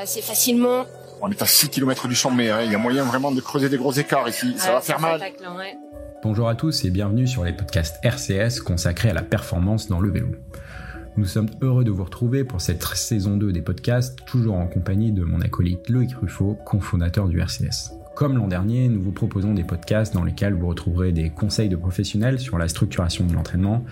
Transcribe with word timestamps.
assez 0.00 0.22
facilement. 0.22 0.86
On 1.20 1.30
est 1.30 1.40
à 1.40 1.46
6 1.46 1.68
km 1.68 2.08
du 2.08 2.16
sommet, 2.16 2.50
hein. 2.50 2.62
il 2.64 2.72
y 2.72 2.74
a 2.74 2.78
moyen 2.78 3.04
vraiment 3.04 3.30
de 3.30 3.40
creuser 3.40 3.68
des 3.68 3.76
gros 3.76 3.92
écarts 3.92 4.28
ici, 4.28 4.54
ça 4.56 4.72
va 4.72 4.80
faire 4.80 5.00
mal. 5.00 5.20
Bonjour 6.22 6.48
à 6.48 6.54
tous 6.54 6.84
et 6.84 6.90
bienvenue 6.90 7.26
sur 7.26 7.44
les 7.44 7.52
podcasts 7.52 7.98
RCS 8.02 8.60
consacrés 8.60 9.10
à 9.10 9.14
la 9.14 9.22
performance 9.22 9.88
dans 9.88 10.00
le 10.00 10.10
vélo. 10.10 10.28
Nous 11.16 11.26
sommes 11.26 11.50
heureux 11.60 11.84
de 11.84 11.90
vous 11.90 12.04
retrouver 12.04 12.42
pour 12.42 12.60
cette 12.60 12.82
saison 12.82 13.36
2 13.36 13.52
des 13.52 13.60
podcasts, 13.60 14.24
toujours 14.24 14.56
en 14.56 14.66
compagnie 14.66 15.12
de 15.12 15.24
mon 15.24 15.40
acolyte 15.40 15.88
Loïc 15.90 16.14
Ruffo, 16.14 16.56
cofondateur 16.64 17.28
du 17.28 17.38
RCS. 17.38 17.92
Comme 18.14 18.36
l'an 18.36 18.46
dernier, 18.46 18.88
nous 18.88 19.02
vous 19.02 19.12
proposons 19.12 19.54
des 19.54 19.64
podcasts 19.64 20.14
dans 20.14 20.24
lesquels 20.24 20.54
vous 20.54 20.68
retrouverez 20.68 21.12
des 21.12 21.30
conseils 21.30 21.68
de 21.68 21.76
professionnels 21.76 22.38
sur 22.38 22.58
la 22.58 22.68
structuration 22.68 23.26
de 23.26 23.32
l'entraînement, 23.32 23.84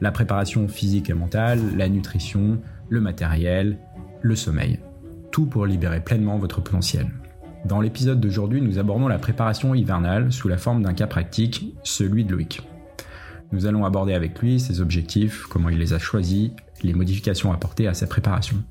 la 0.00 0.12
préparation 0.12 0.68
physique 0.68 1.10
et 1.10 1.14
mentale, 1.14 1.60
la 1.76 1.88
nutrition, 1.88 2.60
le 2.88 3.00
matériel, 3.00 3.78
le 4.20 4.36
sommeil. 4.36 4.78
Tout 5.32 5.46
pour 5.46 5.64
libérer 5.64 6.00
pleinement 6.00 6.36
votre 6.36 6.60
potentiel. 6.60 7.08
Dans 7.64 7.80
l'épisode 7.80 8.20
d'aujourd'hui, 8.20 8.60
nous 8.60 8.78
abordons 8.78 9.08
la 9.08 9.18
préparation 9.18 9.74
hivernale 9.74 10.30
sous 10.30 10.46
la 10.46 10.58
forme 10.58 10.82
d'un 10.82 10.92
cas 10.92 11.06
pratique, 11.06 11.74
celui 11.82 12.24
de 12.24 12.32
Loïc. 12.32 12.60
Nous 13.50 13.64
allons 13.64 13.86
aborder 13.86 14.12
avec 14.12 14.38
lui 14.40 14.60
ses 14.60 14.82
objectifs, 14.82 15.46
comment 15.46 15.70
il 15.70 15.78
les 15.78 15.94
a 15.94 15.98
choisis, 15.98 16.50
les 16.82 16.92
modifications 16.92 17.50
apportées 17.50 17.88
à 17.88 17.94
sa 17.94 18.06
préparation. 18.06 18.62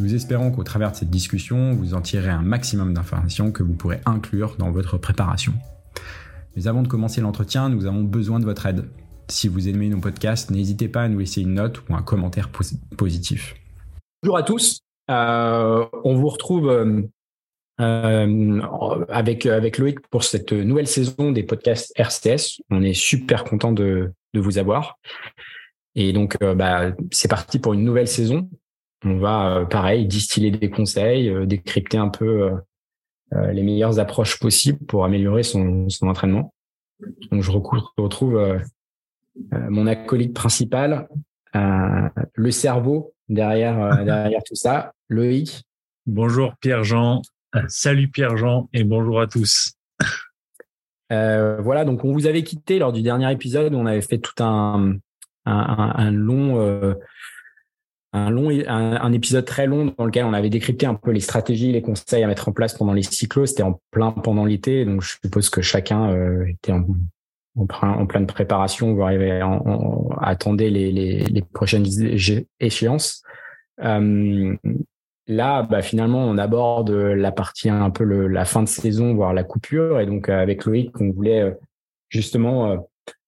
Nous 0.00 0.16
espérons 0.16 0.50
qu'au 0.50 0.64
travers 0.64 0.90
de 0.90 0.96
cette 0.96 1.10
discussion, 1.10 1.74
vous 1.74 1.94
en 1.94 2.00
tirerez 2.00 2.30
un 2.30 2.42
maximum 2.42 2.92
d'informations 2.92 3.52
que 3.52 3.62
vous 3.62 3.74
pourrez 3.74 4.00
inclure 4.04 4.56
dans 4.58 4.72
votre 4.72 4.98
préparation. 4.98 5.54
Mais 6.56 6.66
avant 6.66 6.82
de 6.82 6.88
commencer 6.88 7.20
l'entretien, 7.20 7.68
nous 7.68 7.86
avons 7.86 8.02
besoin 8.02 8.40
de 8.40 8.44
votre 8.44 8.66
aide. 8.66 8.88
Si 9.28 9.46
vous 9.46 9.68
aimez 9.68 9.90
nos 9.90 10.00
podcasts, 10.00 10.50
n'hésitez 10.50 10.88
pas 10.88 11.02
à 11.02 11.08
nous 11.08 11.20
laisser 11.20 11.42
une 11.42 11.54
note 11.54 11.88
ou 11.88 11.94
un 11.94 12.02
commentaire 12.02 12.50
positif. 12.96 13.54
Bonjour 14.24 14.38
à 14.38 14.42
tous. 14.42 14.83
Euh, 15.10 15.86
on 16.04 16.14
vous 16.14 16.28
retrouve 16.28 16.70
euh, 16.70 17.02
euh, 17.80 18.62
avec, 19.08 19.46
avec 19.46 19.78
Loïc 19.78 20.00
pour 20.08 20.24
cette 20.24 20.52
nouvelle 20.52 20.86
saison 20.86 21.32
des 21.32 21.42
podcasts 21.42 21.92
RCS. 21.96 22.62
On 22.70 22.82
est 22.82 22.94
super 22.94 23.44
content 23.44 23.72
de, 23.72 24.12
de 24.32 24.40
vous 24.40 24.58
avoir. 24.58 24.98
Et 25.94 26.12
donc, 26.12 26.36
bah, 26.42 26.92
c'est 27.12 27.28
parti 27.28 27.60
pour 27.60 27.72
une 27.74 27.84
nouvelle 27.84 28.08
saison. 28.08 28.50
On 29.04 29.18
va, 29.18 29.66
pareil, 29.70 30.06
distiller 30.06 30.50
des 30.50 30.70
conseils, 30.70 31.32
décrypter 31.46 31.98
un 31.98 32.08
peu 32.08 32.50
les 33.32 33.62
meilleures 33.62 34.00
approches 34.00 34.40
possibles 34.40 34.84
pour 34.86 35.04
améliorer 35.04 35.44
son, 35.44 35.88
son 35.88 36.08
entraînement. 36.08 36.52
Donc, 37.30 37.42
je 37.42 37.50
retrouve 37.52 38.60
mon 39.52 39.86
acolyte 39.86 40.34
principal, 40.34 41.06
le 41.52 42.50
cerveau 42.50 43.13
derrière, 43.28 43.80
euh, 43.82 44.04
derrière 44.04 44.42
tout 44.44 44.54
ça. 44.54 44.92
Loïc. 45.08 45.64
Bonjour 46.06 46.54
Pierre-Jean. 46.60 47.22
Euh, 47.56 47.62
salut 47.68 48.08
Pierre-Jean 48.08 48.68
et 48.72 48.84
bonjour 48.84 49.20
à 49.20 49.26
tous. 49.26 49.72
Euh, 51.12 51.60
voilà, 51.60 51.84
donc 51.84 52.04
on 52.04 52.12
vous 52.12 52.26
avait 52.26 52.42
quitté 52.42 52.78
lors 52.78 52.92
du 52.92 53.02
dernier 53.02 53.30
épisode 53.30 53.74
où 53.74 53.78
on 53.78 53.86
avait 53.86 54.00
fait 54.00 54.18
tout 54.18 54.42
un, 54.42 54.96
un, 55.44 56.10
long, 56.10 56.58
un, 58.12 58.30
long 58.30 58.50
un, 58.66 59.12
épisode 59.12 59.44
très 59.44 59.66
long 59.66 59.94
dans 59.96 60.06
lequel 60.06 60.24
on 60.24 60.32
avait 60.32 60.50
décrypté 60.50 60.86
un 60.86 60.94
peu 60.94 61.10
les 61.10 61.20
stratégies, 61.20 61.72
les 61.72 61.82
conseils 61.82 62.24
à 62.24 62.26
mettre 62.26 62.48
en 62.48 62.52
place 62.52 62.74
pendant 62.74 62.94
les 62.94 63.02
cyclos. 63.02 63.46
C'était 63.46 63.62
en 63.62 63.80
plein 63.90 64.10
pendant 64.12 64.44
l'été, 64.44 64.84
donc 64.84 65.02
je 65.02 65.16
suppose 65.22 65.50
que 65.50 65.60
chacun 65.60 66.10
était 66.46 66.72
en, 66.72 66.86
en, 67.56 68.06
pleine 68.06 68.26
préparation, 68.26 68.94
vous 68.94 69.02
arrivez 69.02 69.40
à, 69.40 69.60
attendre 70.20 70.58
les, 70.58 70.70
les, 70.70 70.90
les, 71.20 71.42
prochaines 71.42 71.86
échéances. 72.60 73.22
Euh, 73.82 74.56
là, 75.26 75.62
bah, 75.62 75.82
finalement, 75.82 76.24
on 76.24 76.38
aborde 76.38 76.90
la 76.90 77.32
partie 77.32 77.68
un 77.68 77.90
peu 77.90 78.04
le, 78.04 78.28
la 78.28 78.44
fin 78.44 78.62
de 78.62 78.68
saison, 78.68 79.14
voire 79.14 79.32
la 79.32 79.44
coupure. 79.44 80.00
Et 80.00 80.06
donc, 80.06 80.28
avec 80.28 80.64
Loïc, 80.64 81.00
on 81.00 81.10
voulait 81.10 81.42
euh, 81.42 81.52
justement 82.08 82.70
euh, 82.70 82.76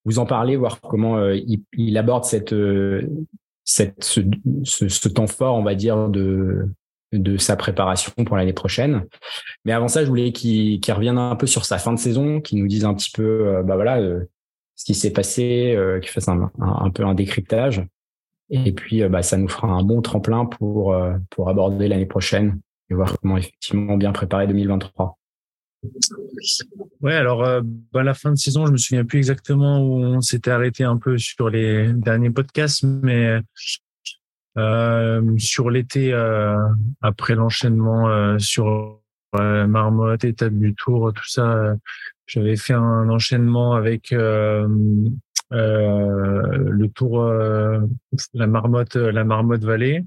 vous 0.05 0.19
en 0.19 0.25
parler, 0.25 0.55
voir 0.55 0.81
comment 0.81 1.17
euh, 1.17 1.37
il, 1.73 1.97
aborde 1.97 2.25
cette, 2.25 2.55
cette, 3.63 4.03
ce, 4.03 4.21
ce, 4.63 4.87
ce, 4.87 5.09
temps 5.09 5.27
fort, 5.27 5.55
on 5.55 5.63
va 5.63 5.75
dire, 5.75 6.09
de, 6.09 6.69
de 7.13 7.37
sa 7.37 7.55
préparation 7.55 8.11
pour 8.25 8.35
l'année 8.37 8.53
prochaine. 8.53 9.05
Mais 9.65 9.71
avant 9.71 9.87
ça, 9.87 10.03
je 10.03 10.09
voulais 10.09 10.31
qu'il 10.31 10.79
revienne 10.89 11.17
un 11.17 11.35
peu 11.35 11.47
sur 11.47 11.65
sa 11.65 11.77
fin 11.77 11.93
de 11.93 11.99
saison, 11.99 12.41
qu'il 12.41 12.59
nous 12.59 12.67
dise 12.67 12.85
un 12.85 12.93
petit 12.93 13.11
peu, 13.11 13.47
euh, 13.47 13.63
bah 13.63 13.75
voilà, 13.75 13.99
euh, 13.99 14.25
ce 14.75 14.85
qui 14.85 14.93
s'est 14.93 15.13
passé, 15.13 15.73
euh, 15.75 15.99
qu'il 15.99 16.09
fasse 16.09 16.27
un, 16.27 16.51
peu 16.93 17.05
un 17.05 17.13
décryptage. 17.13 17.83
Et 18.49 18.71
puis, 18.71 19.07
bah, 19.09 19.23
ça 19.23 19.37
nous 19.37 19.49
fera 19.49 19.67
un 19.67 19.83
bon 19.83 20.01
tremplin 20.01 20.45
pour 20.45 20.95
pour 21.31 21.49
aborder 21.49 21.89
l'année 21.89 22.05
prochaine 22.05 22.61
et 22.89 22.93
voir 22.93 23.17
comment 23.19 23.35
effectivement 23.35 23.97
bien 23.97 24.13
préparer 24.13 24.47
2023. 24.47 25.17
Ouais, 27.01 27.13
alors 27.13 27.45
bah, 27.91 28.03
la 28.03 28.13
fin 28.13 28.31
de 28.31 28.37
saison, 28.37 28.65
je 28.65 28.71
me 28.71 28.77
souviens 28.77 29.03
plus 29.03 29.17
exactement 29.17 29.81
où 29.81 29.97
on 29.97 30.21
s'était 30.21 30.51
arrêté 30.51 30.85
un 30.85 30.95
peu 30.95 31.17
sur 31.17 31.49
les 31.49 31.91
derniers 31.91 32.29
podcasts, 32.29 32.83
mais 32.83 33.41
sur 35.37 35.69
l'été, 35.69 36.13
euh, 36.13 36.57
après 37.01 37.35
l'enchaînement 37.35 38.09
euh, 38.09 38.37
sur 38.39 39.01
Marmotte, 39.33 40.23
étape 40.23 40.53
du 40.53 40.73
Tour, 40.73 41.13
tout 41.13 41.27
ça, 41.27 41.75
j'avais 42.25 42.55
fait 42.55 42.73
un 42.73 43.09
enchaînement 43.09 43.73
avec 43.73 44.09
le 44.11 44.67
Tour, 46.87 47.23
la 48.33 48.47
Marmotte, 48.47 48.95
la 48.95 49.23
Marmotte 49.23 49.63
Vallée. 49.63 50.05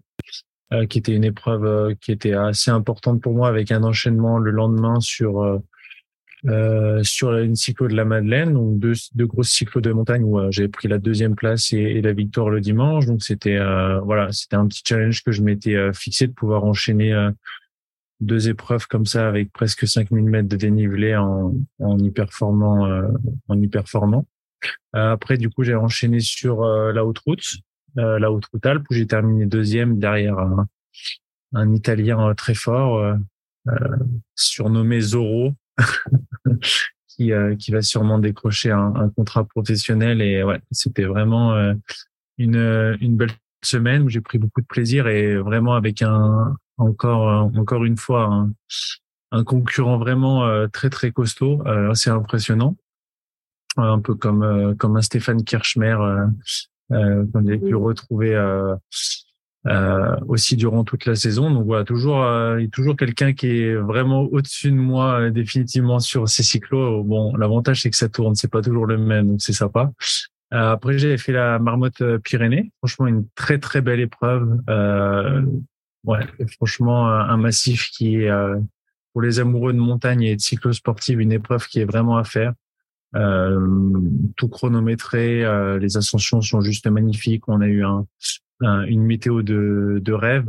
qui 0.88 0.98
était 0.98 1.14
une 1.14 1.24
épreuve 1.24 1.94
qui 2.00 2.10
était 2.10 2.32
assez 2.32 2.72
importante 2.72 3.20
pour 3.22 3.34
moi 3.34 3.48
avec 3.48 3.70
un 3.70 3.84
enchaînement 3.84 4.38
le 4.38 4.50
lendemain 4.50 4.98
sur 4.98 5.60
euh, 6.46 7.02
sur 7.02 7.36
une 7.36 7.54
cyclo 7.54 7.86
de 7.86 7.94
la 7.94 8.06
Madeleine, 8.06 8.54
donc 8.54 8.78
deux, 8.78 8.94
deux 9.14 9.26
grosses 9.26 9.50
cyclos 9.50 9.82
de 9.82 9.92
montagne 9.92 10.24
où 10.24 10.38
euh, 10.38 10.50
j'avais 10.50 10.68
pris 10.68 10.88
la 10.88 10.96
deuxième 10.96 11.34
place 11.34 11.74
et, 11.74 12.00
la 12.00 12.14
victoire 12.14 12.48
le 12.48 12.62
dimanche. 12.62 13.04
Donc 13.04 13.22
c'était 13.22 13.58
euh, 13.58 14.00
voilà, 14.00 14.32
c'était 14.32 14.56
un 14.56 14.66
petit 14.66 14.82
challenge 14.86 15.22
que 15.22 15.32
je 15.32 15.42
m'étais 15.42 15.92
fixé 15.92 16.26
de 16.26 16.32
pouvoir 16.32 16.64
enchaîner 16.64 17.14
deux 18.20 18.48
épreuves 18.48 18.86
comme 18.86 19.04
ça 19.04 19.28
avec 19.28 19.52
presque 19.52 19.86
5000 19.86 20.24
mètres 20.24 20.48
de 20.48 20.56
dénivelé 20.56 21.14
en, 21.14 21.54
en 21.78 21.98
y 21.98 22.10
performant 22.10 22.88
en 23.48 23.60
y 23.60 23.68
performant. 23.68 24.26
après 24.92 25.36
du 25.36 25.50
coup 25.50 25.62
j'ai 25.62 25.74
enchaîné 25.74 26.20
sur 26.20 26.62
la 26.64 27.04
haute 27.04 27.18
route, 27.18 27.46
la 27.96 28.30
haute 28.30 28.46
route 28.46 28.64
Alpes 28.66 28.86
où 28.90 28.94
j'ai 28.94 29.06
terminé 29.06 29.46
deuxième 29.46 29.98
derrière 29.98 30.38
un, 30.38 30.66
un 31.54 31.72
Italien 31.72 32.34
très 32.34 32.54
fort 32.54 33.16
surnommé 34.34 35.00
Zorro 35.00 35.54
qui, 37.08 37.32
euh, 37.32 37.56
qui 37.56 37.70
va 37.70 37.82
sûrement 37.82 38.18
décrocher 38.18 38.70
un, 38.70 38.94
un, 38.94 39.08
contrat 39.10 39.44
professionnel. 39.44 40.22
Et 40.22 40.42
ouais, 40.42 40.60
c'était 40.70 41.04
vraiment 41.04 41.54
euh, 41.54 41.74
une, 42.38 42.96
une 43.00 43.16
belle 43.16 43.32
semaine 43.62 44.02
où 44.02 44.08
j'ai 44.08 44.20
pris 44.20 44.38
beaucoup 44.38 44.60
de 44.60 44.66
plaisir 44.66 45.06
et 45.06 45.36
vraiment 45.36 45.74
avec 45.74 46.00
un 46.02 46.56
encore 46.78 47.50
encore 47.58 47.84
une 47.84 47.98
fois 47.98 48.24
un, 48.24 48.52
un 49.32 49.44
concurrent 49.44 49.98
vraiment 49.98 50.46
euh, 50.46 50.66
très 50.66 50.88
très 50.88 51.12
costaud, 51.12 51.62
assez 51.66 52.08
impressionnant, 52.08 52.76
un 53.76 54.00
peu 54.00 54.14
comme 54.14 54.74
comme 54.78 54.96
un 54.96 55.02
Stéphane 55.02 55.44
Kirchmer 55.44 55.98
euh, 56.92 57.24
qu'on 57.32 57.46
avait 57.46 57.58
pu 57.58 57.74
retrouver 57.74 58.34
euh, 59.66 60.16
aussi 60.26 60.56
durant 60.56 60.84
toute 60.84 61.04
la 61.04 61.14
saison. 61.14 61.50
Donc 61.50 61.66
voilà, 61.66 61.84
toujours 61.84 62.22
euh, 62.22 62.58
il 62.58 62.64
y 62.64 62.66
a 62.66 62.70
toujours 62.70 62.96
quelqu'un 62.96 63.32
qui 63.34 63.60
est 63.60 63.74
vraiment 63.74 64.22
au-dessus 64.22 64.70
de 64.70 64.76
moi 64.76 65.20
euh, 65.20 65.30
définitivement 65.30 65.98
sur 65.98 66.28
ces 66.28 66.42
cyclos. 66.42 67.04
Bon, 67.04 67.36
l'avantage 67.36 67.82
c'est 67.82 67.90
que 67.90 67.96
ça 67.96 68.08
tourne, 68.08 68.34
c'est 68.34 68.50
pas 68.50 68.62
toujours 68.62 68.86
le 68.86 68.96
même, 68.96 69.28
donc 69.28 69.42
c'est 69.42 69.52
sympa. 69.52 69.92
Euh, 70.54 70.72
après 70.72 70.98
j'ai 70.98 71.16
fait 71.18 71.32
la 71.32 71.58
Marmotte 71.58 72.02
Pyrénées, 72.24 72.72
franchement 72.78 73.06
une 73.06 73.26
très 73.34 73.58
très 73.58 73.82
belle 73.82 74.00
épreuve. 74.00 74.48
ouais, 76.04 76.26
franchement 76.56 77.08
un 77.08 77.36
massif 77.36 77.90
qui 77.90 78.16
est 78.16 78.30
pour 79.12 79.20
les 79.20 79.40
amoureux 79.40 79.74
de 79.74 79.78
montagne 79.78 80.22
et 80.22 80.36
de 80.36 80.40
cyclosportive 80.40 81.20
une 81.20 81.32
épreuve 81.32 81.66
qui 81.66 81.80
est 81.80 81.84
vraiment 81.84 82.16
à 82.16 82.24
faire. 82.24 82.54
tout 83.12 84.48
chronométré, 84.48 85.44
les 85.78 85.96
ascensions 85.98 86.40
sont 86.40 86.62
juste 86.62 86.86
magnifiques. 86.86 87.46
On 87.46 87.60
a 87.60 87.66
eu 87.66 87.84
un, 87.84 88.06
une 88.60 89.02
météo 89.02 89.42
de, 89.42 90.00
de 90.02 90.12
rêve. 90.12 90.46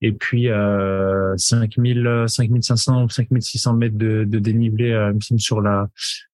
Et 0.00 0.12
puis 0.12 0.48
euh, 0.48 1.36
5000 1.36 2.24
5500 2.26 3.04
ou 3.04 3.08
5600 3.08 3.74
mètres 3.74 3.98
de, 3.98 4.24
de 4.24 4.38
dénivelé 4.38 4.92
euh, 4.92 5.12
sur 5.38 5.60
la 5.60 5.88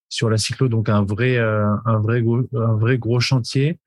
sur 0.09 0.31
la 0.31 0.39
cyclo. 0.39 0.69
Donc 0.69 0.89
un 0.89 1.03
vrai 1.03 1.37
euh, 1.37 1.67
un 1.85 1.99
vrai 1.99 2.23
gros, 2.23 2.43
un 2.55 2.77
vrai 2.77 2.99
gros 2.99 3.21
chantier. 3.21 3.79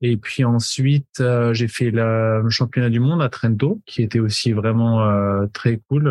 Et 0.00 0.16
puis 0.16 0.44
ensuite 0.44 1.20
euh, 1.20 1.54
j'ai 1.54 1.68
fait 1.68 1.90
le 1.92 2.48
championnat 2.48 2.90
du 2.90 3.00
monde 3.00 3.22
à 3.22 3.28
Trento 3.28 3.80
qui 3.86 4.02
était 4.02 4.18
aussi 4.18 4.52
vraiment 4.52 5.08
euh, 5.08 5.46
très 5.52 5.80
cool 5.88 6.04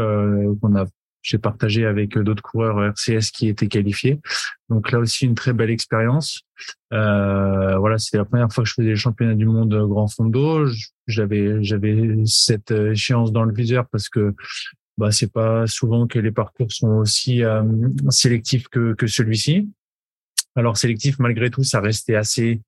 qu'on 0.62 0.76
a 0.76 0.86
j'ai 1.22 1.38
partagé 1.38 1.86
avec 1.86 2.18
d'autres 2.18 2.42
coureurs 2.42 2.84
RCS 2.84 3.32
qui 3.32 3.48
étaient 3.48 3.68
qualifiés. 3.68 4.20
Donc 4.70 4.92
là 4.92 5.00
aussi 5.00 5.26
une 5.26 5.36
très 5.36 5.54
belle 5.54 5.70
expérience. 5.70 6.42
Euh, 6.94 7.78
voilà, 7.78 7.98
c'était 7.98 8.18
la 8.18 8.26
première 8.26 8.52
fois 8.52 8.64
que 8.64 8.70
je 8.70 8.74
faisais 8.74 8.90
les 8.90 8.96
championnats 8.96 9.36
du 9.36 9.46
monde 9.46 9.74
Grand 9.88 10.08
Fondo. 10.08 10.68
J'avais 11.08 11.64
j'avais 11.64 12.16
cette 12.26 12.72
échéance 12.72 13.32
dans 13.32 13.44
le 13.44 13.54
viseur 13.54 13.88
parce 13.92 14.10
que 14.10 14.34
bah 14.98 15.12
c'est 15.12 15.32
pas 15.32 15.68
souvent 15.68 16.08
que 16.08 16.20
les 16.20 16.32
parcours 16.32 16.72
sont 16.72 16.90
aussi 16.98 17.44
sélectifs 18.10 18.68
que, 18.68 18.94
que 18.94 19.08
celui-ci. 19.08 19.70
Alors 20.56 20.78
sélectif 20.78 21.20
malgré 21.20 21.50
tout, 21.50 21.64
ça 21.64 21.82
restait 21.82 22.16
assez 22.16 22.62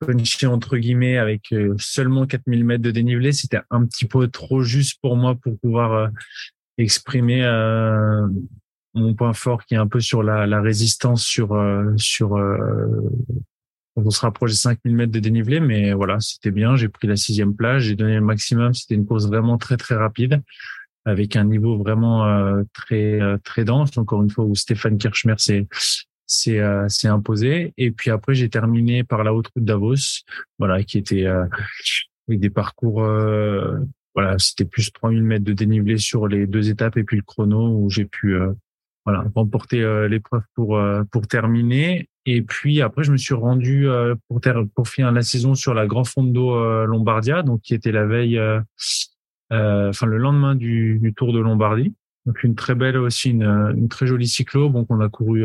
punchy 0.00 0.46
entre 0.46 0.76
guillemets 0.78 1.16
avec 1.16 1.54
seulement 1.78 2.26
4000 2.26 2.64
mètres 2.64 2.82
de 2.82 2.90
dénivelé. 2.90 3.32
C'était 3.32 3.60
un 3.70 3.86
petit 3.86 4.06
peu 4.06 4.28
trop 4.28 4.62
juste 4.62 4.98
pour 5.00 5.16
moi 5.16 5.36
pour 5.36 5.58
pouvoir 5.58 6.10
exprimer 6.78 7.42
mon 8.94 9.14
point 9.14 9.32
fort 9.32 9.64
qui 9.64 9.74
est 9.74 9.78
un 9.78 9.86
peu 9.86 10.00
sur 10.00 10.22
la, 10.22 10.46
la 10.46 10.60
résistance 10.60 11.24
sur 11.24 11.52
euh, 11.52 11.92
sur 11.96 12.36
euh, 12.36 13.10
on 13.96 14.10
se 14.10 14.20
rapproche 14.20 14.52
des 14.52 14.56
5000 14.56 14.94
mètres 14.94 15.12
de 15.12 15.20
dénivelé. 15.20 15.60
Mais 15.60 15.92
voilà 15.92 16.18
c'était 16.20 16.50
bien. 16.50 16.76
J'ai 16.76 16.88
pris 16.88 17.08
la 17.08 17.16
sixième 17.16 17.54
place 17.54 17.82
j'ai 17.82 17.96
donné 17.96 18.14
le 18.14 18.20
maximum. 18.20 18.74
C'était 18.74 18.94
une 18.94 19.06
course 19.06 19.26
vraiment 19.26 19.58
très 19.58 19.76
très 19.76 19.94
rapide 19.94 20.42
avec 21.04 21.34
un 21.36 21.44
niveau 21.44 21.78
vraiment 21.78 22.26
euh, 22.26 22.62
très 22.74 23.20
euh, 23.20 23.38
très 23.42 23.64
dense. 23.64 23.96
Encore 23.96 24.22
une 24.22 24.30
fois 24.30 24.44
où 24.44 24.54
Stéphane 24.54 24.98
Kirchmer 24.98 25.34
s'est 25.38 25.66
s'est 26.26 26.60
s'est 26.88 27.08
imposé. 27.08 27.72
Et 27.76 27.90
puis 27.90 28.10
après 28.10 28.34
j'ai 28.34 28.48
terminé 28.48 29.04
par 29.04 29.24
la 29.24 29.34
haute 29.34 29.48
route 29.54 29.64
Davos. 29.64 30.24
Voilà 30.58 30.82
qui 30.82 30.98
était 30.98 31.26
avec 31.26 32.40
des 32.40 32.50
parcours 32.50 33.02
voilà 34.14 34.38
c'était 34.38 34.64
plus 34.64 34.92
3000 34.92 35.22
mètres 35.22 35.44
de 35.44 35.52
dénivelé 35.52 35.98
sur 35.98 36.28
les 36.28 36.46
deux 36.46 36.70
étapes 36.70 36.96
et 36.96 37.04
puis 37.04 37.16
le 37.16 37.22
chrono 37.22 37.76
où 37.78 37.90
j'ai 37.90 38.04
pu 38.04 38.36
voilà, 39.04 39.24
remporter 39.34 39.82
euh, 39.82 40.08
l'épreuve 40.08 40.42
pour 40.54 40.76
euh, 40.76 41.02
pour 41.10 41.26
terminer. 41.26 42.08
Et 42.24 42.42
puis 42.42 42.80
après, 42.80 43.02
je 43.02 43.12
me 43.12 43.16
suis 43.16 43.34
rendu 43.34 43.88
euh, 43.88 44.14
pour 44.28 44.40
pour 44.74 44.88
finir 44.88 45.10
la 45.10 45.22
saison 45.22 45.54
sur 45.54 45.74
la 45.74 45.86
Grand 45.86 46.04
Fondo 46.04 46.86
Lombardia, 46.86 47.42
donc 47.42 47.62
qui 47.62 47.74
était 47.74 47.92
la 47.92 48.06
veille, 48.06 48.40
enfin 49.50 50.06
le 50.06 50.18
lendemain 50.18 50.54
du, 50.54 50.98
du, 51.00 51.12
Tour 51.14 51.32
de 51.32 51.40
Lombardie. 51.40 51.94
Donc 52.26 52.44
une 52.44 52.54
très 52.54 52.76
belle 52.76 52.96
aussi, 52.96 53.30
une, 53.30 53.42
une 53.42 53.88
très 53.88 54.06
jolie 54.06 54.28
cyclo. 54.28 54.68
Donc 54.68 54.86
on 54.90 55.00
a 55.00 55.08
couru 55.08 55.44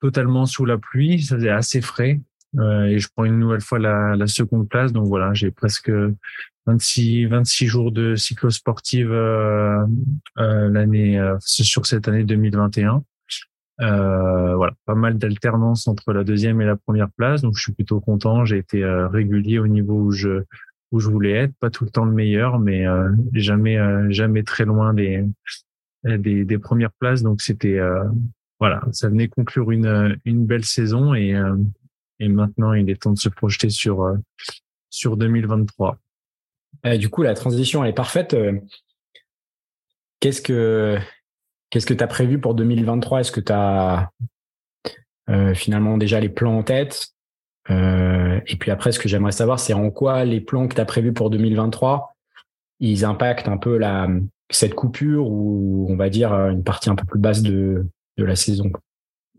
totalement 0.00 0.46
sous 0.46 0.64
la 0.64 0.78
pluie, 0.78 1.22
ça 1.22 1.36
faisait 1.36 1.50
assez 1.50 1.80
frais. 1.80 2.20
et 2.56 2.98
je 2.98 3.08
prends 3.14 3.24
une 3.24 3.38
nouvelle 3.38 3.60
fois 3.60 3.78
la, 3.78 4.16
la 4.16 4.26
seconde 4.26 4.68
place. 4.68 4.92
Donc 4.92 5.06
voilà, 5.06 5.32
j'ai 5.34 5.52
presque 5.52 5.92
26, 6.66 7.26
26 7.26 7.66
jours 7.66 7.92
de 7.92 8.14
cyclosportive 8.16 9.12
euh, 9.12 9.84
euh, 10.38 10.68
l'année 10.70 11.18
euh, 11.18 11.36
sur 11.40 11.86
cette 11.86 12.08
année 12.08 12.24
2021. 12.24 13.02
Euh, 13.80 14.56
voilà, 14.56 14.74
pas 14.84 14.94
mal 14.94 15.16
d'alternance 15.16 15.88
entre 15.88 16.12
la 16.12 16.22
deuxième 16.22 16.60
et 16.60 16.66
la 16.66 16.76
première 16.76 17.10
place, 17.10 17.40
donc 17.40 17.56
je 17.56 17.62
suis 17.62 17.72
plutôt 17.72 18.00
content. 18.00 18.44
J'ai 18.44 18.58
été 18.58 18.84
euh, 18.84 19.08
régulier 19.08 19.58
au 19.58 19.66
niveau 19.66 19.94
où 19.94 20.10
je 20.10 20.42
où 20.92 20.98
je 20.98 21.08
voulais 21.08 21.32
être, 21.32 21.54
pas 21.60 21.70
tout 21.70 21.84
le 21.84 21.90
temps 21.90 22.04
le 22.04 22.12
meilleur, 22.12 22.58
mais 22.58 22.84
jamais 23.32 23.78
jamais 24.12 24.42
très 24.42 24.64
loin 24.64 24.92
des 24.92 25.24
des, 26.02 26.44
des 26.44 26.58
premières 26.58 26.90
places. 26.90 27.22
Donc 27.22 27.40
c'était 27.42 27.78
voilà, 28.58 28.82
ça 28.90 29.08
venait 29.08 29.28
conclure 29.28 29.70
une 29.70 30.18
une 30.24 30.46
belle 30.46 30.64
saison 30.64 31.14
et 31.14 31.40
et 32.18 32.28
maintenant 32.28 32.72
il 32.72 32.90
est 32.90 33.00
temps 33.00 33.12
de 33.12 33.18
se 33.20 33.28
projeter 33.28 33.70
sur 33.70 34.16
sur 34.90 35.16
2023. 35.16 35.96
Euh, 36.86 36.96
du 36.96 37.08
coup, 37.08 37.22
la 37.22 37.34
transition, 37.34 37.84
elle 37.84 37.90
est 37.90 37.94
parfaite. 37.94 38.34
Euh, 38.34 38.58
qu'est-ce 40.20 40.40
que 40.40 40.98
tu 41.70 42.04
as 42.04 42.06
prévu 42.06 42.40
pour 42.40 42.54
2023 42.54 43.20
Est-ce 43.20 43.32
que 43.32 43.40
tu 43.40 43.52
as 43.52 44.10
euh, 45.28 45.54
finalement 45.54 45.98
déjà 45.98 46.20
les 46.20 46.28
plans 46.28 46.58
en 46.58 46.62
tête? 46.62 47.08
Et 47.68 48.56
puis 48.58 48.72
après, 48.72 48.90
ce 48.90 48.98
que 48.98 49.08
j'aimerais 49.08 49.30
savoir, 49.30 49.60
c'est 49.60 49.74
en 49.74 49.92
quoi 49.92 50.24
les 50.24 50.40
plans 50.40 50.66
que 50.66 50.74
tu 50.74 50.80
as 50.80 50.84
prévus 50.84 51.12
pour 51.12 51.30
2023, 51.30 52.16
ils 52.80 53.04
impactent 53.04 53.46
un 53.46 53.58
peu 53.58 53.78
cette 54.50 54.74
coupure 54.74 55.28
ou 55.30 55.86
on 55.88 55.94
va 55.94 56.08
dire 56.10 56.32
une 56.32 56.64
partie 56.64 56.90
un 56.90 56.96
peu 56.96 57.04
plus 57.04 57.20
basse 57.20 57.42
de 57.42 57.86
la 58.16 58.34
saison? 58.34 58.72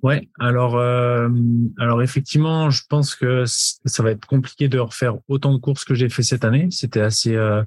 Ouais, 0.04 0.28
alors 0.40 0.78
euh, 0.78 1.30
alors 1.78 2.02
effectivement, 2.02 2.72
je 2.72 2.82
pense 2.90 3.14
que 3.14 3.44
ça 3.46 4.02
va 4.02 4.12
être 4.12 4.26
compliqué 4.26 4.68
de 4.68 4.80
refaire 4.80 5.18
autant 5.28 5.54
de 5.54 5.60
courses 5.60 5.86
que 5.86 5.94
j'ai 5.94 6.10
fait 6.10 6.24
cette 6.24 6.44
année. 6.44 6.70
C'était 6.72 7.02
assez 7.02 7.36
euh, 7.36 7.64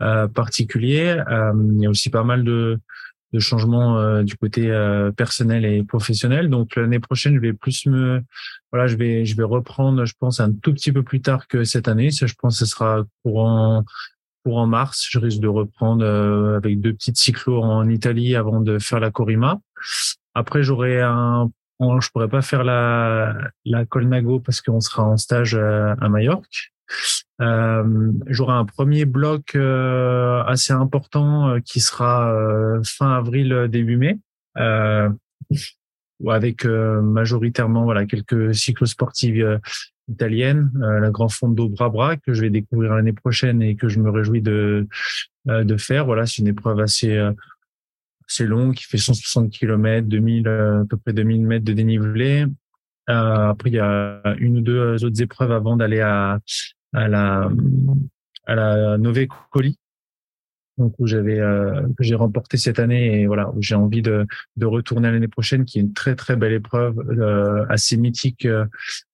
euh, 0.00 0.28
particulier. 0.28 1.22
Euh, 1.30 1.52
il 1.74 1.82
y 1.82 1.86
a 1.86 1.90
aussi 1.90 2.08
pas 2.08 2.24
mal 2.24 2.42
de, 2.42 2.78
de 3.34 3.38
changements 3.38 3.98
euh, 3.98 4.22
du 4.22 4.34
côté 4.36 4.70
euh, 4.70 5.12
personnel 5.12 5.66
et 5.66 5.84
professionnel. 5.84 6.48
Donc 6.48 6.76
l'année 6.76 7.00
prochaine, 7.00 7.34
je 7.34 7.40
vais 7.40 7.52
plus 7.52 7.84
me 7.84 8.22
voilà, 8.72 8.86
je 8.86 8.96
vais 8.96 9.26
je 9.26 9.36
vais 9.36 9.44
reprendre, 9.44 10.06
je 10.06 10.14
pense 10.18 10.40
un 10.40 10.52
tout 10.52 10.72
petit 10.72 10.92
peu 10.92 11.02
plus 11.02 11.20
tard 11.20 11.48
que 11.48 11.64
cette 11.64 11.86
année. 11.86 12.10
Ça, 12.10 12.26
je 12.26 12.34
pense, 12.38 12.58
que 12.58 12.64
ce 12.64 12.70
sera 12.70 13.04
courant 13.22 13.84
courant 14.42 14.66
mars. 14.66 15.06
Je 15.10 15.18
risque 15.18 15.40
de 15.40 15.48
reprendre 15.48 16.06
avec 16.56 16.80
deux 16.80 16.94
petites 16.94 17.18
cyclos 17.18 17.62
en 17.62 17.90
Italie 17.90 18.36
avant 18.36 18.62
de 18.62 18.78
faire 18.78 19.00
la 19.00 19.10
Corima. 19.10 19.60
Après, 20.38 20.62
j'aurai 20.62 21.00
un 21.00 21.50
je 22.00 22.10
pourrais 22.10 22.28
pas 22.28 22.42
faire 22.42 22.64
la, 22.64 23.36
la 23.64 23.84
Colnago 23.84 24.40
parce 24.40 24.60
qu'on 24.60 24.80
sera 24.80 25.04
en 25.04 25.16
stage 25.16 25.54
euh, 25.54 25.94
à, 26.00 26.08
Majorque. 26.08 26.72
Euh, 27.40 28.12
J'aurai 28.26 28.54
un 28.54 28.64
premier 28.64 29.04
bloc 29.04 29.54
euh, 29.54 30.42
assez 30.44 30.72
important 30.72 31.60
qui 31.64 31.80
sera 31.80 32.32
fin 32.84 33.12
avril 33.12 33.68
début 33.70 33.96
mai, 33.96 34.18
avec 36.26 36.64
majoritairement 36.64 37.84
voilà 37.84 38.06
quelques 38.06 38.54
cyclosportives 38.54 39.60
italiennes, 40.08 40.70
la 40.74 41.10
Grand 41.10 41.28
Fondo 41.28 41.68
Brabra 41.68 42.16
que 42.16 42.32
je 42.32 42.40
vais 42.40 42.50
découvrir 42.50 42.94
l'année 42.94 43.12
prochaine 43.12 43.60
et 43.62 43.76
que 43.76 43.88
je 43.88 44.00
me 44.00 44.10
réjouis 44.10 44.42
de 44.42 44.88
de 45.46 45.76
faire. 45.76 46.06
Voilà, 46.06 46.24
c'est 46.24 46.40
une 46.40 46.48
épreuve 46.48 46.80
assez 46.80 47.16
c'est 48.28 48.46
long, 48.46 48.70
qui 48.70 48.84
fait 48.84 48.98
160 48.98 49.50
km, 49.50 50.06
2000, 50.06 50.48
à 50.48 50.84
peu 50.88 50.96
près 50.96 51.12
2000 51.12 51.46
mètres 51.46 51.64
de 51.64 51.72
dénivelé. 51.72 52.46
Euh, 53.08 53.48
après, 53.48 53.70
il 53.70 53.74
y 53.74 53.80
a 53.80 54.22
une 54.38 54.58
ou 54.58 54.60
deux 54.60 55.04
autres 55.04 55.22
épreuves 55.22 55.50
avant 55.50 55.76
d'aller 55.76 56.00
à, 56.00 56.38
à 56.92 57.08
la 57.08 57.50
à 58.46 58.54
la 58.54 58.98
Nové 58.98 59.28
Coli, 59.50 59.78
donc 60.78 60.94
où 60.98 61.06
j'avais 61.06 61.38
euh, 61.38 61.82
que 61.96 62.04
j'ai 62.04 62.14
remporté 62.14 62.56
cette 62.56 62.78
année 62.78 63.20
et 63.20 63.26
voilà 63.26 63.50
où 63.50 63.60
j'ai 63.60 63.74
envie 63.74 64.00
de 64.00 64.26
de 64.56 64.66
retourner 64.66 65.10
l'année 65.10 65.28
prochaine, 65.28 65.64
qui 65.64 65.78
est 65.78 65.82
une 65.82 65.92
très 65.92 66.14
très 66.14 66.36
belle 66.36 66.54
épreuve 66.54 66.98
euh, 67.10 67.66
assez 67.68 67.96
mythique 67.96 68.46
euh, 68.46 68.64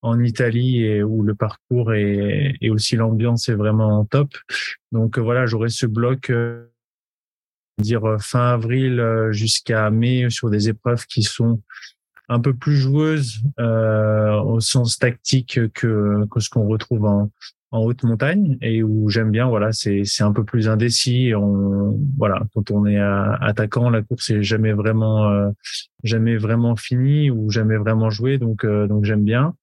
en 0.02 0.20
Italie 0.20 0.84
et 0.84 1.02
où 1.02 1.22
le 1.22 1.34
parcours 1.34 1.94
et, 1.94 2.55
et 2.61 2.70
aussi 2.70 2.96
l'ambiance 2.96 3.49
est 3.49 3.55
vraiment 3.55 4.05
top. 4.05 4.28
Donc 4.93 5.19
voilà, 5.19 5.46
j'aurai 5.46 5.70
ce 5.70 5.87
bloc 5.87 6.31
dire 7.79 8.05
euh, 8.05 8.19
fin 8.19 8.52
avril 8.52 9.00
euh, 9.00 9.33
jusqu'à 9.33 9.90
mai 9.90 10.31
sur 10.31 10.50
des 10.50 10.69
épreuves 10.69 11.07
qui 11.07 11.23
sont 11.23 11.61
un 12.28 12.40
peu 12.40 12.54
plus 12.54 12.76
joueuses 12.76 13.43
euh, 13.61 14.40
au 14.40 14.61
sens 14.61 14.99
tactique 14.99 15.61
que, 15.75 16.26
que 16.31 16.40
ce 16.40 16.49
qu'on 16.49 16.66
retrouve 16.66 17.04
en, 17.04 17.31
en 17.71 17.81
haute 17.81 18.02
montagne 18.04 18.57
et 18.62 18.83
où 18.83 19.11
j'aime 19.11 19.31
bien 19.31 19.47
voilà 19.47 19.73
c'est 19.73 20.04
c'est 20.04 20.23
un 20.23 20.33
peu 20.33 20.45
plus 20.45 20.69
indécis 20.69 21.33
on 21.37 21.99
voilà 22.16 22.40
quand 22.54 22.71
on 22.71 22.87
est 22.87 22.99
attaquant 22.99 23.90
la 23.90 24.00
course 24.00 24.31
est 24.31 24.43
jamais 24.43 24.73
vraiment 24.73 25.28
euh, 25.28 25.50
jamais 26.02 26.37
vraiment 26.37 26.76
finie 26.76 27.31
ou 27.31 27.50
jamais 27.50 27.76
vraiment 27.76 28.11
jouée 28.11 28.38
donc 28.38 28.64
donc 28.64 29.04
j'aime 29.04 29.25
bien. 29.25 29.54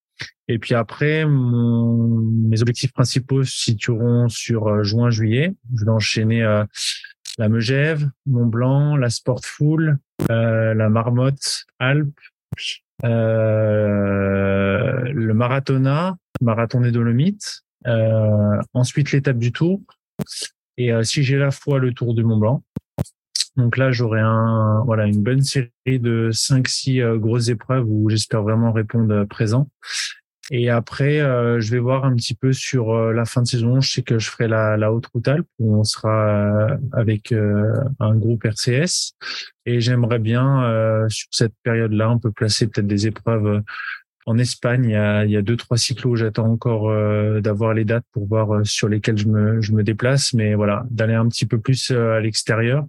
Et 0.48 0.60
puis 0.60 0.75
après 0.75 1.25
mon, 1.25 2.08
mes 2.50 2.62
objectifs 2.62 2.91
principaux 2.91 3.44
se 3.44 3.58
situeront 3.58 4.27
sur 4.27 4.84
juin 4.84 5.10
juillet. 5.10 5.56
Je 5.75 5.86
vais 5.86 5.91
enchaîner 5.91 6.44
la 7.38 7.50
Megève, 7.50 8.09
Mont 8.25 8.45
Blanc, 8.45 8.95
la 8.95 9.09
Sportful, 9.09 9.97
euh, 10.29 10.73
la 10.73 10.89
Marmotte, 10.89 11.65
Alpes, 11.79 12.19
euh, 13.03 15.01
le 15.11 15.33
Marathona, 15.33 16.17
Marathon 16.41 16.81
des 16.81 16.91
Dolomites, 16.91 17.63
euh, 17.88 18.61
ensuite 18.73 19.11
l'étape 19.11 19.38
du 19.38 19.51
Tour, 19.51 19.81
et 20.77 20.91
euh, 20.91 21.03
si 21.03 21.23
j'ai 21.23 21.38
la 21.38 21.51
foi, 21.51 21.79
le 21.79 21.93
Tour 21.93 22.13
du 22.13 22.23
Mont 22.23 22.38
Blanc. 22.38 22.63
Donc 23.57 23.75
là, 23.77 23.91
j'aurai 23.91 24.21
un 24.21 24.81
voilà 24.85 25.05
une 25.05 25.21
bonne 25.21 25.43
série 25.43 25.69
de 25.85 26.29
5-6 26.31 27.01
euh, 27.01 27.17
grosses 27.17 27.50
épreuves 27.50 27.85
où 27.88 28.09
j'espère 28.09 28.43
vraiment 28.43 28.71
répondre 28.71 29.25
présent. 29.25 29.69
Et 30.53 30.70
après, 30.70 31.22
euh, 31.22 31.62
je 31.62 31.72
vais 31.72 31.79
voir 31.79 32.03
un 32.03 32.13
petit 32.13 32.36
peu 32.36 32.51
sur 32.51 32.91
euh, 32.91 33.13
la 33.13 33.24
fin 33.24 33.41
de 33.41 33.48
saison. 33.48 33.79
Je 33.79 33.89
sais 33.89 34.01
que 34.01 34.20
je 34.20 34.29
ferai 34.29 34.50
la, 34.50 34.75
la 34.75 34.91
haute 34.91 35.08
route 35.08 35.25
Alpes 35.29 35.48
où 35.60 35.77
on 35.77 35.86
sera 35.86 36.27
euh, 36.27 36.77
avec 36.91 37.34
un 37.34 38.15
groupe 38.15 38.43
RCS. 38.43 39.13
Et 39.65 39.79
j'aimerais 39.79 40.20
bien, 40.20 41.08
sur 41.08 41.27
cette 41.31 41.53
période-là, 41.63 42.10
on 42.10 42.20
peut 42.20 42.31
placer 42.31 42.67
peut-être 42.67 42.88
des 42.88 43.08
épreuves 43.08 43.62
en 44.25 44.38
Espagne. 44.38 44.86
Il 44.86 44.91
y 44.91 44.96
a, 44.96 45.24
il 45.24 45.31
y 45.31 45.38
a 45.38 45.41
deux, 45.41 45.55
trois 45.55 45.77
cyclos. 45.77 46.15
J'attends 46.15 46.51
encore 46.51 46.91
d'avoir 47.41 47.75
les 47.75 47.86
dates 47.86 48.05
pour 48.12 48.27
voir 48.27 48.65
sur 48.65 48.89
lesquels 48.89 49.17
je 49.17 49.27
me, 49.27 49.62
je 49.62 49.72
me 49.72 49.84
déplace. 49.84 50.34
Mais 50.34 50.55
voilà, 50.55 50.84
d'aller 50.89 51.13
un 51.13 51.29
petit 51.29 51.46
peu 51.46 51.60
plus 51.60 51.91
à 51.91 52.20
l'extérieur. 52.20 52.88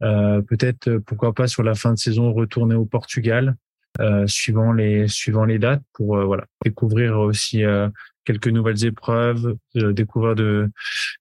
peut-être, 0.00 0.98
pourquoi 0.98 1.34
pas, 1.34 1.48
sur 1.48 1.64
la 1.64 1.74
fin 1.74 1.92
de 1.92 1.98
saison, 1.98 2.32
retourner 2.32 2.76
au 2.76 2.86
Portugal 2.86 3.56
suivant 4.26 4.72
les 4.72 5.08
suivant 5.08 5.44
les 5.44 5.58
dates 5.58 5.82
pour 5.92 6.18
voilà 6.24 6.44
découvrir 6.64 7.18
aussi 7.18 7.62
quelques 8.24 8.48
nouvelles 8.48 8.84
épreuves, 8.84 9.56
découvrir 9.74 10.34
de 10.34 10.70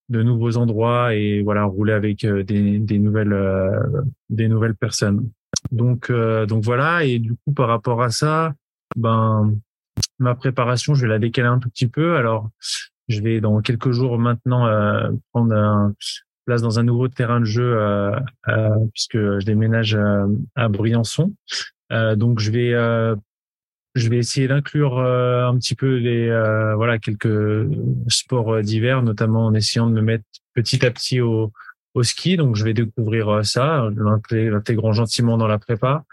de 0.10 0.24
nouveaux 0.24 0.58
endroits 0.58 1.14
et 1.14 1.42
voilà 1.42 1.64
rouler 1.64 1.94
avec 1.94 2.26
des 2.26 2.80
des 2.80 3.00
nouvelles 3.00 3.36
des 4.30 4.48
nouvelles 4.48 4.76
personnes. 4.76 5.30
Donc 5.72 6.12
donc 6.12 6.64
voilà 6.64 7.04
et 7.04 7.20
du 7.20 7.34
coup 7.34 7.54
par 7.54 7.68
rapport 7.68 8.02
à 8.02 8.10
ça, 8.10 8.54
ben 8.96 9.56
ma 10.20 10.36
préparation, 10.36 10.96
je 10.96 11.04
vais 11.04 11.08
la 11.08 11.20
décaler 11.20 11.48
un 11.48 11.60
tout 11.60 11.70
petit 11.70 11.88
peu. 11.88 12.16
Alors, 12.18 12.50
je 13.08 13.22
vais 13.22 13.42
dans 13.42 13.62
quelques 13.62 13.92
jours 13.92 14.18
maintenant 14.18 14.68
euh, 14.68 15.10
prendre 15.32 15.54
un, 15.54 15.94
place 16.46 16.62
dans 16.62 16.80
un 16.80 16.84
nouveau 16.84 17.08
terrain 17.08 17.40
de 17.40 17.46
jeu 17.46 17.76
euh, 17.76 18.16
euh, 18.50 18.70
puisque 18.94 19.18
je 19.18 19.46
déménage 19.46 19.98
à 20.56 20.68
Briançon. 20.70 21.34
Donc, 21.92 22.40
je 22.40 22.52
vais 22.52 22.72
je 23.96 24.10
vais 24.10 24.18
essayer 24.18 24.48
d'inclure 24.48 25.00
un 25.00 25.58
petit 25.58 25.76
peu 25.76 25.96
les 25.96 26.28
voilà 26.76 27.00
quelques 27.00 27.70
sports 28.08 28.62
d'hiver, 28.62 29.04
notamment 29.04 29.46
en 29.46 29.54
essayant 29.54 29.88
de 29.88 29.94
me 29.94 30.02
mettre 30.02 30.26
petit 30.54 30.86
à 30.86 30.92
petit 30.92 31.22
au 31.22 31.52
au 31.94 32.04
ski. 32.04 32.38
Donc, 32.38 32.56
je 32.56 32.64
vais 32.64 32.74
découvrir 32.74 33.46
ça, 33.46 33.90
l'intégrant 34.32 34.94
gentiment 34.94 35.38
dans 35.38 35.48
la 35.48 35.60
prépa. 35.60 36.04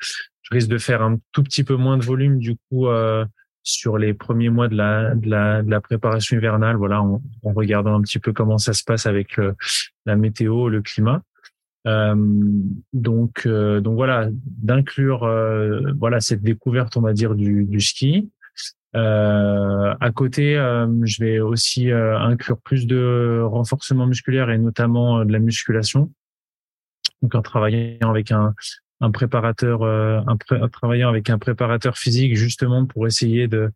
Je 0.43 0.55
risque 0.55 0.69
de 0.69 0.79
faire 0.79 1.03
un 1.03 1.19
tout 1.33 1.43
petit 1.43 1.65
peu 1.65 1.77
moins 1.77 1.97
de 1.97 2.05
volume 2.05 2.39
du 2.39 2.57
coup 2.69 2.87
sur 3.63 3.99
les 3.99 4.15
premiers 4.15 4.51
mois 4.51 4.69
de 4.69 4.77
la, 4.77 5.15
de 5.15 5.29
la, 5.29 5.63
de 5.63 5.71
la 5.71 5.81
préparation 5.81 6.37
hivernale, 6.37 6.77
voilà, 6.77 7.03
en, 7.03 7.23
en, 7.45 7.53
regardant 7.53 7.95
un 7.95 8.03
petit 8.03 8.19
peu 8.19 8.33
comment 8.33 8.59
ça 8.59 8.73
se 8.73 8.83
passe 8.85 9.07
avec 9.07 9.37
le, 9.37 9.55
la 10.07 10.17
météo, 10.17 10.69
le 10.69 10.83
climat. 10.83 11.23
Euh, 11.87 12.15
donc, 12.93 13.43
euh, 13.47 13.81
donc 13.81 13.97
voilà, 13.97 14.29
d'inclure 14.31 15.25
euh, 15.25 15.93
voilà 15.99 16.21
cette 16.21 16.43
découverte, 16.43 16.97
on 16.97 17.01
va 17.01 17.13
dire 17.13 17.35
du, 17.35 17.65
du 17.65 17.81
ski. 17.81 18.31
Euh, 18.95 19.95
à 20.01 20.11
côté, 20.11 20.55
je 21.05 21.25
vais 21.25 21.41
aussi 21.41 21.91
inclure 21.91 22.59
plus 22.59 22.87
de 22.87 23.41
renforcement 23.43 24.07
musculaire 24.07 24.51
et 24.51 24.59
notamment 24.59 25.25
de 25.25 25.33
la 25.33 25.39
musculation. 25.39 26.11
Donc 27.23 27.35
en 27.35 27.43
travaillant 27.43 28.11
avec 28.11 28.33
un, 28.33 28.55
un 29.03 29.11
préparateur, 29.11 29.83
euh, 29.83 30.21
un, 30.27 30.69
travaillant 30.69 31.09
avec 31.09 31.29
un 31.29 31.39
préparateur 31.39 31.99
physique 31.99 32.37
justement 32.37 32.87
pour 32.87 33.07
essayer 33.07 33.49
de 33.49 33.73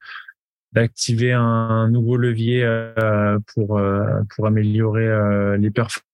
d'activer 0.72 1.32
un 1.32 1.88
nouveau 1.88 2.16
levier 2.16 2.62
euh, 2.62 3.38
pour 3.54 3.78
euh, 3.78 4.20
pour 4.34 4.46
améliorer 4.46 5.58
les 5.58 5.70
performances 5.70 6.05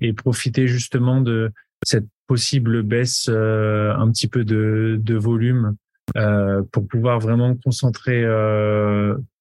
et 0.00 0.12
profiter 0.12 0.66
justement 0.66 1.20
de 1.20 1.52
cette 1.84 2.06
possible 2.26 2.82
baisse 2.82 3.28
un 3.28 4.10
petit 4.10 4.28
peu 4.28 4.44
de, 4.44 5.14
volume 5.14 5.76
pour 6.72 6.86
pouvoir 6.88 7.18
vraiment 7.20 7.54
concentrer 7.56 8.22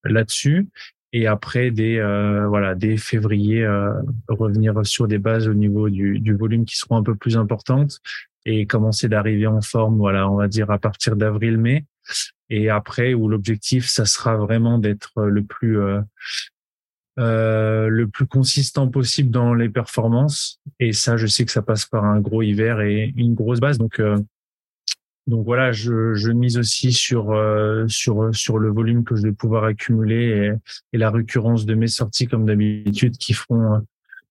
là-dessus 0.03 0.67
et 1.13 1.27
après 1.27 1.71
dès 1.71 2.01
voilà 2.47 2.75
dès 2.75 2.97
février 2.97 3.65
revenir 4.27 4.85
sur 4.85 5.07
des 5.07 5.19
bases 5.19 5.47
au 5.47 5.53
niveau 5.53 5.89
du, 5.89 6.19
du 6.19 6.33
volume 6.33 6.65
qui 6.65 6.75
seront 6.75 6.97
un 6.97 7.03
peu 7.03 7.15
plus 7.15 7.37
importantes 7.37 8.01
et 8.45 8.65
commencer 8.65 9.07
d'arriver 9.07 9.47
en 9.47 9.61
forme, 9.61 9.97
voilà, 9.97 10.29
on 10.29 10.35
va 10.35 10.47
dire 10.47 10.71
à 10.71 10.79
partir 10.79 11.15
d'avril-mai. 11.15 11.85
Et 12.49 12.69
après, 12.69 13.13
où 13.13 13.29
l'objectif, 13.29 13.87
ça 13.87 14.05
sera 14.05 14.35
vraiment 14.35 14.77
d'être 14.77 15.23
le 15.23 15.43
plus 15.43 15.79
euh, 17.19 17.83
euh, 17.83 17.87
le 17.87 18.07
plus 18.07 18.25
consistant 18.25 18.87
possible 18.87 19.29
dans 19.29 19.53
les 19.53 19.69
performances. 19.69 20.59
Et 20.79 20.93
ça, 20.93 21.17
je 21.17 21.27
sais 21.27 21.45
que 21.45 21.51
ça 21.51 21.61
passe 21.61 21.85
par 21.85 22.05
un 22.05 22.19
gros 22.19 22.41
hiver 22.41 22.81
et 22.81 23.13
une 23.15 23.33
grosse 23.35 23.59
base. 23.59 23.77
Donc 23.77 23.99
euh, 23.99 24.17
donc 25.25 25.45
voilà, 25.45 25.71
je, 25.71 26.13
je 26.15 26.31
mise 26.31 26.57
aussi 26.57 26.91
sur 26.91 27.31
euh, 27.31 27.85
sur 27.87 28.33
sur 28.35 28.57
le 28.57 28.69
volume 28.69 29.03
que 29.03 29.15
je 29.15 29.21
vais 29.21 29.31
pouvoir 29.31 29.63
accumuler 29.63 30.51
et, 30.93 30.95
et 30.95 30.97
la 30.97 31.11
récurrence 31.11 31.65
de 31.65 31.75
mes 31.75 31.87
sorties 31.87 32.27
comme 32.27 32.45
d'habitude 32.45 33.17
qui 33.17 33.33
feront 33.33 33.81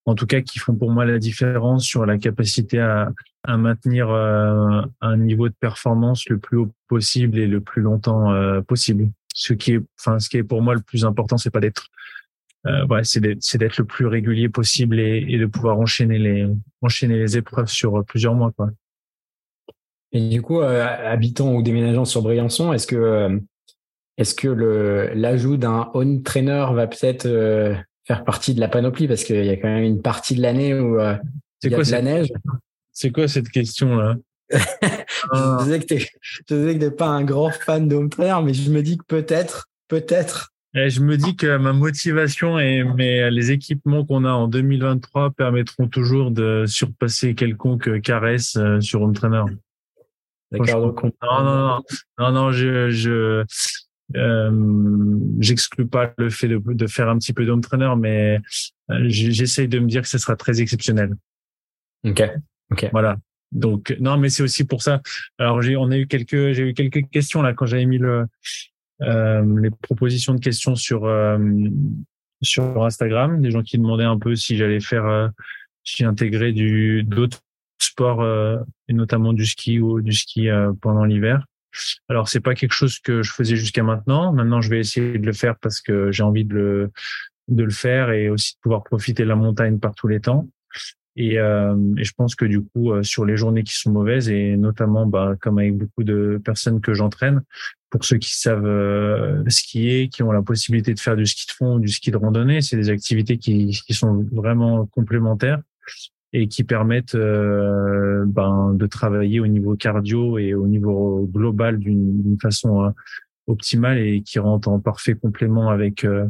en 0.05 0.15
tout 0.15 0.27
cas 0.27 0.41
qui 0.41 0.59
font 0.59 0.75
pour 0.75 0.91
moi 0.91 1.05
la 1.05 1.17
différence 1.17 1.85
sur 1.85 2.05
la 2.05 2.17
capacité 2.17 2.79
à, 2.79 3.11
à 3.43 3.57
maintenir 3.57 4.09
euh, 4.09 4.81
un 5.01 5.17
niveau 5.17 5.49
de 5.49 5.55
performance 5.59 6.27
le 6.29 6.37
plus 6.37 6.57
haut 6.57 6.71
possible 6.87 7.39
et 7.39 7.47
le 7.47 7.61
plus 7.61 7.81
longtemps 7.81 8.31
euh, 8.31 8.61
possible. 8.61 9.09
Ce 9.33 9.53
qui 9.53 9.73
est, 9.73 9.81
enfin, 9.99 10.19
ce 10.19 10.29
qui 10.29 10.37
est 10.37 10.43
pour 10.43 10.61
moi 10.61 10.75
le 10.75 10.81
plus 10.81 11.05
important, 11.05 11.37
c'est 11.37 11.49
pas 11.49 11.59
d'être, 11.59 11.87
euh, 12.65 12.85
ouais, 12.87 13.01
c'est 13.03 13.19
d'être 13.19 13.77
le 13.77 13.85
plus 13.85 14.07
régulier 14.07 14.49
possible 14.49 14.99
et, 14.99 15.25
et, 15.27 15.37
de 15.37 15.45
pouvoir 15.45 15.79
enchaîner 15.79 16.17
les 16.17 16.47
enchaîner 16.81 17.17
les 17.17 17.37
épreuves 17.37 17.67
sur 17.67 18.03
plusieurs 18.05 18.35
mois, 18.35 18.51
quoi. 18.51 18.69
Et 20.13 20.29
du 20.29 20.41
coup, 20.41 20.61
euh, 20.61 20.85
habitant 20.85 21.53
ou 21.53 21.63
déménageant 21.63 22.05
sur 22.05 22.21
Briançon, 22.21 22.71
est-ce 22.71 22.85
que 22.85 22.95
euh, 22.95 23.37
est-ce 24.17 24.35
que 24.35 24.47
le 24.47 25.11
l'ajout 25.15 25.57
d'un 25.57 25.89
on 25.95 26.21
trainer 26.21 26.67
va 26.73 26.85
peut-être 26.85 27.27
faire 28.05 28.23
partie 28.23 28.53
de 28.53 28.59
la 28.59 28.67
panoplie? 28.67 29.07
Parce 29.07 29.23
qu'il 29.23 29.43
y 29.43 29.49
a 29.49 29.57
quand 29.57 29.67
même 29.67 29.83
une 29.83 30.01
partie 30.03 30.35
de 30.35 30.41
l'année 30.41 30.75
où 30.75 30.99
euh, 30.99 31.15
il 31.63 31.71
y 31.71 31.75
a 31.75 31.81
de 31.81 31.91
la 31.91 32.01
neige. 32.03 32.31
C'est 32.91 33.11
quoi 33.11 33.27
cette 33.27 33.49
question 33.49 33.95
là 33.95 34.15
Je 34.51 35.63
disais 35.63 35.79
que 35.79 35.95
tu 36.47 36.53
n'es 36.53 36.91
pas 36.91 37.07
un 37.07 37.23
grand 37.23 37.49
fan 37.49 37.87
d'home 37.87 38.09
trainer, 38.09 38.37
mais 38.43 38.53
je 38.53 38.69
me 38.69 38.83
dis 38.83 38.97
que 38.97 39.05
peut-être, 39.05 39.67
peut-être. 39.87 40.52
Et 40.75 40.89
je 40.89 41.01
me 41.01 41.17
dis 41.17 41.35
que 41.35 41.57
ma 41.57 41.71
motivation 41.71 42.57
et 42.57 42.83
mes, 42.83 43.29
les 43.29 43.51
équipements 43.51 44.05
qu'on 44.05 44.25
a 44.25 44.31
en 44.31 44.47
2023 44.47 45.31
permettront 45.31 45.87
toujours 45.87 46.31
de 46.31 46.65
surpasser 46.65 47.35
quelconque 47.35 48.01
caresse 48.01 48.55
euh, 48.55 48.81
sur 48.81 49.03
home 49.03 49.13
trainer. 49.13 49.43
D'accord. 50.51 50.93
Non, 51.21 51.43
non, 51.43 51.43
non, 51.43 51.83
non, 52.19 52.31
non, 52.31 52.51
je, 52.51 52.89
je, 52.89 53.43
euh, 54.15 55.19
j'exclus 55.39 55.87
pas 55.87 56.13
le 56.17 56.29
fait 56.29 56.47
de, 56.47 56.61
de, 56.65 56.87
faire 56.87 57.09
un 57.09 57.17
petit 57.17 57.33
peu 57.33 57.45
d'entraîneur, 57.45 57.95
mais 57.95 58.39
euh, 58.91 59.05
j'essaye 59.07 59.67
de 59.67 59.79
me 59.79 59.87
dire 59.87 60.01
que 60.01 60.07
ce 60.07 60.17
sera 60.17 60.35
très 60.35 60.61
exceptionnel. 60.61 61.13
Ok. 62.03 62.23
Ok. 62.71 62.89
Voilà. 62.91 63.17
Donc 63.51 63.95
non, 63.99 64.17
mais 64.17 64.29
c'est 64.29 64.43
aussi 64.43 64.63
pour 64.63 64.81
ça. 64.81 65.01
Alors 65.37 65.61
j'ai, 65.61 65.75
on 65.75 65.91
a 65.91 65.97
eu 65.97 66.07
quelques, 66.07 66.53
j'ai 66.53 66.69
eu 66.69 66.73
quelques 66.73 67.07
questions 67.09 67.43
là 67.43 67.53
quand 67.53 67.67
j'avais 67.67 67.85
mis 67.85 67.99
le, 67.99 68.25
les 68.99 69.69
propositions 69.81 70.33
de 70.33 70.39
questions 70.39 70.75
sur 70.75 71.05
euh, 71.05 71.37
sur 72.41 72.83
Instagram, 72.83 73.41
des 73.41 73.51
gens 73.51 73.61
qui 73.61 73.77
demandaient 73.77 74.03
un 74.03 74.19
peu 74.19 74.35
si 74.35 74.57
j'allais 74.57 74.81
faire, 74.81 75.05
euh, 75.05 75.27
si 75.83 76.03
intégrer 76.03 76.51
du 76.51 77.03
d'autres 77.03 77.39
sports 77.79 78.25
et 78.87 78.93
notamment 78.93 79.33
du 79.33 79.45
ski 79.45 79.79
ou 79.79 80.01
du 80.01 80.13
ski 80.13 80.47
pendant 80.81 81.03
l'hiver. 81.03 81.45
Alors 82.07 82.29
c'est 82.29 82.39
pas 82.39 82.55
quelque 82.55 82.73
chose 82.73 82.99
que 82.99 83.23
je 83.23 83.31
faisais 83.31 83.57
jusqu'à 83.57 83.83
maintenant. 83.83 84.31
Maintenant, 84.31 84.61
je 84.61 84.69
vais 84.69 84.79
essayer 84.79 85.17
de 85.17 85.25
le 85.25 85.33
faire 85.33 85.57
parce 85.59 85.81
que 85.81 86.11
j'ai 86.11 86.23
envie 86.23 86.45
de 86.45 86.53
le 86.53 86.91
de 87.49 87.63
le 87.63 87.71
faire 87.71 88.11
et 88.11 88.29
aussi 88.29 88.55
de 88.55 88.59
pouvoir 88.61 88.83
profiter 88.83 89.23
de 89.23 89.27
la 89.27 89.35
montagne 89.35 89.79
par 89.79 89.93
tous 89.95 90.07
les 90.07 90.21
temps. 90.21 90.47
Et, 91.15 91.39
euh, 91.39 91.75
je 91.97 92.11
pense 92.17 92.35
que 92.35 92.45
du 92.45 92.61
coup, 92.61 92.91
euh, 92.91 93.03
sur 93.03 93.25
les 93.25 93.37
journées 93.37 93.63
qui 93.63 93.75
sont 93.75 93.91
mauvaises 93.91 94.29
et 94.29 94.57
notamment, 94.57 95.05
bah, 95.05 95.35
comme 95.39 95.59
avec 95.59 95.77
beaucoup 95.77 96.03
de 96.03 96.41
personnes 96.43 96.81
que 96.81 96.93
j'entraîne, 96.93 97.41
pour 97.89 98.05
ceux 98.05 98.17
qui 98.17 98.35
savent 98.35 98.65
euh, 98.65 99.43
skier, 99.47 100.09
qui 100.09 100.23
ont 100.23 100.31
la 100.31 100.41
possibilité 100.41 100.93
de 100.93 100.99
faire 100.99 101.15
du 101.15 101.27
ski 101.27 101.45
de 101.47 101.51
fond 101.51 101.75
ou 101.75 101.79
du 101.79 101.89
ski 101.89 102.09
de 102.09 102.17
randonnée, 102.17 102.61
c'est 102.61 102.77
des 102.77 102.89
activités 102.89 103.37
qui, 103.37 103.79
qui 103.85 103.93
sont 103.93 104.25
vraiment 104.31 104.87
complémentaires 104.87 105.59
et 106.33 106.47
qui 106.47 106.63
permettent 106.63 107.15
euh, 107.15 108.25
ben, 108.25 108.73
de 108.73 108.87
travailler 108.87 109.39
au 109.39 109.47
niveau 109.47 109.75
cardio 109.75 110.39
et 110.39 110.55
au 110.55 110.67
niveau 110.67 111.29
global 111.31 111.77
d'une 111.77 112.37
façon 112.41 112.85
euh, 112.85 112.89
optimale 113.45 113.99
et 113.99 114.21
qui 114.23 114.39
rentrent 114.39 114.69
en 114.69 114.79
parfait 114.79 115.13
complément 115.13 115.69
avec 115.69 116.03
euh, 116.03 116.25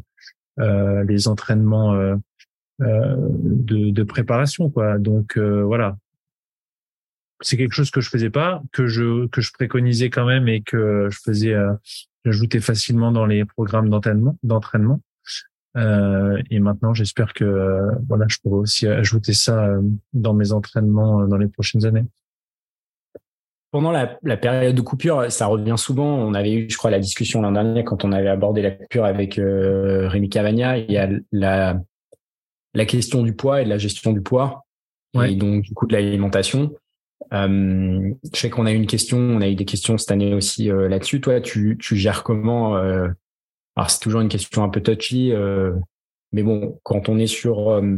les 0.58 1.28
entraînements 1.28 1.96
de, 2.84 3.90
de, 3.92 4.04
préparation 4.04 4.70
quoi 4.70 4.98
donc 4.98 5.38
voilà 5.38 5.98
c'est 7.42 7.58
quelque 7.58 7.74
chose 7.74 7.92
que 7.92 8.02
je 8.02 8.10
faisais 8.10 8.30
pas 8.30 8.62
que 8.72 8.88
je 8.88 9.28
que 9.28 9.42
je 9.42 9.52
préconisais 9.54 10.10
quand 10.10 10.26
même 10.26 10.48
et 10.48 10.62
que 10.62 11.08
je 11.10 11.20
faisais 11.24 11.56
j'ajoutais 12.26 12.60
facilement 12.60 13.12
dans 13.12 13.26
les 13.26 13.46
programmes 13.46 13.90
d'entraînement 13.90 14.38
d'entraînement 14.44 15.02
euh, 15.76 16.42
et 16.52 16.60
maintenant, 16.60 16.94
j'espère 16.94 17.34
que 17.34 17.44
euh, 17.44 17.92
voilà, 18.08 18.26
je 18.28 18.38
pourrai 18.44 18.60
aussi 18.60 18.88
ajouter 18.88 19.34
ça 19.34 19.66
euh, 19.66 19.82
dans 20.14 20.34
mes 20.34 20.52
entraînements 20.52 21.28
dans 21.28 21.38
les 21.38 21.48
prochaines 21.48 21.86
années. 21.86 22.06
Pendant 23.72 23.92
la, 23.92 24.20
la, 24.22 24.38
période 24.38 24.76
de 24.76 24.82
coupure, 24.82 25.32
ça 25.32 25.48
revient 25.48 25.74
souvent. 25.78 26.06
On 26.06 26.36
avait 26.36 26.54
eu, 26.54 26.70
je 26.70 26.78
crois, 26.78 26.92
la 26.92 27.00
discussion 27.00 27.42
l'an 27.42 27.54
dernier 27.54 27.84
quand 27.84 28.06
on 28.06 28.12
avait 28.12 28.30
abordé 28.30 28.62
la 28.62 28.70
coupure 28.70 29.06
avec 29.06 29.40
Rémi 29.40 30.30
Cavagna. 30.30 30.78
Il 30.78 30.92
y 30.92 30.98
a 30.98 31.10
la, 31.32 31.82
la 32.74 32.86
question 32.86 33.24
du 33.24 33.34
poids 33.34 33.62
et 33.62 33.66
de 33.66 33.70
la 33.70 33.78
gestion 33.78 34.14
du 34.14 34.22
poids, 34.22 34.66
et 35.24 35.36
donc 35.36 35.64
du 35.64 35.74
coup 35.74 35.86
de 35.86 35.94
l'alimentation. 35.94 36.74
Euh, 37.32 38.14
je 38.34 38.40
sais 38.40 38.50
qu'on 38.50 38.66
a 38.66 38.72
eu 38.72 38.76
une 38.76 38.88
question, 38.88 39.18
on 39.18 39.42
a 39.42 39.48
eu 39.48 39.56
des 39.56 39.66
questions 39.66 39.98
cette 39.98 40.12
année 40.12 40.34
aussi 40.34 40.68
là-dessus. 40.68 41.22
Toi, 41.22 41.40
tu, 41.40 41.78
tu 41.80 41.96
gères 41.96 42.24
comment 42.24 42.76
alors 43.76 43.90
c'est 43.90 44.00
toujours 44.00 44.22
une 44.22 44.30
question 44.30 44.64
un 44.64 44.70
peu 44.70 44.82
touchy, 44.82 45.32
euh, 45.32 45.74
mais 46.32 46.44
bon, 46.44 46.80
quand 46.84 47.10
on 47.10 47.18
est 47.18 47.28
sur 47.28 47.72
euh, 47.72 47.98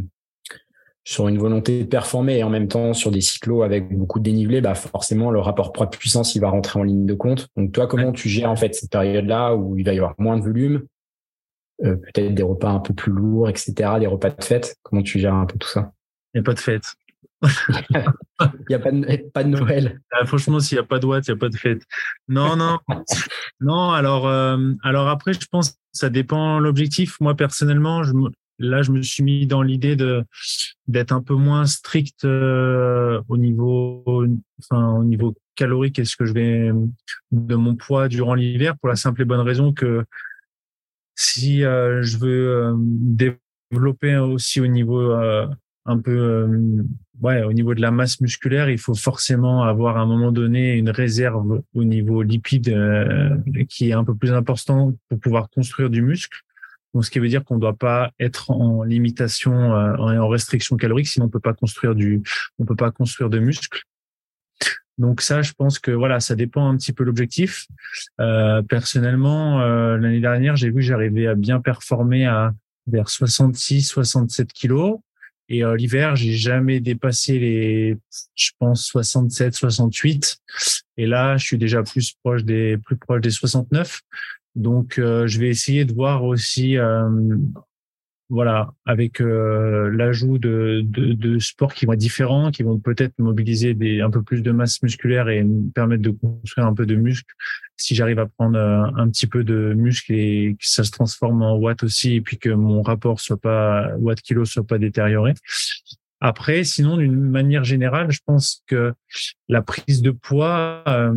sur 1.04 1.28
une 1.28 1.38
volonté 1.38 1.84
de 1.84 1.88
performer 1.88 2.38
et 2.38 2.42
en 2.42 2.50
même 2.50 2.66
temps 2.66 2.92
sur 2.92 3.10
des 3.10 3.20
cyclos 3.20 3.62
avec 3.62 3.96
beaucoup 3.96 4.18
de 4.18 4.24
dénivelé, 4.24 4.60
bah 4.60 4.74
forcément 4.74 5.30
le 5.30 5.38
rapport 5.38 5.72
poids-puissance 5.72 6.34
il 6.34 6.40
va 6.40 6.48
rentrer 6.48 6.80
en 6.80 6.82
ligne 6.82 7.06
de 7.06 7.14
compte. 7.14 7.48
Donc 7.56 7.72
toi, 7.72 7.86
comment 7.86 8.12
tu 8.12 8.28
gères 8.28 8.50
en 8.50 8.56
fait 8.56 8.74
cette 8.74 8.90
période-là 8.90 9.54
où 9.54 9.76
il 9.76 9.84
va 9.84 9.92
y 9.92 9.98
avoir 9.98 10.14
moins 10.18 10.36
de 10.36 10.42
volume, 10.42 10.84
euh, 11.84 11.96
peut-être 11.96 12.34
des 12.34 12.42
repas 12.42 12.70
un 12.70 12.80
peu 12.80 12.94
plus 12.94 13.12
lourds, 13.12 13.48
etc., 13.48 13.74
des 14.00 14.06
repas 14.06 14.30
de 14.30 14.42
fête. 14.42 14.76
Comment 14.82 15.02
tu 15.02 15.18
gères 15.18 15.34
un 15.34 15.46
peu 15.46 15.58
tout 15.58 15.68
ça? 15.68 15.92
Il 16.32 16.38
n'y 16.38 16.40
a 16.40 16.44
pas 16.44 16.54
de 16.54 16.60
fête. 16.60 16.94
il 17.42 18.04
n'y 18.68 18.74
a 18.74 18.78
pas 18.78 18.90
de, 18.90 19.30
pas 19.30 19.44
de 19.44 19.48
Noël. 19.48 20.00
Ah, 20.10 20.24
franchement, 20.24 20.60
s'il 20.60 20.76
n'y 20.76 20.80
a 20.80 20.86
pas 20.86 20.98
de 20.98 21.06
Watt, 21.06 21.26
il 21.26 21.32
n'y 21.32 21.36
a 21.36 21.38
pas 21.38 21.48
de 21.50 21.56
fête. 21.56 21.82
Non, 22.28 22.56
non. 22.56 22.78
non, 23.60 23.90
alors, 23.90 24.26
euh, 24.26 24.72
alors 24.82 25.08
après, 25.08 25.34
je 25.34 25.46
pense 25.50 25.72
que 25.72 25.76
ça 25.92 26.08
dépend 26.08 26.58
l'objectif. 26.58 27.20
Moi, 27.20 27.34
personnellement, 27.34 28.02
je, 28.02 28.12
là, 28.58 28.80
je 28.80 28.92
me 28.92 29.02
suis 29.02 29.22
mis 29.22 29.46
dans 29.46 29.62
l'idée 29.62 29.96
de 29.96 30.24
d'être 30.88 31.12
un 31.12 31.20
peu 31.20 31.34
moins 31.34 31.66
strict 31.66 32.24
euh, 32.24 33.20
au 33.28 33.36
niveau, 33.36 34.02
enfin, 34.58 34.92
au 34.92 35.04
niveau 35.04 35.34
calorique. 35.54 35.98
Est-ce 35.98 36.16
que 36.16 36.24
je 36.24 36.32
vais 36.32 36.72
de 37.32 37.54
mon 37.54 37.74
poids 37.74 38.08
durant 38.08 38.34
l'hiver 38.34 38.76
pour 38.78 38.88
la 38.88 38.96
simple 38.96 39.22
et 39.22 39.24
bonne 39.26 39.40
raison 39.40 39.74
que 39.74 40.04
si 41.16 41.64
euh, 41.64 42.02
je 42.02 42.18
veux 42.18 42.48
euh, 42.48 42.74
développer 42.78 44.16
aussi 44.16 44.60
au 44.60 44.68
niveau 44.68 45.12
un 45.88 45.98
peu 45.98 46.48
ouais 47.20 47.42
au 47.42 47.52
niveau 47.52 47.74
de 47.74 47.80
la 47.80 47.90
masse 47.90 48.20
musculaire 48.20 48.70
il 48.70 48.78
faut 48.78 48.94
forcément 48.94 49.64
avoir 49.64 49.96
à 49.96 50.00
un 50.00 50.06
moment 50.06 50.30
donné 50.30 50.74
une 50.74 50.90
réserve 50.90 51.62
au 51.74 51.84
niveau 51.84 52.22
lipide 52.22 52.76
qui 53.68 53.90
est 53.90 53.92
un 53.92 54.04
peu 54.04 54.14
plus 54.14 54.32
important 54.32 54.94
pour 55.08 55.18
pouvoir 55.18 55.50
construire 55.50 55.90
du 55.90 56.02
muscle 56.02 56.44
donc, 56.96 57.04
ce 57.04 57.10
qui 57.10 57.18
veut 57.18 57.28
dire 57.28 57.44
qu'on 57.44 57.56
ne 57.56 57.60
doit 57.60 57.76
pas 57.76 58.10
être 58.18 58.50
en 58.50 58.82
limitation, 58.82 59.74
euh, 59.74 59.96
en 59.98 60.28
restriction 60.28 60.78
calorique, 60.78 61.08
sinon 61.08 61.26
on 61.26 61.28
peut 61.28 61.40
pas 61.40 61.52
construire 61.52 61.94
du, 61.94 62.22
on 62.58 62.64
peut 62.64 62.74
pas 62.74 62.90
construire 62.90 63.28
de 63.28 63.38
muscles. 63.38 63.82
Donc 64.98 65.20
ça, 65.20 65.42
je 65.42 65.52
pense 65.52 65.78
que 65.78 65.90
voilà, 65.90 66.20
ça 66.20 66.34
dépend 66.34 66.68
un 66.68 66.76
petit 66.76 66.92
peu 66.92 67.04
l'objectif. 67.04 67.66
Euh, 68.20 68.62
personnellement, 68.62 69.60
euh, 69.60 69.96
l'année 69.98 70.20
dernière, 70.20 70.56
j'ai 70.56 70.68
vu 70.68 70.76
que 70.76 70.80
j'arrivais 70.80 71.26
à 71.26 71.34
bien 71.34 71.60
performer 71.60 72.26
à 72.26 72.54
vers 72.86 73.08
66, 73.08 73.82
67 73.82 74.52
kilos. 74.52 74.98
Et 75.48 75.62
euh, 75.62 75.76
l'hiver, 75.76 76.16
j'ai 76.16 76.32
jamais 76.32 76.80
dépassé 76.80 77.38
les, 77.38 77.96
je 78.34 78.50
pense 78.58 78.84
67, 78.86 79.54
68. 79.54 80.38
Et 80.96 81.06
là, 81.06 81.36
je 81.36 81.44
suis 81.44 81.58
déjà 81.58 81.82
plus 81.82 82.14
proche 82.24 82.42
des, 82.42 82.78
plus 82.78 82.96
proche 82.96 83.20
des 83.20 83.30
69. 83.30 84.00
Donc, 84.54 84.98
euh, 84.98 85.26
je 85.26 85.38
vais 85.38 85.48
essayer 85.48 85.84
de 85.84 85.92
voir 85.92 86.24
aussi, 86.24 86.76
voilà, 88.28 88.72
avec 88.84 89.20
euh, 89.20 89.88
l'ajout 89.90 90.38
de, 90.38 90.82
de, 90.84 91.12
de, 91.12 91.38
sports 91.38 91.74
qui 91.74 91.86
vont 91.86 91.92
être 91.92 91.98
différents, 91.98 92.50
qui 92.50 92.64
vont 92.64 92.78
peut-être 92.78 93.14
mobiliser 93.18 93.74
des, 93.74 94.00
un 94.00 94.10
peu 94.10 94.22
plus 94.22 94.42
de 94.42 94.50
masse 94.50 94.82
musculaire 94.82 95.28
et 95.28 95.44
me 95.44 95.70
permettre 95.70 96.02
de 96.02 96.10
construire 96.10 96.66
un 96.66 96.74
peu 96.74 96.86
de 96.86 96.96
muscle. 96.96 97.32
Si 97.76 97.94
j'arrive 97.94 98.18
à 98.18 98.26
prendre 98.26 98.58
un 98.58 99.08
petit 99.10 99.26
peu 99.26 99.44
de 99.44 99.74
muscle 99.74 100.12
et 100.12 100.56
que 100.58 100.66
ça 100.66 100.82
se 100.82 100.90
transforme 100.90 101.42
en 101.42 101.56
watts 101.56 101.84
aussi, 101.84 102.14
et 102.14 102.20
puis 102.20 102.38
que 102.38 102.48
mon 102.48 102.82
rapport 102.82 103.20
soit 103.20 103.40
pas 103.40 103.90
watt 103.98 104.20
kilo 104.20 104.44
soit 104.44 104.66
pas 104.66 104.78
détérioré. 104.78 105.34
Après, 106.20 106.64
sinon, 106.64 106.96
d'une 106.96 107.20
manière 107.20 107.64
générale, 107.64 108.10
je 108.10 108.20
pense 108.24 108.62
que 108.66 108.94
la 109.48 109.60
prise 109.60 110.00
de 110.00 110.10
poids 110.10 110.82
euh, 110.88 111.12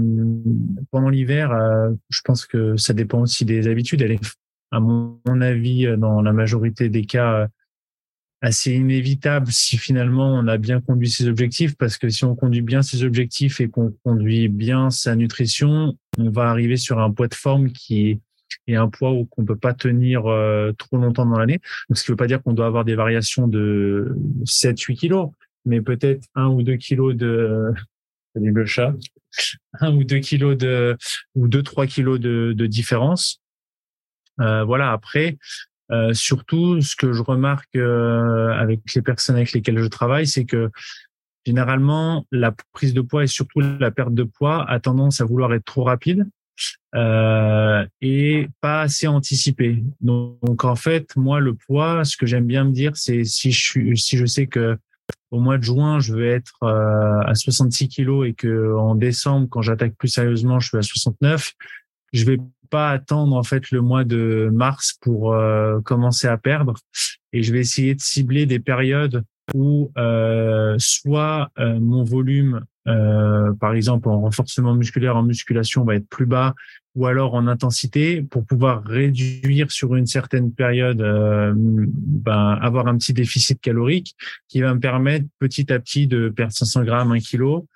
pendant 0.92 1.10
l'hiver, 1.10 1.52
euh, 1.52 1.92
je 2.10 2.22
pense 2.24 2.46
que 2.46 2.76
ça 2.76 2.94
dépend 2.94 3.22
aussi 3.22 3.46
des 3.46 3.68
habitudes. 3.68 4.04
À 4.72 4.80
mon 4.80 5.42
avis, 5.42 5.88
euh, 5.88 5.98
dans 5.98 6.22
la 6.22 6.34
majorité 6.34 6.90
des 6.90 7.06
cas, 7.06 7.48
assez 8.42 8.74
inévitable 8.74 9.52
si 9.52 9.78
finalement 9.78 10.34
on 10.34 10.48
a 10.48 10.58
bien 10.58 10.80
conduit 10.80 11.10
ses 11.10 11.28
objectifs, 11.28 11.76
parce 11.76 11.98
que 11.98 12.10
si 12.10 12.24
on 12.24 12.36
conduit 12.36 12.62
bien 12.62 12.82
ses 12.82 13.04
objectifs 13.04 13.60
et 13.60 13.70
qu'on 13.70 13.94
conduit 14.04 14.48
bien 14.48 14.90
sa 14.90 15.16
nutrition, 15.16 15.98
on 16.18 16.30
va 16.30 16.50
arriver 16.50 16.78
sur 16.78 17.00
un 17.00 17.12
poids 17.12 17.28
de 17.28 17.34
forme 17.34 17.72
qui 17.72 18.22
est 18.68 18.76
un 18.76 18.90
poids 18.90 19.14
qu'on 19.30 19.46
peut 19.46 19.58
pas 19.58 19.74
tenir 19.74 20.26
euh, 20.28 20.72
trop 20.78 20.98
longtemps 20.98 21.26
dans 21.26 21.38
l'année. 21.38 21.60
Ce 21.94 22.04
qui 22.04 22.12
veut 22.12 22.18
pas 22.18 22.28
dire 22.28 22.42
qu'on 22.42 22.54
doit 22.54 22.68
avoir 22.68 22.86
des 22.86 22.96
variations 22.96 23.48
de 23.48 24.16
7-8 24.46 24.96
kilos, 24.96 25.30
mais 25.66 25.82
peut-être 25.82 26.26
un 26.36 26.48
ou 26.48 26.64
deux 26.64 26.78
kilos 26.78 27.16
de 27.16 27.74
le 28.36 28.66
chat, 28.66 28.94
un 29.82 29.94
ou 29.96 30.04
deux 30.04 30.20
kilos 30.20 30.58
de 30.58 30.98
ou 31.36 31.48
deux 31.48 31.64
trois 31.64 31.88
kilos 31.88 32.20
de, 32.20 32.54
de 32.56 32.68
différence. 32.68 33.42
Euh, 34.40 34.64
voilà. 34.64 34.92
Après, 34.92 35.38
euh, 35.92 36.14
surtout, 36.14 36.82
ce 36.82 36.96
que 36.96 37.14
je 37.14 37.22
remarque 37.22 37.76
euh, 37.76 38.52
avec 38.52 38.82
les 38.94 39.02
personnes 39.02 39.36
avec 39.36 39.52
lesquelles 39.52 39.80
je 39.80 39.88
travaille, 39.88 40.28
c'est 40.28 40.46
que 40.46 40.70
généralement, 41.46 42.26
la 42.32 42.54
prise 42.74 42.94
de 42.94 43.02
poids 43.02 43.24
et 43.24 43.28
surtout 43.28 43.60
la 43.62 43.92
perte 43.92 44.14
de 44.14 44.24
poids 44.24 44.70
a 44.70 44.80
tendance 44.80 45.22
à 45.22 45.26
vouloir 45.26 45.54
être 45.54 45.66
trop 45.66 45.84
rapide 45.84 46.28
euh, 46.96 47.86
et 48.02 48.48
pas 48.62 48.82
assez 48.82 49.08
anticipé. 49.08 49.84
Donc, 50.02 50.64
en 50.64 50.76
fait, 50.76 51.16
moi 51.16 51.40
le 51.40 51.56
poids, 51.56 52.04
ce 52.04 52.18
que 52.18 52.26
j'aime 52.26 52.46
bien 52.46 52.66
me 52.66 52.72
dire, 52.72 52.92
c'est 52.96 53.24
si 53.24 53.52
je 53.52 53.62
suis, 53.62 53.98
si 53.98 54.18
je 54.18 54.26
sais 54.26 54.48
que 54.48 54.78
au 55.32 55.40
mois 55.40 55.58
de 55.58 55.64
juin 55.64 56.00
je 56.00 56.16
vais 56.16 56.30
être 56.30 56.58
euh, 56.64 57.22
à 57.22 57.36
66 57.36 57.88
kilos 57.88 58.28
et 58.28 58.34
que 58.34 58.76
en 58.76 58.96
décembre, 58.96 59.48
quand 59.50 59.62
j'attaque 59.62 59.96
plus 59.96 60.10
sérieusement, 60.10 60.60
je 60.60 60.70
suis 60.70 60.78
à 60.78 60.82
69, 60.82 61.54
je 62.14 62.26
vais 62.26 62.38
pas 62.70 62.92
attendre 62.92 63.36
en 63.36 63.44
fait 63.44 63.72
le 63.72 63.82
mois 63.82 64.04
de 64.04 64.50
mars 64.54 64.96
pour 65.02 65.34
euh, 65.34 65.80
commencer 65.82 66.28
à 66.28 66.38
perdre 66.38 66.76
et 67.34 67.44
je 67.44 67.54
vais 67.54 67.60
essayer 67.60 67.96
de 67.96 68.02
cibler 68.02 68.46
des 68.46 68.60
périodes 68.60 69.24
où 69.54 69.92
euh, 69.98 70.76
soit 70.78 71.50
euh, 71.58 71.80
mon 71.80 72.04
volume 72.04 72.62
euh, 72.90 73.54
par 73.54 73.74
exemple 73.74 74.10
en 74.10 74.22
renforcement 74.22 74.74
musculaire, 74.74 75.16
en 75.16 75.24
musculation, 75.24 75.84
va 75.84 75.96
être 75.96 76.08
plus 76.08 76.26
bas, 76.26 76.56
ou 76.96 77.06
alors 77.06 77.36
en 77.36 77.48
intensité, 77.48 78.22
pour 78.22 78.46
pouvoir 78.46 78.84
réduire 78.84 79.72
sur 79.72 79.96
une 79.96 80.08
certaine 80.08 80.52
période, 80.52 81.02
euh, 81.02 81.54
ben, 81.56 82.58
avoir 82.62 82.88
un 82.88 82.98
petit 82.98 83.14
déficit 83.14 83.62
calorique 83.62 84.16
qui 84.48 84.62
va 84.62 84.74
me 84.74 84.80
permettre 84.80 85.26
petit 85.40 85.72
à 85.72 85.80
petit 85.80 86.08
de 86.08 86.30
perdre 86.30 86.54
500 86.54 86.84
grammes, 86.84 87.12
1 87.12 87.20
kilo. 87.20 87.68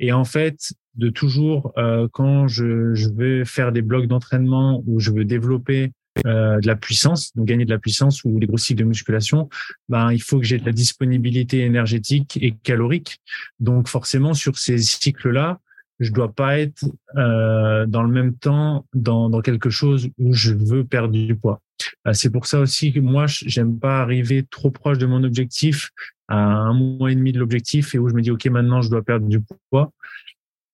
Et 0.00 0.12
en 0.12 0.24
fait, 0.24 0.72
de 0.94 1.08
toujours, 1.08 1.72
euh, 1.78 2.08
quand 2.12 2.48
je, 2.48 2.94
je 2.94 3.08
vais 3.08 3.44
faire 3.44 3.72
des 3.72 3.82
blocs 3.82 4.06
d'entraînement 4.06 4.82
où 4.86 5.00
je 5.00 5.10
veux 5.10 5.24
développer 5.24 5.92
euh, 6.26 6.60
de 6.60 6.66
la 6.66 6.74
puissance, 6.74 7.34
donc 7.36 7.46
gagner 7.46 7.64
de 7.64 7.70
la 7.70 7.78
puissance 7.78 8.24
ou 8.24 8.40
des 8.40 8.46
gros 8.46 8.58
cycles 8.58 8.80
de 8.80 8.84
musculation, 8.84 9.48
ben 9.88 10.12
il 10.12 10.20
faut 10.20 10.38
que 10.38 10.44
j'ai 10.44 10.58
de 10.58 10.66
la 10.66 10.72
disponibilité 10.72 11.60
énergétique 11.60 12.36
et 12.42 12.52
calorique. 12.62 13.20
Donc 13.60 13.88
forcément 13.88 14.34
sur 14.34 14.58
ces 14.58 14.78
cycles-là, 14.78 15.60
je 16.00 16.10
dois 16.12 16.32
pas 16.32 16.58
être 16.58 16.84
euh, 17.16 17.86
dans 17.86 18.02
le 18.02 18.10
même 18.10 18.34
temps 18.34 18.86
dans, 18.92 19.30
dans 19.30 19.40
quelque 19.40 19.70
chose 19.70 20.08
où 20.18 20.32
je 20.32 20.52
veux 20.52 20.84
perdre 20.84 21.12
du 21.12 21.36
poids. 21.36 21.60
Euh, 22.06 22.12
c'est 22.12 22.30
pour 22.30 22.46
ça 22.46 22.58
aussi 22.58 22.92
que 22.92 23.00
moi 23.00 23.26
j'aime 23.28 23.78
pas 23.78 24.00
arriver 24.00 24.44
trop 24.50 24.70
proche 24.70 24.98
de 24.98 25.06
mon 25.06 25.22
objectif 25.22 25.90
à 26.28 26.38
un 26.38 26.74
mois 26.74 27.12
et 27.12 27.14
demi 27.14 27.32
de 27.32 27.38
l'objectif 27.38 27.94
et 27.94 27.98
où 27.98 28.08
je 28.08 28.14
me 28.14 28.20
dis 28.20 28.30
ok 28.30 28.46
maintenant 28.46 28.82
je 28.82 28.90
dois 28.90 29.02
perdre 29.02 29.26
du 29.26 29.40
poids 29.70 29.92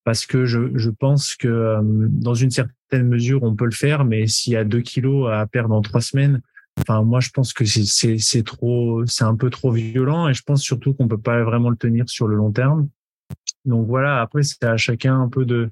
parce 0.07 0.25
que 0.25 0.47
je, 0.47 0.61
je 0.77 0.89
pense 0.89 1.35
que 1.35 1.49
euh, 1.49 1.81
dans 1.83 2.35
une 2.35 2.53
certaine 2.53 3.09
mesure, 3.09 3.43
on 3.43 3.57
peut 3.57 3.65
le 3.65 3.73
faire, 3.73 4.05
mais 4.05 4.29
s'il 4.29 4.53
y 4.53 4.57
a 4.57 4.63
deux 4.63 4.81
kilos 4.81 5.29
à 5.33 5.45
perdre 5.49 5.75
en 5.75 5.83
trois 5.83 6.01
semaines, 6.01 6.41
enfin 6.79 7.03
moi 7.03 7.19
je 7.19 7.31
pense 7.31 7.53
que 7.53 7.65
c'est 7.65 8.45
trop, 8.45 9.05
c'est 9.07 9.25
un 9.25 9.35
peu 9.35 9.51
trop 9.51 9.73
violent 9.73 10.29
et 10.29 10.35
je 10.35 10.45
pense 10.45 10.63
surtout 10.63 10.95
qu'on 10.95 11.09
peut 11.09 11.19
pas 11.19 11.43
vraiment 11.43 11.71
le 11.71 11.77
tenir 11.77 12.09
sur 12.09 12.29
le 12.29 12.37
long 12.37 12.53
terme. 12.53 12.89
Donc 13.65 13.89
voilà, 13.89 14.21
après 14.21 14.45
c'est 14.45 14.63
à 14.63 14.77
chacun 14.77 15.21
un 15.21 15.29
peu 15.29 15.45
de 15.45 15.71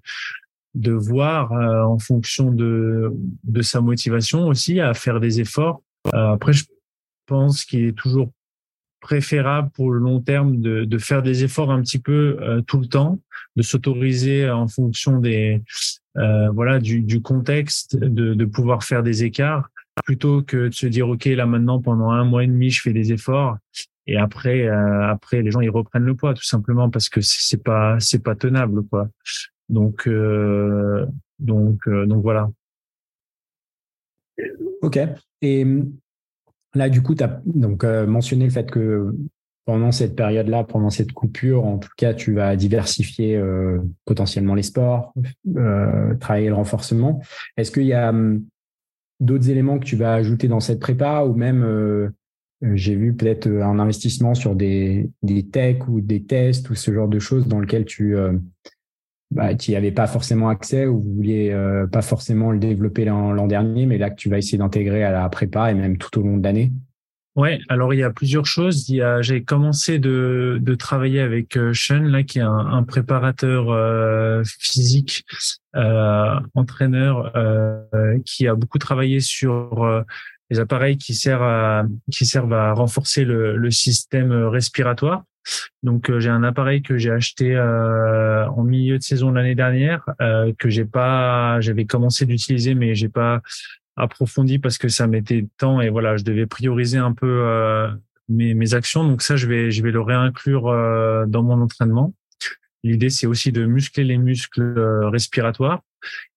de 0.74 0.90
voir 0.90 1.52
euh, 1.52 1.84
en 1.84 2.00
fonction 2.00 2.50
de 2.50 3.14
de 3.44 3.62
sa 3.62 3.80
motivation 3.80 4.48
aussi 4.48 4.80
à 4.80 4.94
faire 4.94 5.20
des 5.20 5.40
efforts. 5.40 5.80
Euh, 6.12 6.32
après 6.32 6.54
je 6.54 6.64
pense 7.26 7.64
qu'il 7.64 7.84
est 7.84 7.96
toujours 7.96 8.32
préférable 9.04 9.70
pour 9.74 9.92
le 9.92 9.98
long 9.98 10.20
terme 10.20 10.60
de, 10.60 10.84
de 10.86 10.98
faire 10.98 11.22
des 11.22 11.44
efforts 11.44 11.70
un 11.70 11.82
petit 11.82 11.98
peu 11.98 12.38
euh, 12.40 12.62
tout 12.62 12.80
le 12.80 12.86
temps, 12.86 13.18
de 13.54 13.62
s'autoriser 13.62 14.48
en 14.48 14.66
fonction 14.66 15.20
des 15.20 15.62
euh, 16.16 16.48
voilà 16.50 16.78
du, 16.78 17.02
du 17.02 17.20
contexte, 17.20 17.96
de, 17.96 18.32
de 18.32 18.44
pouvoir 18.46 18.82
faire 18.82 19.02
des 19.02 19.22
écarts 19.22 19.68
plutôt 20.04 20.42
que 20.42 20.68
de 20.68 20.74
se 20.74 20.86
dire 20.86 21.08
ok 21.08 21.26
là 21.26 21.44
maintenant 21.44 21.80
pendant 21.80 22.10
un 22.10 22.24
mois 22.24 22.44
et 22.44 22.46
demi 22.46 22.70
je 22.70 22.80
fais 22.80 22.92
des 22.92 23.12
efforts 23.12 23.58
et 24.06 24.16
après 24.16 24.66
euh, 24.66 25.06
après 25.06 25.42
les 25.42 25.50
gens 25.50 25.60
ils 25.60 25.70
reprennent 25.70 26.04
le 26.04 26.16
poids 26.16 26.34
tout 26.34 26.42
simplement 26.42 26.88
parce 26.88 27.08
que 27.08 27.20
c'est 27.20 27.62
pas 27.62 28.00
c'est 28.00 28.22
pas 28.22 28.34
tenable 28.34 28.82
quoi. 28.88 29.08
Donc 29.68 30.08
euh, 30.08 31.06
donc 31.38 31.86
euh, 31.86 32.06
donc 32.06 32.22
voilà. 32.22 32.48
Ok. 34.82 34.98
Et 35.42 35.66
Là, 36.74 36.88
du 36.88 37.02
coup, 37.02 37.14
tu 37.14 37.24
as 37.24 37.40
euh, 37.84 38.06
mentionné 38.06 38.44
le 38.44 38.50
fait 38.50 38.70
que 38.70 39.14
pendant 39.64 39.92
cette 39.92 40.14
période-là, 40.14 40.64
pendant 40.64 40.90
cette 40.90 41.12
coupure, 41.12 41.64
en 41.64 41.78
tout 41.78 41.90
cas, 41.96 42.12
tu 42.12 42.34
vas 42.34 42.56
diversifier 42.56 43.36
euh, 43.36 43.80
potentiellement 44.04 44.54
les 44.54 44.62
sports, 44.62 45.14
euh, 45.56 46.14
travailler 46.16 46.48
le 46.48 46.54
renforcement. 46.54 47.22
Est-ce 47.56 47.70
qu'il 47.70 47.84
y 47.84 47.94
a 47.94 48.10
hum, 48.10 48.44
d'autres 49.20 49.48
éléments 49.48 49.78
que 49.78 49.84
tu 49.84 49.96
vas 49.96 50.14
ajouter 50.14 50.48
dans 50.48 50.60
cette 50.60 50.80
prépa 50.80 51.22
ou 51.22 51.34
même 51.34 52.12
j'ai 52.72 52.94
vu 52.94 53.14
peut-être 53.14 53.46
un 53.46 53.78
investissement 53.78 54.34
sur 54.34 54.54
des, 54.54 55.10
des 55.22 55.46
techs 55.46 55.86
ou 55.86 56.00
des 56.00 56.24
tests 56.24 56.70
ou 56.70 56.74
ce 56.74 56.92
genre 56.92 57.08
de 57.08 57.18
choses 57.18 57.46
dans 57.46 57.60
lequel 57.60 57.84
tu 57.84 58.16
bah, 59.30 59.50
n'y 59.54 59.76
avais 59.76 59.92
pas 59.92 60.06
forcément 60.06 60.48
accès 60.48 60.86
ou 60.86 61.00
vous 61.00 61.14
vouliez 61.14 61.56
pas 61.90 62.02
forcément 62.02 62.50
le 62.50 62.58
développer 62.58 63.04
l'an 63.04 63.46
dernier, 63.46 63.86
mais 63.86 63.98
là 63.98 64.10
que 64.10 64.16
tu 64.16 64.28
vas 64.28 64.38
essayer 64.38 64.58
d'intégrer 64.58 65.02
à 65.04 65.10
la 65.12 65.28
prépa 65.28 65.70
et 65.70 65.74
même 65.74 65.98
tout 65.98 66.18
au 66.18 66.22
long 66.22 66.36
de 66.36 66.44
l'année. 66.44 66.72
Ouais, 67.36 67.58
alors 67.68 67.92
il 67.92 67.98
y 67.98 68.04
a 68.04 68.10
plusieurs 68.10 68.46
choses. 68.46 68.86
J'ai 69.20 69.42
commencé 69.42 69.98
de, 69.98 70.58
de 70.62 70.74
travailler 70.76 71.20
avec 71.20 71.56
euh, 71.56 71.72
Sean 71.74 72.02
là, 72.02 72.22
qui 72.22 72.38
est 72.38 72.42
un, 72.42 72.52
un 72.52 72.84
préparateur 72.84 73.70
euh, 73.70 74.44
physique, 74.44 75.24
euh, 75.74 76.38
entraîneur, 76.54 77.32
euh, 77.36 77.82
qui 78.24 78.46
a 78.46 78.54
beaucoup 78.54 78.78
travaillé 78.78 79.18
sur 79.18 79.82
euh, 79.82 80.02
les 80.48 80.60
appareils 80.60 80.96
qui 80.96 81.14
servent 81.14 81.42
à 81.42 81.84
qui 82.12 82.24
servent 82.24 82.52
à 82.52 82.72
renforcer 82.72 83.24
le, 83.24 83.56
le 83.56 83.70
système 83.72 84.32
respiratoire. 84.32 85.24
Donc 85.82 86.10
j'ai 86.18 86.30
un 86.30 86.42
appareil 86.42 86.82
que 86.82 86.96
j'ai 86.96 87.10
acheté 87.10 87.58
en 87.58 88.64
milieu 88.64 88.98
de 88.98 89.02
saison 89.02 89.30
l'année 89.30 89.54
dernière, 89.54 90.04
que 90.58 90.70
j'ai 90.70 90.84
pas, 90.84 91.60
j'avais 91.60 91.84
commencé 91.84 92.26
d'utiliser, 92.26 92.74
mais 92.74 92.94
j'ai 92.94 93.08
pas 93.08 93.42
approfondi 93.96 94.58
parce 94.58 94.78
que 94.78 94.88
ça 94.88 95.06
mettait 95.06 95.46
temps 95.58 95.80
et 95.80 95.88
voilà, 95.88 96.16
je 96.16 96.24
devais 96.24 96.46
prioriser 96.46 96.98
un 96.98 97.12
peu 97.12 97.42
euh, 97.44 97.88
mes, 98.28 98.54
mes, 98.54 98.74
actions. 98.74 99.04
Donc 99.04 99.22
ça, 99.22 99.36
je 99.36 99.46
vais, 99.46 99.70
je 99.70 99.82
vais 99.82 99.90
le 99.90 100.00
réinclure 100.00 100.68
euh, 100.68 101.26
dans 101.26 101.42
mon 101.42 101.60
entraînement. 101.60 102.14
L'idée, 102.82 103.08
c'est 103.08 103.26
aussi 103.26 103.50
de 103.50 103.64
muscler 103.64 104.04
les 104.04 104.18
muscles 104.18 104.62
euh, 104.62 105.08
respiratoires 105.08 105.80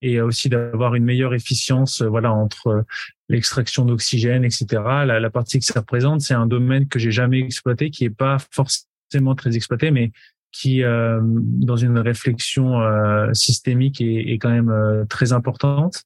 et 0.01 0.21
aussi 0.21 0.47
d'avoir 0.47 0.95
une 0.95 1.03
meilleure 1.03 1.33
efficience, 1.33 2.01
voilà, 2.01 2.31
entre 2.31 2.85
l'extraction 3.27 3.83
d'oxygène, 3.83 4.45
etc. 4.45 4.65
La, 5.05 5.19
la, 5.19 5.29
partie 5.29 5.59
que 5.59 5.65
ça 5.65 5.81
représente, 5.81 6.21
c'est 6.21 6.33
un 6.33 6.47
domaine 6.47 6.87
que 6.87 6.99
j'ai 6.99 7.11
jamais 7.11 7.41
exploité, 7.41 7.89
qui 7.89 8.05
est 8.05 8.09
pas 8.09 8.37
forcément 8.51 8.87
très 9.35 9.55
exploité, 9.55 9.91
mais 9.91 10.11
qui, 10.51 10.83
euh, 10.83 11.19
dans 11.23 11.75
une 11.75 11.99
réflexion 11.99 12.81
euh, 12.81 13.31
systémique, 13.33 14.01
est, 14.01 14.31
est, 14.31 14.39
quand 14.39 14.49
même 14.49 14.69
euh, 14.69 15.05
très 15.05 15.33
importante 15.33 16.03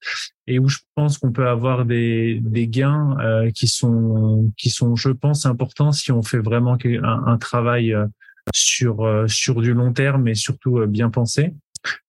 et 0.48 0.60
où 0.60 0.68
je 0.68 0.80
pense 0.96 1.18
qu'on 1.18 1.32
peut 1.32 1.48
avoir 1.48 1.86
des, 1.86 2.40
des 2.42 2.68
gains 2.68 3.18
euh, 3.22 3.50
qui 3.52 3.68
sont, 3.68 4.52
qui 4.58 4.70
sont, 4.70 4.96
je 4.96 5.10
pense, 5.10 5.46
importants 5.46 5.92
si 5.92 6.12
on 6.12 6.22
fait 6.22 6.40
vraiment 6.40 6.78
un, 6.84 7.24
un 7.28 7.38
travail 7.38 7.96
sur 8.54 9.08
sur 9.28 9.62
du 9.62 9.74
long 9.74 9.94
terme 9.94 10.28
et 10.28 10.34
surtout 10.34 10.86
bien 10.88 11.10
pensé. 11.10 11.54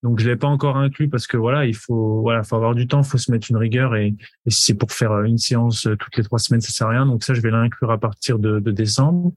Donc 0.01 0.19
je 0.19 0.27
l'ai 0.27 0.35
pas 0.35 0.47
encore 0.47 0.77
inclus 0.77 1.09
parce 1.09 1.27
que 1.27 1.37
voilà, 1.37 1.65
il 1.65 1.75
faut 1.75 2.21
voilà, 2.21 2.43
faut 2.43 2.55
avoir 2.55 2.75
du 2.75 2.87
temps, 2.87 3.03
faut 3.03 3.19
se 3.19 3.31
mettre 3.31 3.51
une 3.51 3.57
rigueur 3.57 3.95
et, 3.95 4.15
et 4.45 4.49
si 4.49 4.63
c'est 4.63 4.73
pour 4.73 4.91
faire 4.91 5.21
une 5.21 5.37
séance 5.37 5.87
toutes 5.99 6.17
les 6.17 6.23
trois 6.23 6.39
semaines, 6.39 6.61
ça 6.61 6.71
sert 6.71 6.87
à 6.87 6.89
rien. 6.91 7.05
Donc 7.05 7.23
ça, 7.23 7.33
je 7.33 7.41
vais 7.41 7.51
l'inclure 7.51 7.91
à 7.91 7.99
partir 7.99 8.39
de, 8.39 8.59
de 8.59 8.71
décembre. 8.71 9.31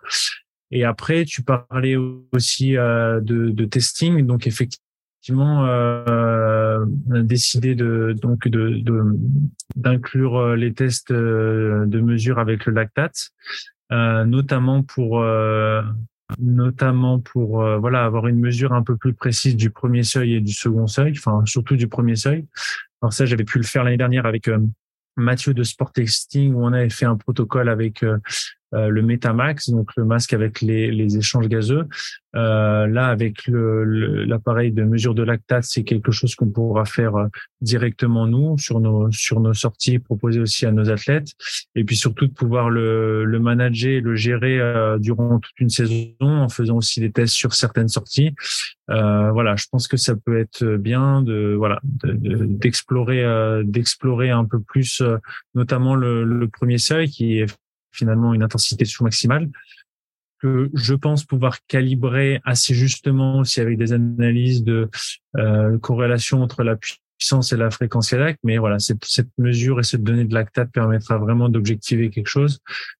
Et 0.71 0.85
après, 0.85 1.25
tu 1.25 1.43
parlais 1.43 1.97
aussi 2.33 2.77
euh, 2.77 3.21
de, 3.21 3.51
de, 3.51 3.65
testing. 3.65 4.27
Donc 4.27 4.47
effectivement, 4.47 5.67
euh, 5.67 6.85
décidé 6.87 7.75
de 7.75 8.15
donc 8.21 8.49
de 8.49 8.83
d'inclure 9.77 10.37
euh, 10.37 10.57
les 10.57 10.73
tests 10.73 11.11
euh, 11.11 11.87
de 11.87 12.01
mesure 12.01 12.39
avec 12.39 12.67
le 12.67 12.73
lactate, 12.73 13.31
euh, 13.93 14.25
notamment 14.25 14.83
pour 14.83 15.21
euh, 15.21 15.83
notamment 16.41 17.21
pour 17.21 17.65
voilà 17.79 18.05
avoir 18.05 18.27
une 18.27 18.41
mesure 18.41 18.73
un 18.73 18.83
peu 18.83 18.97
plus 18.97 19.15
précise 19.15 19.55
du 19.55 19.71
premier 19.71 20.03
seuil 20.03 20.35
et 20.35 20.41
du 20.41 20.53
second 20.53 20.89
seuil, 20.89 21.13
enfin 21.17 21.43
surtout 21.45 21.77
du 21.77 21.87
premier 21.87 22.17
seuil. 22.17 22.47
Alors 23.01 23.13
ça, 23.13 23.27
j'avais 23.27 23.45
pu 23.45 23.59
le 23.59 23.65
faire 23.65 23.85
l'année 23.85 23.97
dernière 23.97 24.27
avec 24.27 24.49
Mathieu 25.17 25.55
de 25.55 25.63
Sport 25.63 25.93
Testing 25.93 26.53
où 26.55 26.65
on 26.65 26.73
avait 26.73 26.91
fait 26.91 27.07
un 27.07 27.17
protocole 27.17 27.69
avec 27.69 28.03
euh, 28.03 28.19
le 28.77 29.03
Metamax, 29.03 29.71
donc 29.71 29.91
le 29.97 30.05
masque 30.05 30.33
avec 30.33 30.61
les, 30.61 30.91
les 30.91 31.17
échanges 31.17 31.49
gazeux. 31.49 31.87
Euh, 32.37 32.87
là, 32.87 33.07
avec 33.07 33.45
l'appareil 33.47 34.71
de 34.71 34.83
mesure 34.83 35.15
de 35.15 35.23
lactate, 35.23 35.65
c'est 35.65 35.85
quelque 35.85 36.13
chose 36.13 36.35
qu'on 36.35 36.51
pourra 36.51 36.85
faire 36.85 37.17
euh, 37.17 37.29
directement 37.63 38.27
nous 38.27 38.59
sur 38.59 38.79
nos 38.81 39.11
sur 39.11 39.41
nos 39.41 39.55
sorties, 39.55 39.99
proposer 39.99 40.41
aussi 40.41 40.67
à 40.67 40.73
nos 40.73 40.91
athlètes, 40.91 41.29
et 41.75 41.85
puis 41.85 41.97
surtout 41.97 42.27
de 42.27 42.33
pouvoir 42.33 42.69
le, 42.69 43.25
le 43.25 43.39
manager, 43.39 44.03
le 44.03 44.15
gérer 44.17 44.61
durant 44.99 45.39
toute 45.39 45.59
une 45.59 45.71
saison 45.71 46.15
en 46.21 46.49
faisant 46.49 46.77
aussi 46.77 47.01
des 47.01 47.11
tests 47.11 47.35
sur 47.35 47.55
certaines 47.55 47.89
sorties. 47.89 48.35
Euh, 48.91 49.31
voilà, 49.33 49.57
je 49.57 49.65
pense 49.71 49.89
que 49.89 49.97
ça 49.97 50.15
peut 50.15 50.39
être 50.39 50.77
bien 50.77 51.23
de 51.23 51.55
voilà 51.57 51.81
d'explorer 51.83 53.25
d'explorer 53.65 54.31
un 54.31 54.45
peu 54.45 54.61
plus, 54.61 55.03
notamment 55.55 55.95
le, 55.95 56.25
le 56.25 56.49
premier 56.49 56.79
seuil 56.79 57.09
qui 57.09 57.39
est 57.39 57.47
finalement 57.97 58.35
une 58.35 58.43
intensité 58.43 58.85
sous-maximale 58.85 59.49
que 60.41 60.71
je 60.75 60.95
pense 60.95 61.25
pouvoir 61.25 61.59
calibrer 61.67 62.41
assez 62.45 62.75
justement 62.75 63.39
aussi 63.39 63.61
avec 63.61 63.79
des 63.79 63.93
analyses 63.93 64.63
de 64.63 64.91
euh, 65.37 65.79
corrélation 65.79 66.43
entre 66.43 66.63
la 66.63 66.77
puissance 66.77 67.53
et 67.53 67.57
la 67.57 67.71
fréquence 67.71 68.11
cardiaque. 68.11 68.39
Mais 68.45 68.59
voilà, 68.59 68.79
cette, 68.79 69.05
cette 69.05 69.31
mesure 69.39 69.81
et 69.81 69.83
cette 69.83 70.03
donnée 70.03 70.25
de 70.25 70.35
lactate 70.35 70.71
permettra 70.71 71.17
vraiment 71.19 71.49
d'objectiver 71.49 72.11
quelque 72.11 72.29
chose 72.29 72.59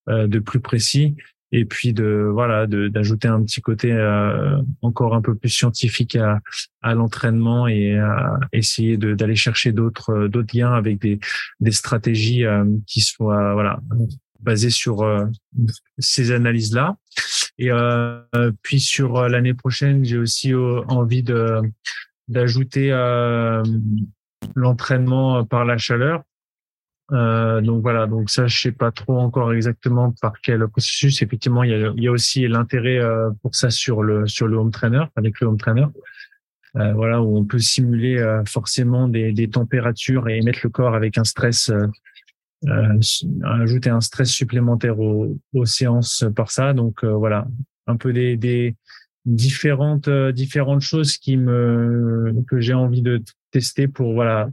euh, 0.09 0.27
de 0.27 0.39
plus 0.39 0.61
précis 0.61 1.15
et 1.53 1.65
puis 1.65 1.93
de 1.93 2.29
voilà 2.33 2.67
d'ajouter 2.67 3.29
un 3.29 3.43
petit 3.43 3.61
côté 3.61 3.93
euh, 3.93 4.61
encore 4.83 5.15
un 5.15 5.23
peu 5.23 5.35
plus 5.35 5.49
scientifique 5.49 6.17
à, 6.17 6.41
à 6.83 6.95
l'entraînement 6.95 7.69
et 7.69 7.97
à 7.99 8.39
essayer 8.53 8.97
d'aller 8.97 9.37
chercher 9.37 9.73
d'autres 9.73 10.27
d'autres 10.27 10.57
liens 10.57 10.73
avec 10.73 10.99
des 10.99 11.21
des 11.61 11.71
stratégies 11.71 12.45
euh, 12.45 12.65
qui 12.87 13.01
soient 13.01 13.55
voilà 13.55 13.79
basé 14.41 14.71
sur 14.71 15.03
euh, 15.03 15.27
ces 15.99 16.33
analyses-là. 16.33 16.97
Et 17.59 17.71
euh, 17.71 18.21
puis 18.63 18.81
sur 18.81 19.17
euh, 19.17 19.29
l'année 19.29 19.55
prochaine, 19.55 20.05
j'ai 20.05 20.19
aussi 20.19 20.55
envie 20.55 21.23
de 21.23 21.61
d'ajouter 22.29 22.91
l'entraînement 24.57 25.45
par 25.45 25.65
la 25.65 25.79
chaleur. 25.79 26.23
Euh, 27.13 27.61
donc 27.61 27.83
voilà, 27.83 28.09
donc 28.09 28.31
ça 28.31 28.49
je 28.49 28.61
sais 28.61 28.73
pas 28.73 28.91
trop 28.91 29.19
encore 29.21 29.53
exactement 29.53 30.13
par 30.21 30.41
quel 30.43 30.67
processus. 30.67 31.23
Effectivement, 31.23 31.63
il 31.63 31.71
y 31.71 31.75
a, 31.75 31.93
il 31.97 32.03
y 32.03 32.09
a 32.09 32.11
aussi 32.11 32.49
l'intérêt 32.49 33.01
pour 33.43 33.55
ça 33.55 33.71
sur 33.71 34.03
le 34.03 34.27
sur 34.27 34.49
le 34.49 34.57
home 34.57 34.73
trainer 34.73 35.05
avec 35.15 35.41
le 35.41 35.47
home 35.47 35.57
trainer. 35.57 35.87
Euh, 36.77 36.93
voilà 36.93 37.23
où 37.23 37.39
on 37.39 37.45
peut 37.45 37.59
simuler 37.59 38.43
forcément 38.47 39.09
des, 39.09 39.33
des 39.33 39.49
températures 39.49 40.29
et 40.29 40.43
mettre 40.43 40.61
le 40.65 40.71
corps 40.71 40.95
avec 40.95 41.17
un 41.17 41.25
stress 41.25 41.71
euh, 41.71 41.87
ajouter 43.45 43.91
un 43.91 44.01
stress 44.01 44.31
supplémentaire 44.31 44.99
aux, 44.99 45.39
aux 45.53 45.65
séances 45.67 46.25
par 46.35 46.51
ça. 46.51 46.73
Donc 46.73 47.05
euh, 47.05 47.13
voilà, 47.13 47.47
un 47.87 47.97
peu 47.97 48.13
des, 48.13 48.37
des 48.37 48.75
différentes 49.25 50.09
euh, 50.09 50.33
différentes 50.33 50.83
choses 50.83 51.17
qui 51.17 51.37
me 51.37 52.33
que 52.47 52.61
j'ai 52.61 52.75
envie 52.75 53.03
de 53.03 53.23
tester 53.51 53.89
pour 53.89 54.15
voilà 54.15 54.49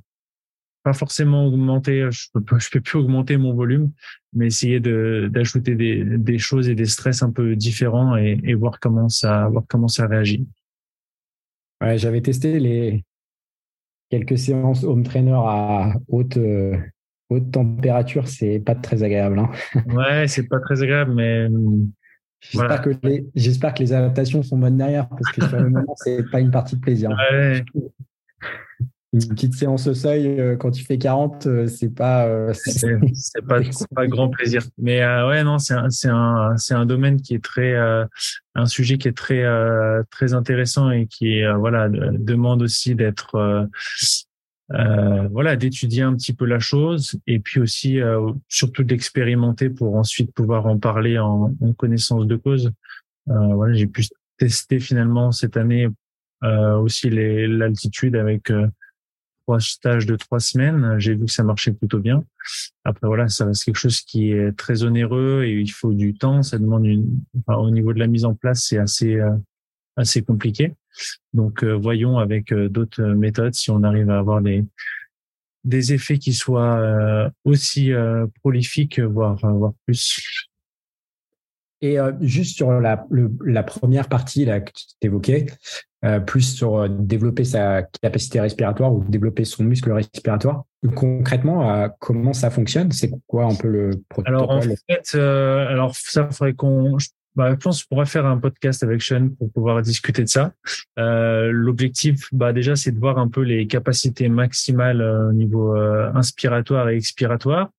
pas 0.82 0.94
forcément 0.94 1.46
augmenter 1.46 2.10
je 2.12 2.28
peux 2.34 2.60
je 2.60 2.70
peux 2.72 2.82
plus 2.82 2.98
augmenter 2.98 3.38
mon 3.38 3.54
volume 3.54 3.92
mais 4.34 4.48
essayer 4.48 4.80
de 4.80 5.30
d'ajouter 5.32 5.76
des, 5.76 6.04
des 6.04 6.40
choses 6.40 6.70
et 6.70 6.76
des 6.76 6.86
stress 6.86 7.22
un 7.22 7.32
peu 7.32 7.56
différents 7.56 8.18
et, 8.18 8.40
et 8.44 8.56
voir 8.56 8.80
comment 8.80 9.10
ça 9.10 9.48
voir 9.48 9.64
comment 9.70 9.88
ça 9.88 10.08
réagit 10.08 10.48
ouais 11.82 12.00
j'avais 12.00 12.22
testé 12.22 12.60
les 12.60 13.06
quelques 14.10 14.40
séances 14.40 14.84
home 14.84 15.04
trainer 15.04 15.36
à 15.36 15.94
haute 16.08 16.38
haute 17.30 17.52
température, 17.52 18.28
c'est 18.28 18.60
pas 18.60 18.76
très 18.76 19.04
agréable. 19.04 19.40
Hein. 19.40 19.50
Ouais, 19.88 20.28
c'est 20.28 20.48
pas 20.48 20.60
très 20.60 20.82
agréable, 20.82 21.14
mais. 21.14 21.48
J'espère 22.52 22.82
que, 22.82 22.90
les, 23.04 23.26
j'espère 23.36 23.74
que 23.74 23.80
les 23.80 23.94
adaptations 23.94 24.44
sont 24.44 24.58
bonnes 24.58 24.78
derrière, 24.78 25.08
parce 25.08 25.32
que 25.34 25.48
sur 25.48 25.60
le 25.60 25.70
moment, 25.70 25.96
c'est 25.96 26.30
pas 26.30 26.42
une 26.42 26.52
partie 26.52 26.76
de 26.76 26.82
plaisir. 26.82 27.10
Ouais. 27.10 27.64
Une 29.14 29.28
petite 29.28 29.54
séance 29.54 29.86
au 29.86 29.94
seuil, 29.94 30.40
euh, 30.40 30.58
quand 30.58 30.72
tu 30.72 30.84
fais 30.84 30.98
40, 30.98 31.46
euh, 31.46 31.68
c'est 31.68 31.94
pas. 31.94 32.26
Euh, 32.26 32.52
c'est, 32.54 33.00
pas, 33.48 33.62
pas 33.96 34.08
grand 34.08 34.28
plaisir. 34.30 34.64
Mais 34.80 35.06
ouais, 35.06 35.44
non, 35.44 35.60
c'est 35.60 35.76
un, 35.76 35.90
c'est 35.92 36.10
un, 36.10 36.58
c'est 36.58 36.74
un 36.74 36.88
domaine 36.88 37.22
qui 37.22 37.36
est 37.36 37.44
très, 37.44 37.76
un 37.78 38.66
sujet 38.66 38.98
qui 38.98 39.08
est 39.08 39.18
très, 39.18 39.46
très 40.10 40.34
intéressant 40.34 40.90
et 40.90 41.06
qui, 41.06 41.44
voilà, 41.60 41.90
demande 41.90 42.64
aussi 42.64 42.96
d'être 42.96 43.70
euh, 44.72 45.28
voilà, 45.30 45.56
d'étudier 45.56 46.04
un 46.04 46.16
petit 46.16 46.34
peu 46.34 46.46
la 46.46 46.60
chose 46.60 47.20
et 47.28 47.40
puis 47.40 47.60
aussi 47.60 48.00
euh, 48.00 48.32
surtout 48.48 48.84
d'expérimenter 48.84 49.70
pour 49.70 49.96
ensuite 49.96 50.34
pouvoir 50.34 50.66
en 50.68 50.80
parler 50.80 51.20
en, 51.20 51.54
connaissance 51.78 52.26
de 52.26 52.36
cause. 52.36 52.72
Euh, 53.30 53.54
voilà, 53.54 53.74
j'ai 53.74 53.88
pu 53.88 54.06
tester 54.38 54.80
finalement 54.80 55.32
cette 55.32 55.58
année 55.58 55.88
euh, 56.44 56.78
aussi 56.78 57.10
l'altitude 57.10 58.16
avec 58.16 58.52
euh, 58.52 58.68
trois 59.46 59.60
stages 59.60 60.06
de 60.06 60.16
trois 60.16 60.40
semaines. 60.40 60.98
J'ai 60.98 61.16
vu 61.16 61.26
que 61.26 61.32
ça 61.32 61.44
marchait 61.44 61.74
plutôt 61.74 62.00
bien. 62.00 62.24
Après 62.86 63.08
voilà, 63.08 63.28
ça 63.28 63.46
reste 63.46 63.66
quelque 63.66 63.78
chose 63.78 64.00
qui 64.02 64.32
est 64.32 64.58
très 64.58 64.84
onéreux 64.84 65.44
et 65.44 65.60
il 65.60 65.72
faut 65.72 65.94
du 65.94 66.14
temps. 66.14 66.42
Ça 66.42 66.58
demande 66.58 66.86
une, 66.86 67.22
enfin, 67.40 67.60
au 67.60 67.70
niveau 67.70 67.94
de 67.94 68.00
la 68.00 68.08
mise 68.08 68.24
en 68.24 68.34
place, 68.34 68.66
c'est 68.70 68.78
assez 68.78 69.20
assez 69.96 70.24
compliqué. 70.24 70.74
Donc, 71.34 71.64
euh, 71.64 71.74
voyons 71.74 72.18
avec 72.18 72.52
euh, 72.52 72.70
d'autres 72.70 73.02
euh, 73.02 73.16
méthodes 73.16 73.54
si 73.54 73.72
on 73.72 73.84
arrive 73.84 74.10
à 74.10 74.20
avoir 74.20 74.42
des 74.42 74.66
des 75.64 75.94
effets 75.94 76.18
qui 76.18 76.34
soient 76.34 77.32
aussi 77.46 77.94
prolifiques, 78.42 79.00
voire 79.00 79.38
voire 79.38 79.72
plus. 79.86 80.50
Et 81.82 81.96
juste 82.20 82.58
sur 82.58 82.70
la, 82.82 83.08
la, 83.46 83.64
première 83.64 84.10
partie 84.10 84.44
là, 84.44 84.60
que 84.60 84.74
tu 84.74 85.08
évoquais, 85.08 85.46
euh, 86.04 86.20
plus 86.20 86.42
sur 86.42 86.90
développer 86.90 87.46
sa 87.46 87.84
capacité 88.02 88.42
respiratoire 88.42 88.94
ou 88.94 89.06
développer 89.08 89.46
son 89.46 89.64
muscle 89.64 89.90
respiratoire. 89.94 90.66
Concrètement, 90.98 91.88
comment 91.98 92.34
ça 92.34 92.50
fonctionne? 92.50 92.92
C'est 92.92 93.12
quoi 93.26 93.46
un 93.46 93.56
peu 93.56 93.70
le 93.70 93.92
protocole 94.10 94.36
Alors 94.36 94.50
en 94.50 94.62
fait, 94.62 95.16
alors 95.16 95.96
ça 95.96 96.30
faudrait 96.30 96.56
qu'on 96.56 96.98
bah, 97.36 97.52
je 97.52 97.56
pense 97.56 97.84
qu'on 97.84 97.96
pourrait 97.96 98.06
faire 98.06 98.26
un 98.26 98.38
podcast 98.38 98.84
avec 98.84 99.02
Sean 99.02 99.30
pour 99.38 99.52
pouvoir 99.52 99.82
discuter 99.82 100.24
de 100.24 100.30
ça. 100.30 100.54
Euh, 101.00 101.50
L'objectif, 101.52 102.28
bah, 102.32 102.54
déjà, 102.54 102.76
c'est 102.76 102.92
de 102.92 103.00
voir 103.00 103.18
un 103.18 103.28
peu 103.28 103.42
les 103.42 103.66
capacités 103.66 104.30
maximales 104.30 105.02
euh, 105.02 105.30
au 105.30 105.34
niveau 105.34 105.76
euh, 105.76 106.12
inspiratoire 106.14 106.90
et 106.90 106.96
expiratoire. 106.96 107.70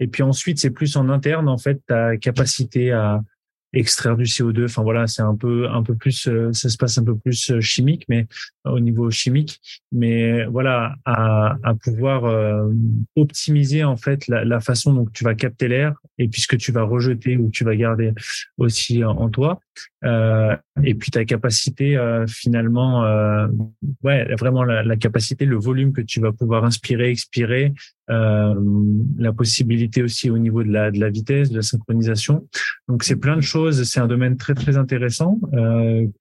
Et 0.00 0.08
puis 0.08 0.22
ensuite, 0.22 0.58
c'est 0.58 0.70
plus 0.70 0.96
en 0.96 1.08
interne, 1.08 1.48
en 1.48 1.58
fait, 1.58 1.80
ta 1.86 2.16
capacité 2.16 2.92
à 2.92 3.22
extraire 3.72 4.16
du 4.16 4.24
CO2. 4.24 4.64
Enfin 4.64 4.82
voilà, 4.82 5.06
c'est 5.06 5.22
un 5.22 5.36
peu 5.36 5.68
un 5.68 5.82
peu 5.82 5.94
plus, 5.94 6.26
euh, 6.28 6.52
ça 6.52 6.68
se 6.68 6.76
passe 6.76 6.98
un 6.98 7.04
peu 7.04 7.16
plus 7.16 7.50
euh, 7.50 7.60
chimique, 7.60 8.04
mais 8.08 8.26
euh, 8.66 8.70
au 8.70 8.80
niveau 8.80 9.10
chimique, 9.10 9.60
mais 9.92 10.44
voilà, 10.46 10.94
à, 11.04 11.56
à 11.62 11.74
pouvoir 11.74 12.68
optimiser 13.16 13.84
en 13.84 13.96
fait 13.96 14.26
la, 14.28 14.44
la, 14.44 14.60
façon 14.60 14.92
dont 14.92 15.06
tu 15.12 15.24
vas 15.24 15.34
capter 15.34 15.68
l'air 15.68 15.94
et 16.18 16.28
puis 16.28 16.40
ce 16.40 16.46
que 16.46 16.56
tu 16.56 16.72
vas 16.72 16.82
rejeter 16.82 17.36
ou 17.36 17.50
tu 17.50 17.64
vas 17.64 17.76
garder 17.76 18.12
aussi 18.56 19.04
en 19.04 19.28
toi. 19.28 19.60
Euh, 20.04 20.56
et 20.84 20.94
puis 20.94 21.10
ta 21.10 21.24
capacité 21.24 21.96
euh, 21.96 22.26
finalement, 22.26 23.04
euh, 23.04 23.48
ouais, 24.04 24.32
vraiment 24.36 24.62
la, 24.62 24.96
capacité, 24.96 25.44
le 25.44 25.56
volume 25.56 25.92
que 25.92 26.00
tu 26.00 26.20
vas 26.20 26.32
pouvoir 26.32 26.64
inspirer, 26.64 27.10
expirer, 27.10 27.74
la 28.08 29.32
possibilité 29.36 30.02
aussi 30.02 30.30
au 30.30 30.38
niveau 30.38 30.62
de 30.62 30.72
la, 30.72 30.90
de 30.90 30.98
la 30.98 31.10
vitesse, 31.10 31.50
de 31.50 31.56
la 31.56 31.62
synchronisation. 31.62 32.48
Donc 32.88 33.04
c'est 33.04 33.16
plein 33.16 33.36
de 33.36 33.42
choses. 33.42 33.82
C'est 33.82 34.00
un 34.00 34.06
domaine 34.06 34.36
très 34.38 34.54
très 34.54 34.78
intéressant 34.78 35.38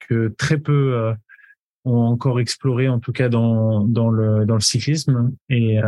que 0.10 0.28
très 0.38 0.58
peu 0.58 1.14
ont 1.86 2.02
encore 2.02 2.42
exploré, 2.42 2.90
en 2.90 3.00
tout 3.00 3.14
cas 3.14 3.30
dans 3.30 3.86
dans 3.86 4.10
le 4.10 4.46
dans 4.46 4.56
le 4.56 4.60
cyclisme. 4.60 5.32
Et, 5.48 5.80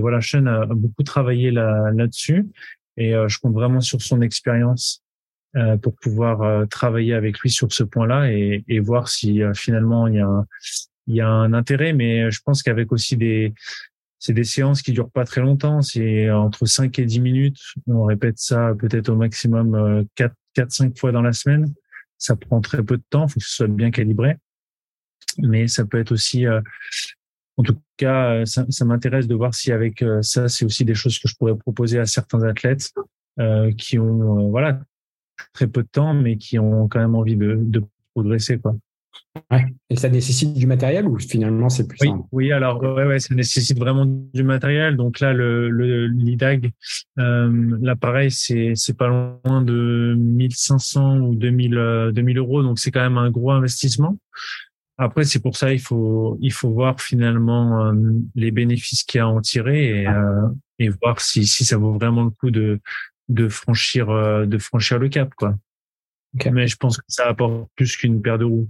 voilà, 0.00 0.20
Sean 0.20 0.46
a 0.46 0.66
beaucoup 0.66 1.04
travaillé 1.04 1.52
là 1.52 1.92
là-dessus. 1.92 2.48
Et 2.96 3.12
je 3.12 3.38
compte 3.38 3.54
vraiment 3.54 3.80
sur 3.80 4.02
son 4.02 4.20
expérience 4.20 5.03
pour 5.82 5.94
pouvoir 5.96 6.42
euh, 6.42 6.66
travailler 6.66 7.14
avec 7.14 7.38
lui 7.40 7.50
sur 7.50 7.72
ce 7.72 7.84
point-là 7.84 8.32
et, 8.32 8.64
et 8.68 8.80
voir 8.80 9.08
si 9.08 9.42
euh, 9.42 9.54
finalement 9.54 10.08
il 10.08 10.14
y 10.14 10.20
a 10.20 10.26
un, 10.26 10.46
il 11.06 11.16
y 11.16 11.20
a 11.20 11.28
un 11.28 11.52
intérêt. 11.52 11.92
Mais 11.92 12.30
je 12.30 12.40
pense 12.44 12.62
qu'avec 12.62 12.92
aussi 12.92 13.16
des 13.16 13.54
c'est 14.18 14.32
des 14.32 14.44
séances 14.44 14.80
qui 14.80 14.92
durent 14.92 15.10
pas 15.10 15.24
très 15.24 15.42
longtemps, 15.42 15.82
c'est 15.82 16.30
entre 16.30 16.64
5 16.64 16.98
et 16.98 17.04
10 17.04 17.20
minutes. 17.20 17.58
On 17.86 18.04
répète 18.04 18.38
ça 18.38 18.72
peut-être 18.78 19.10
au 19.10 19.16
maximum 19.16 20.06
4 20.14 20.34
4 20.54 20.72
5 20.72 20.98
fois 20.98 21.12
dans 21.12 21.20
la 21.20 21.32
semaine. 21.32 21.72
Ça 22.16 22.34
prend 22.36 22.60
très 22.60 22.82
peu 22.82 22.96
de 22.96 23.02
temps, 23.10 23.28
faut 23.28 23.38
que 23.38 23.46
ce 23.46 23.54
soit 23.54 23.66
bien 23.66 23.90
calibré. 23.90 24.36
Mais 25.38 25.68
ça 25.68 25.84
peut 25.84 25.98
être 25.98 26.12
aussi 26.12 26.46
en 27.56 27.62
tout 27.62 27.76
cas, 27.98 28.46
ça, 28.46 28.64
ça 28.70 28.84
m'intéresse 28.86 29.28
de 29.28 29.34
voir 29.34 29.54
si 29.54 29.72
avec 29.72 30.02
ça, 30.22 30.48
c'est 30.48 30.64
aussi 30.64 30.86
des 30.86 30.94
choses 30.94 31.18
que 31.18 31.28
je 31.28 31.36
pourrais 31.36 31.56
proposer 31.56 31.98
à 31.98 32.06
certains 32.06 32.42
athlètes 32.44 32.92
euh, 33.40 33.72
qui 33.72 33.98
ont 33.98 34.48
voilà 34.50 34.80
très 35.52 35.66
peu 35.66 35.82
de 35.82 35.88
temps, 35.88 36.14
mais 36.14 36.36
qui 36.36 36.58
ont 36.58 36.88
quand 36.88 37.00
même 37.00 37.14
envie 37.14 37.36
de, 37.36 37.58
de 37.60 37.82
progresser. 38.14 38.58
Quoi. 38.58 38.76
Ouais. 39.50 39.64
Et 39.90 39.96
ça 39.96 40.08
nécessite 40.08 40.54
du 40.54 40.66
matériel 40.66 41.06
ou 41.06 41.18
finalement 41.18 41.68
c'est 41.68 41.88
plus 41.88 41.98
oui, 42.02 42.08
simple? 42.08 42.24
Oui, 42.30 42.52
alors 42.52 42.80
ouais, 42.80 43.04
ouais, 43.04 43.18
ça 43.18 43.34
nécessite 43.34 43.78
vraiment 43.78 44.06
du 44.06 44.44
matériel. 44.44 44.96
Donc 44.96 45.18
là, 45.20 45.32
le, 45.32 45.70
le 45.70 46.06
l'IDAG, 46.06 46.70
euh, 47.18 47.76
l'appareil, 47.80 48.30
c'est 48.30 48.72
c'est 48.76 48.96
pas 48.96 49.08
loin 49.08 49.62
de 49.62 50.14
1500 50.16 51.18
ou 51.18 51.34
2000 51.34 52.12
2000 52.14 52.38
euros. 52.38 52.62
Donc 52.62 52.78
c'est 52.78 52.92
quand 52.92 53.02
même 53.02 53.18
un 53.18 53.30
gros 53.30 53.50
investissement. 53.50 54.16
Après, 54.98 55.24
c'est 55.24 55.40
pour 55.40 55.56
ça 55.56 55.72
il 55.72 55.80
faut 55.80 56.38
il 56.40 56.52
faut 56.52 56.70
voir 56.70 57.00
finalement 57.00 57.86
euh, 57.86 57.92
les 58.36 58.52
bénéfices 58.52 59.02
qu'il 59.02 59.18
y 59.18 59.20
a 59.20 59.24
à 59.24 59.28
en 59.28 59.40
tirer 59.40 60.02
et, 60.02 60.08
euh, 60.08 60.48
et 60.78 60.88
voir 60.88 61.20
si 61.20 61.44
si 61.44 61.64
ça 61.64 61.76
vaut 61.76 61.92
vraiment 61.92 62.22
le 62.22 62.30
coup 62.30 62.52
de 62.52 62.80
de 63.28 63.48
franchir 63.48 64.10
euh, 64.10 64.46
de 64.46 64.58
franchir 64.58 64.98
le 64.98 65.08
cap 65.08 65.34
quoi. 65.34 65.54
Mais 66.50 66.66
je 66.66 66.76
pense 66.76 66.98
que 66.98 67.04
ça 67.06 67.28
apporte 67.28 67.70
plus 67.76 67.96
qu'une 67.96 68.20
paire 68.20 68.38
de 68.38 68.44
roues. 68.44 68.68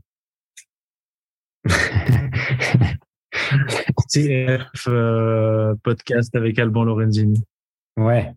CF 4.08 4.86
euh, 4.88 5.74
podcast 5.82 6.34
avec 6.34 6.58
Alban 6.58 6.84
Lorenzini. 6.84 7.42
Ouais. 7.96 8.32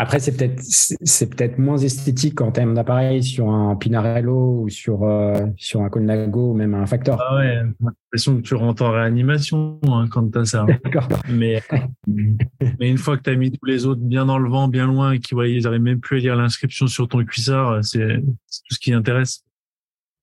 Après, 0.00 0.18
c'est 0.18 0.34
peut-être 0.34 0.62
c'est 0.62 1.28
peut-être 1.28 1.58
moins 1.58 1.76
esthétique 1.76 2.40
en 2.40 2.50
termes 2.50 2.72
d'appareil 2.72 3.22
sur 3.22 3.50
un 3.50 3.76
Pinarello 3.76 4.62
ou 4.62 4.70
sur 4.70 5.04
euh, 5.04 5.44
sur 5.58 5.82
un 5.82 5.90
Colnago 5.90 6.52
ou 6.52 6.54
même 6.54 6.72
un 6.72 6.86
Factor. 6.86 7.20
Ah 7.20 7.36
ouais, 7.36 7.60
l'impression 7.80 8.38
que 8.38 8.40
tu 8.40 8.54
rentres 8.54 8.80
en 8.80 8.92
réanimation 8.92 9.78
hein, 9.86 10.08
quand 10.10 10.30
t'as 10.30 10.46
ça. 10.46 10.64
D'accord. 10.84 11.06
Mais 11.28 11.62
mais 12.06 12.88
une 12.88 12.96
fois 12.96 13.18
que 13.18 13.24
tu 13.24 13.28
as 13.28 13.36
mis 13.36 13.50
tous 13.50 13.66
les 13.66 13.84
autres 13.84 14.00
bien 14.00 14.24
dans 14.24 14.38
le 14.38 14.48
vent, 14.48 14.68
bien 14.68 14.86
loin 14.86 15.12
et 15.12 15.18
qu'ils 15.18 15.34
voient, 15.34 15.46
ils 15.46 15.64
n'arrivent 15.64 15.82
même 15.82 16.00
plus 16.00 16.16
à 16.16 16.20
lire 16.20 16.36
l'inscription 16.36 16.86
sur 16.86 17.06
ton 17.06 17.22
cuissard, 17.22 17.84
c'est 17.84 18.22
tout 18.22 18.74
ce 18.74 18.78
qui 18.78 18.94
intéresse. 18.94 19.44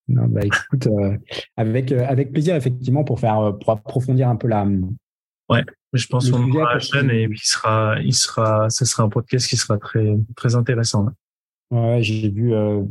Non, 0.07 0.25
bah 0.25 0.41
écoute, 0.43 0.87
euh, 0.87 1.15
avec 1.55 1.91
euh, 1.91 2.03
avec 2.07 2.31
plaisir 2.31 2.55
effectivement 2.55 3.03
pour 3.03 3.19
faire 3.19 3.53
pour 3.61 3.73
approfondir 3.73 4.27
un 4.27 4.37
peu 4.37 4.47
la 4.47 4.65
Ouais, 5.49 5.63
je 5.93 6.07
pense 6.07 6.29
qu'on 6.29 6.51
aura 6.51 6.73
la 6.73 6.79
chaîne 6.79 7.09
et 7.09 7.23
il 7.23 7.37
sera, 7.37 7.97
il 8.01 8.13
sera, 8.13 8.69
ce 8.69 8.83
sera 8.85 9.03
un 9.03 9.09
podcast 9.09 9.47
qui 9.47 9.55
sera 9.55 9.77
très, 9.77 10.17
très 10.35 10.55
intéressant. 10.55 11.07
Ouais, 11.71 12.01
j'ai 12.01 12.29
vu, 12.29 12.53
euh, 12.53 12.83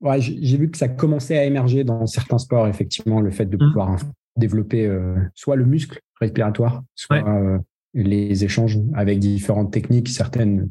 ouais, 0.00 0.20
j'ai 0.20 0.56
vu 0.56 0.70
que 0.70 0.78
ça 0.78 0.88
commençait 0.88 1.38
à 1.38 1.44
émerger 1.44 1.84
dans 1.84 2.06
certains 2.06 2.38
sports, 2.38 2.66
effectivement, 2.66 3.20
le 3.20 3.30
fait 3.30 3.46
de 3.46 3.56
mmh. 3.56 3.68
pouvoir 3.68 3.96
développer 4.36 4.86
euh, 4.86 5.16
soit 5.34 5.56
le 5.56 5.64
muscle 5.64 6.00
respiratoire, 6.20 6.82
soit 6.94 7.26
euh, 7.26 7.58
les 7.94 8.44
échanges 8.44 8.78
avec 8.94 9.20
différentes 9.20 9.72
techniques. 9.72 10.08
Certaines, 10.08 10.70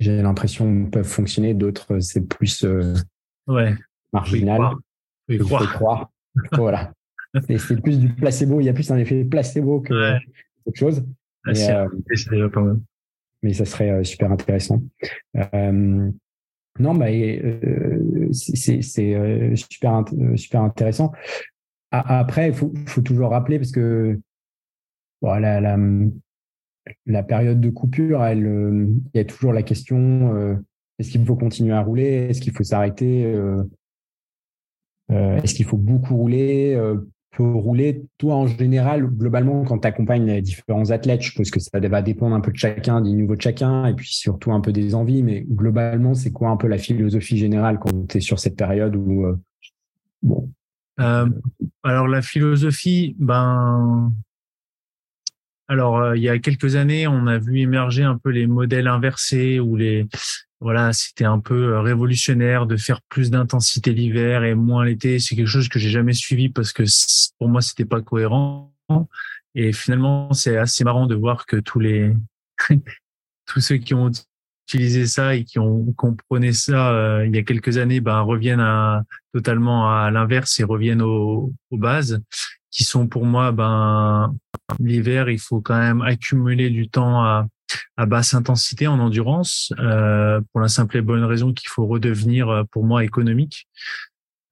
j'ai 0.00 0.20
l'impression, 0.20 0.86
peuvent 0.86 1.06
fonctionner, 1.06 1.54
d'autres, 1.54 2.00
c'est 2.00 2.26
plus 2.26 2.66
ouais. 3.46 3.74
marginal. 4.12 4.72
Oui, 5.28 5.38
croire. 5.38 5.72
croire. 5.72 6.10
voilà. 6.52 6.92
C'est 7.46 7.82
plus 7.82 7.98
du 7.98 8.08
placebo. 8.08 8.60
Il 8.60 8.64
y 8.64 8.68
a 8.68 8.72
plus 8.72 8.90
un 8.90 8.98
effet 8.98 9.24
placebo 9.24 9.80
que 9.80 9.94
ouais. 9.94 10.18
autre 10.66 10.78
chose. 10.78 11.04
mais, 11.44 11.70
euh, 11.70 11.88
mais, 13.42 13.52
ça 13.52 13.64
serait 13.64 13.90
euh, 13.90 14.04
super 14.04 14.30
intéressant. 14.30 14.82
Euh, 15.36 16.10
non, 16.78 16.94
bah, 16.94 17.06
euh, 17.10 18.28
c'est 18.32 18.82
super, 18.82 20.04
super 20.36 20.62
intéressant. 20.62 21.12
Après, 21.90 22.48
il 22.48 22.54
faut, 22.54 22.72
faut, 22.86 23.02
toujours 23.02 23.30
rappeler 23.30 23.58
parce 23.58 23.70
que 23.70 24.18
voilà, 25.20 25.60
la, 25.60 25.78
la, 27.06 27.22
période 27.22 27.60
de 27.60 27.70
coupure, 27.70 28.24
elle, 28.24 28.88
il 29.14 29.18
y 29.18 29.20
a 29.20 29.24
toujours 29.24 29.52
la 29.52 29.62
question 29.62 30.60
est-ce 30.98 31.10
qu'il 31.10 31.24
faut 31.24 31.36
continuer 31.36 31.72
à 31.72 31.82
rouler? 31.82 32.26
Est-ce 32.28 32.40
qu'il 32.40 32.52
faut 32.52 32.64
s'arrêter? 32.64 33.22
Est-ce 35.08 35.54
qu'il 35.54 35.66
faut 35.66 35.76
beaucoup 35.76 36.16
rouler? 36.16 36.76
Peut 37.36 37.42
rouler. 37.42 38.02
Toi, 38.18 38.34
en 38.34 38.46
général, 38.46 39.06
globalement, 39.06 39.64
quand 39.64 39.78
tu 39.78 39.88
accompagnes 39.88 40.26
les 40.26 40.42
différents 40.42 40.90
athlètes, 40.90 41.22
je 41.22 41.32
pense 41.34 41.50
que 41.50 41.60
ça 41.60 41.78
va 41.80 42.02
dépendre 42.02 42.34
un 42.34 42.40
peu 42.40 42.52
de 42.52 42.56
chacun, 42.56 43.00
du 43.00 43.10
niveau 43.10 43.36
de 43.36 43.42
chacun, 43.42 43.86
et 43.86 43.94
puis 43.94 44.08
surtout 44.08 44.52
un 44.52 44.60
peu 44.60 44.72
des 44.72 44.94
envies. 44.94 45.22
Mais 45.22 45.44
globalement, 45.48 46.14
c'est 46.14 46.32
quoi 46.32 46.50
un 46.50 46.56
peu 46.56 46.68
la 46.68 46.78
philosophie 46.78 47.36
générale 47.36 47.78
quand 47.78 48.08
tu 48.08 48.18
es 48.18 48.20
sur 48.20 48.38
cette 48.38 48.56
période 48.56 48.96
où 48.96 49.26
euh, 49.26 49.36
bon. 50.22 50.50
Euh, 51.00 51.28
alors 51.82 52.06
la 52.06 52.22
philosophie, 52.22 53.16
ben, 53.18 54.12
alors 55.66 55.98
euh, 55.98 56.16
il 56.16 56.22
y 56.22 56.28
a 56.28 56.38
quelques 56.38 56.76
années, 56.76 57.06
on 57.08 57.26
a 57.26 57.38
vu 57.38 57.58
émerger 57.58 58.04
un 58.04 58.16
peu 58.16 58.30
les 58.30 58.46
modèles 58.46 58.86
inversés 58.86 59.58
ou 59.58 59.76
les 59.76 60.06
voilà, 60.64 60.94
c'était 60.94 61.26
un 61.26 61.40
peu 61.40 61.74
euh, 61.74 61.82
révolutionnaire 61.82 62.64
de 62.64 62.78
faire 62.78 63.02
plus 63.10 63.30
d'intensité 63.30 63.92
l'hiver 63.92 64.44
et 64.44 64.54
moins 64.54 64.82
l'été. 64.82 65.18
C'est 65.18 65.36
quelque 65.36 65.46
chose 65.46 65.68
que 65.68 65.78
j'ai 65.78 65.90
jamais 65.90 66.14
suivi 66.14 66.48
parce 66.48 66.72
que 66.72 66.84
pour 67.38 67.50
moi 67.50 67.60
c'était 67.60 67.84
pas 67.84 68.00
cohérent. 68.00 68.72
Et 69.54 69.74
finalement, 69.74 70.32
c'est 70.32 70.56
assez 70.56 70.82
marrant 70.82 71.06
de 71.06 71.14
voir 71.14 71.44
que 71.44 71.56
tous 71.56 71.80
les 71.80 72.16
tous 73.46 73.60
ceux 73.60 73.76
qui 73.76 73.92
ont 73.92 74.10
utilisé 74.66 75.04
ça 75.04 75.34
et 75.34 75.44
qui 75.44 75.58
ont 75.58 75.92
comprenait 75.98 76.54
ça 76.54 76.92
euh, 76.94 77.26
il 77.26 77.36
y 77.36 77.38
a 77.38 77.42
quelques 77.42 77.76
années, 77.76 78.00
ben 78.00 78.22
reviennent 78.22 79.04
totalement 79.34 79.94
à 79.94 80.10
l'inverse 80.10 80.58
et 80.60 80.64
reviennent 80.64 81.02
aux, 81.02 81.52
aux 81.70 81.76
bases 81.76 82.22
qui 82.70 82.84
sont 82.84 83.06
pour 83.06 83.26
moi 83.26 83.52
ben 83.52 84.34
l'hiver 84.80 85.28
il 85.28 85.38
faut 85.38 85.60
quand 85.60 85.78
même 85.78 86.00
accumuler 86.00 86.70
du 86.70 86.88
temps 86.88 87.22
à 87.22 87.48
à 87.96 88.06
basse 88.06 88.34
intensité 88.34 88.86
en 88.86 88.98
endurance, 88.98 89.72
euh, 89.78 90.40
pour 90.52 90.60
la 90.60 90.68
simple 90.68 90.96
et 90.96 91.02
bonne 91.02 91.24
raison 91.24 91.52
qu'il 91.52 91.68
faut 91.68 91.86
redevenir, 91.86 92.48
euh, 92.48 92.64
pour 92.64 92.84
moi, 92.84 93.04
économique. 93.04 93.68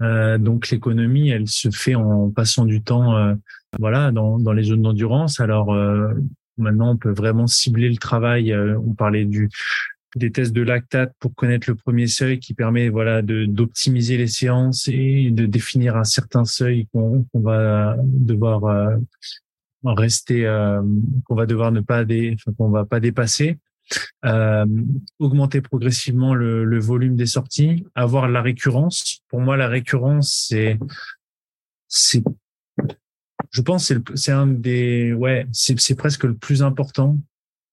Euh, 0.00 0.38
donc 0.38 0.70
l'économie, 0.70 1.30
elle 1.30 1.48
se 1.48 1.70
fait 1.70 1.94
en 1.94 2.30
passant 2.30 2.64
du 2.64 2.82
temps, 2.82 3.36
voilà, 3.78 4.10
dans, 4.10 4.38
dans 4.38 4.52
les 4.52 4.64
zones 4.64 4.82
d'endurance. 4.82 5.38
Alors 5.38 5.72
maintenant, 6.58 6.92
on 6.92 6.96
peut 6.96 7.12
vraiment 7.12 7.46
cibler 7.46 7.88
le 7.88 7.96
travail. 7.96 8.54
on 8.54 8.94
parlait 8.94 9.24
du 9.24 9.48
des 10.14 10.30
tests 10.30 10.52
de 10.52 10.60
lactate 10.60 11.14
pour 11.20 11.34
connaître 11.34 11.70
le 11.70 11.74
premier 11.74 12.06
seuil 12.06 12.38
qui 12.38 12.52
permet 12.52 12.90
voilà 12.90 13.22
d'optimiser 13.22 14.18
les 14.18 14.26
séances 14.26 14.86
et 14.88 15.30
de 15.30 15.46
définir 15.46 15.96
un 15.96 16.04
certain 16.04 16.44
seuil 16.44 16.86
qu'on 16.92 17.24
va 17.32 17.96
devoir 18.02 18.98
rester 19.84 20.46
euh, 20.46 20.82
qu'on 21.24 21.34
va 21.34 21.46
devoir 21.46 21.72
ne 21.72 21.80
pas 21.80 22.04
dé, 22.04 22.36
qu'on 22.56 22.70
va 22.70 22.84
pas 22.84 23.00
dépasser 23.00 23.58
euh, 24.24 24.64
augmenter 25.18 25.60
progressivement 25.60 26.34
le, 26.34 26.64
le, 26.64 26.78
volume 26.78 27.16
des 27.16 27.26
sorties 27.26 27.84
avoir 27.94 28.28
la 28.28 28.40
récurrence 28.40 29.22
pour 29.28 29.40
moi 29.40 29.56
la 29.56 29.66
récurrence 29.66 30.46
c'est 30.48 30.78
c'est 31.88 32.22
je 33.50 33.60
pense 33.60 33.86
c'est 33.86 33.98
c'est 34.14 34.32
un 34.32 34.46
des 34.46 35.12
ouais 35.12 35.46
c'est 35.52 35.78
c'est 35.80 35.96
presque 35.96 36.24
le 36.24 36.34
plus 36.34 36.62
important 36.62 37.18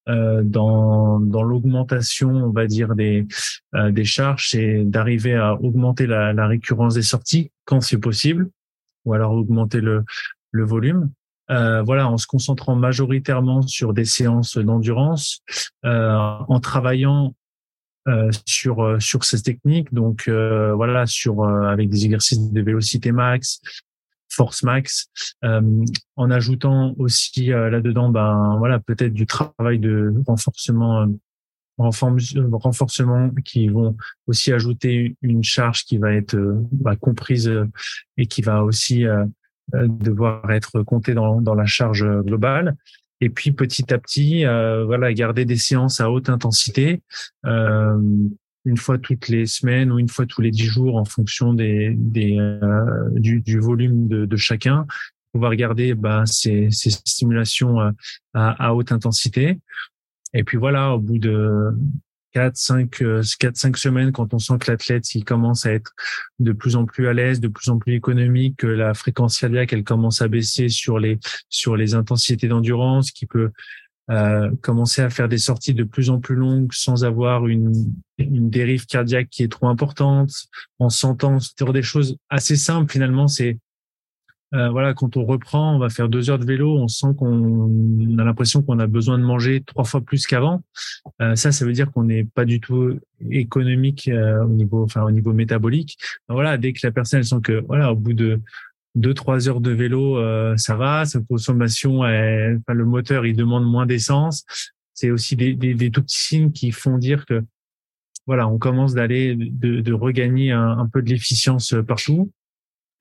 euh, 0.10 0.42
dans, 0.44 1.20
dans 1.20 1.44
l'augmentation, 1.44 2.30
on 2.30 2.52
va 2.52 2.66
dire, 2.66 2.96
des, 2.96 3.28
euh, 3.76 3.92
des 3.92 4.06
charges, 4.06 4.50
c'est 4.50 4.84
d'arriver 4.84 5.36
à 5.36 5.54
augmenter 5.54 6.08
la, 6.08 6.34
la, 6.34 6.48
récurrence 6.48 6.96
des 6.96 7.04
sorties 7.04 7.52
quand 7.66 7.82
c'est 7.82 8.00
possible, 8.00 8.50
ou 9.06 9.14
alors 9.14 9.34
augmenter 9.34 9.82
le, 9.82 10.04
le 10.52 10.64
volume. 10.64 11.12
Euh, 11.52 11.82
voilà, 11.82 12.08
en 12.08 12.18
se 12.18 12.28
concentrant 12.28 12.76
majoritairement 12.76 13.62
sur 13.64 13.94
des 13.94 14.06
séances 14.06 14.58
d'endurance, 14.58 15.42
euh, 15.86 16.16
en 16.48 16.60
travaillant 16.60 17.34
euh, 18.08 18.30
sur 18.46 19.02
sur 19.02 19.24
ces 19.24 19.42
techniques, 19.42 19.94
donc 19.94 20.30
voilà, 20.30 21.06
sur 21.06 21.44
avec 21.46 21.90
des 21.90 22.06
exercices 22.06 22.52
de 22.52 22.62
vélocité 22.62 23.12
max, 23.12 23.62
force 24.30 24.64
max, 24.64 25.10
euh, 25.44 25.86
en 26.16 26.32
ajoutant 26.32 26.94
aussi 26.98 27.52
euh, 27.52 27.70
là-dedans, 27.70 28.10
ben 28.10 28.56
voilà, 28.58 28.80
peut-être 28.80 29.14
du 29.14 29.26
travail 29.26 29.80
de 29.80 30.14
renforcement, 30.26 31.02
euh, 31.02 31.08
renforcement 31.78 33.32
qui 33.44 33.68
vont 33.70 33.96
aussi 34.28 34.52
ajouter 34.54 35.18
une 35.22 35.44
charge 35.44 35.84
qui 35.84 35.98
va 35.98 36.14
être 36.14 36.38
bah, 36.72 36.96
comprise 36.96 37.52
et 38.18 38.28
qui 38.28 38.42
va 38.42 38.64
aussi 38.64 39.06
devoir 39.74 40.50
être 40.52 40.84
comptée 40.84 41.14
dans, 41.14 41.42
dans 41.42 41.56
la 41.56 41.66
charge 41.66 42.06
globale. 42.22 42.76
Et 43.22 43.30
puis 43.30 43.52
petit 43.52 43.94
à 43.94 43.98
petit, 43.98 44.46
voilà, 44.46 45.14
garder 45.14 45.46
des 45.46 45.58
séances 45.58 46.00
à 46.00 46.10
haute 46.10 46.30
intensité, 46.30 47.02
une 48.66 48.78
fois 48.78 48.98
toutes 48.98 49.28
les 49.28 49.46
semaines 49.46 49.92
ou 49.92 50.00
une 50.00 50.10
fois 50.10 50.26
tous 50.26 50.42
les 50.42 50.52
dix 50.52 50.66
jours 50.66 50.98
en 50.98 51.06
fonction 51.06 51.54
des, 51.54 51.94
des 51.96 52.38
euh, 52.40 53.10
du, 53.12 53.42
du, 53.42 53.60
volume 53.60 54.08
de, 54.08 54.26
de, 54.26 54.38
chacun 54.38 54.86
pouvoir 55.32 55.56
garder 55.56 55.94
bah, 55.94 56.24
ces, 56.26 56.70
ces 56.72 56.90
stimulations 56.90 57.80
euh, 57.80 57.92
à, 58.34 58.68
à, 58.68 58.74
haute 58.74 58.92
intensité 58.92 59.60
et 60.34 60.44
puis 60.44 60.58
voilà 60.58 60.94
au 60.94 61.00
bout 61.00 61.20
de 61.20 61.72
quatre 62.34 62.58
cinq 62.58 63.02
euh, 63.02 63.24
quatre 63.40 63.58
cinq 63.58 63.78
semaines 63.78 64.12
quand 64.12 64.34
on 64.34 64.40
sent 64.40 64.58
que 64.60 64.72
l'athlète 64.72 65.16
il 65.16 65.24
commence 65.24 65.66
à 65.66 65.74
être 65.74 65.94
de 66.40 66.52
plus 66.52 66.76
en 66.76 66.86
plus 66.86 67.08
à 67.08 67.14
l'aise 67.14 67.40
de 67.40 67.48
plus 67.48 67.70
en 67.70 67.78
plus 67.78 67.94
économique 67.94 68.58
que 68.58 68.68
la 68.68 68.94
fréquence 68.94 69.40
cardiaque 69.40 69.74
elle 69.74 69.84
commence 69.84 70.22
à 70.22 70.28
baisser 70.28 70.70
sur 70.70 71.00
les 71.00 71.20
sur 71.50 71.76
les 71.76 71.96
intensités 71.96 72.48
d'endurance 72.48 73.12
qui 73.12 73.26
peut 73.26 73.52
euh, 74.10 74.50
commencer 74.62 75.04
à 75.04 75.12
faire 75.12 75.30
des 75.30 75.38
sorties 75.38 75.76
de 75.76 75.84
plus 75.84 76.10
en 76.10 76.20
plus 76.20 76.34
longues 76.34 76.74
sans 76.74 77.04
avoir 77.06 77.46
une, 77.46 77.94
une 78.18 78.50
dérive 78.50 78.88
cardiaque 78.88 79.30
qui 79.30 79.44
est 79.44 79.52
trop 79.52 79.68
importante, 79.68 80.32
en 80.80 80.90
sentant 80.90 81.38
des 81.72 81.84
choses 81.84 82.18
assez 82.28 82.56
simples 82.56 82.92
finalement. 82.92 83.28
C'est 83.28 83.60
euh, 84.56 84.70
voilà, 84.70 84.94
quand 84.96 85.16
on 85.16 85.26
reprend, 85.26 85.76
on 85.76 85.80
va 85.80 85.90
faire 85.90 86.10
deux 86.10 86.30
heures 86.30 86.40
de 86.40 86.46
vélo, 86.46 86.76
on 86.76 86.88
sent 86.88 87.14
qu'on 87.18 88.18
a 88.18 88.24
l'impression 88.24 88.64
qu'on 88.64 88.80
a 88.80 88.88
besoin 88.88 89.20
de 89.20 89.24
manger 89.24 89.62
trois 89.62 89.84
fois 89.84 90.02
plus 90.02 90.26
qu'avant. 90.26 90.64
Euh, 91.22 91.36
ça, 91.36 91.52
ça 91.52 91.66
veut 91.66 91.74
dire 91.74 91.92
qu'on 91.92 92.04
n'est 92.04 92.24
pas 92.24 92.46
du 92.46 92.60
tout 92.60 93.00
économique 93.30 94.08
euh, 94.08 94.44
au 94.44 94.50
niveau, 94.50 94.84
enfin 94.84 95.04
au 95.04 95.12
niveau 95.12 95.34
métabolique. 95.34 95.98
voilà, 96.28 96.58
dès 96.58 96.74
que 96.74 96.80
la 96.84 96.92
personne 96.92 97.20
elle 97.20 97.26
sent 97.26 97.42
que 97.44 97.64
voilà, 97.68 97.92
au 97.92 97.96
bout 97.96 98.14
de 98.14 98.42
deux 98.96 99.14
trois 99.14 99.48
heures 99.48 99.62
de 99.62 99.72
vélo, 99.72 100.18
euh, 100.18 100.58
ça 100.58 100.76
va. 100.76 101.06
Sa 101.06 101.20
consommation, 101.20 102.00
enfin, 102.00 102.74
le 102.74 102.86
moteur, 102.86 103.28
il 103.28 103.36
demande 103.36 103.66
moins 103.66 103.86
d'essence. 103.86 104.46
C'est 104.96 105.12
aussi 105.12 105.36
des, 105.36 105.54
des, 105.54 105.76
des, 105.76 105.92
tout 105.92 106.02
petits 106.02 106.22
signes 106.22 106.52
qui 106.52 106.72
font 106.72 106.98
dire 106.98 107.26
que 107.28 107.44
voilà, 108.26 108.48
on 108.48 108.58
commence 108.58 108.94
d'aller 108.94 109.36
de, 109.36 109.82
de, 109.82 109.94
regagner 109.94 110.52
un, 110.52 110.78
un 110.78 110.88
peu 110.88 111.02
de 111.02 111.10
l'efficience 111.10 111.74
partout. 111.88 112.32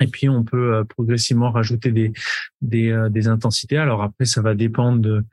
Et 0.01 0.07
puis 0.07 0.29
on 0.29 0.45
peut 0.45 0.75
euh, 0.75 0.85
progressivement 0.85 1.51
rajouter 1.51 1.93
des 1.93 2.13
des, 2.61 2.91
euh, 2.91 3.09
des 3.09 3.29
intensités. 3.29 3.79
Alors 3.79 4.03
après, 4.03 4.25
ça 4.25 4.43
va 4.43 4.55
dépendre 4.55 5.01
de 5.01 5.25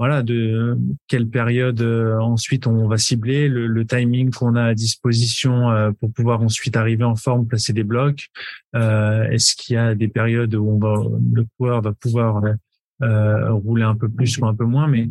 voilà 0.00 0.22
de 0.22 0.78
quelle 1.08 1.28
période 1.28 1.82
euh, 1.82 2.18
ensuite 2.20 2.66
on 2.66 2.88
va 2.88 2.96
cibler 2.96 3.48
le, 3.48 3.66
le 3.66 3.86
timing 3.86 4.30
qu'on 4.30 4.54
a 4.54 4.64
à 4.64 4.74
disposition 4.74 5.92
pour 6.00 6.10
pouvoir 6.10 6.40
ensuite 6.40 6.74
arriver 6.74 7.04
en 7.04 7.16
forme 7.16 7.46
placer 7.46 7.74
des 7.74 7.84
blocs 7.84 8.28
euh, 8.74 9.24
est-ce 9.24 9.54
qu'il 9.54 9.74
y 9.74 9.76
a 9.76 9.94
des 9.94 10.08
périodes 10.08 10.54
où 10.54 10.70
on 10.70 10.78
va 10.78 11.04
le 11.34 11.44
coureur 11.58 11.82
va 11.82 11.92
pouvoir 11.92 12.42
euh, 13.02 13.52
rouler 13.52 13.82
un 13.82 13.94
peu 13.94 14.08
plus 14.08 14.38
ou 14.38 14.46
un 14.46 14.54
peu 14.54 14.64
moins 14.64 14.88
mais 14.88 15.10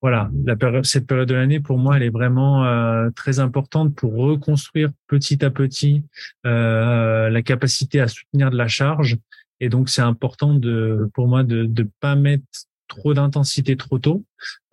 voilà 0.00 0.30
la 0.44 0.56
période, 0.56 0.86
cette 0.86 1.06
période 1.06 1.28
de 1.28 1.34
l'année 1.34 1.60
pour 1.60 1.78
moi 1.78 1.96
elle 1.96 2.04
est 2.04 2.10
vraiment 2.10 2.64
euh, 2.64 3.10
très 3.16 3.40
importante 3.40 3.94
pour 3.94 4.14
reconstruire 4.14 4.90
petit 5.06 5.44
à 5.44 5.50
petit 5.50 6.04
la 6.44 7.42
capacité 7.42 8.00
à 8.00 8.08
soutenir 8.08 8.50
de 8.50 8.56
la 8.56 8.68
charge. 8.68 9.18
Et 9.60 9.68
donc 9.68 9.88
c'est 9.88 10.02
important 10.02 10.54
de 10.54 11.10
pour 11.14 11.26
moi 11.26 11.42
de 11.42 11.64
ne 11.64 11.82
pas 12.00 12.14
mettre 12.14 12.44
trop 12.88 13.14
d'intensité 13.14 13.76
trop 13.76 13.98
tôt, 13.98 14.24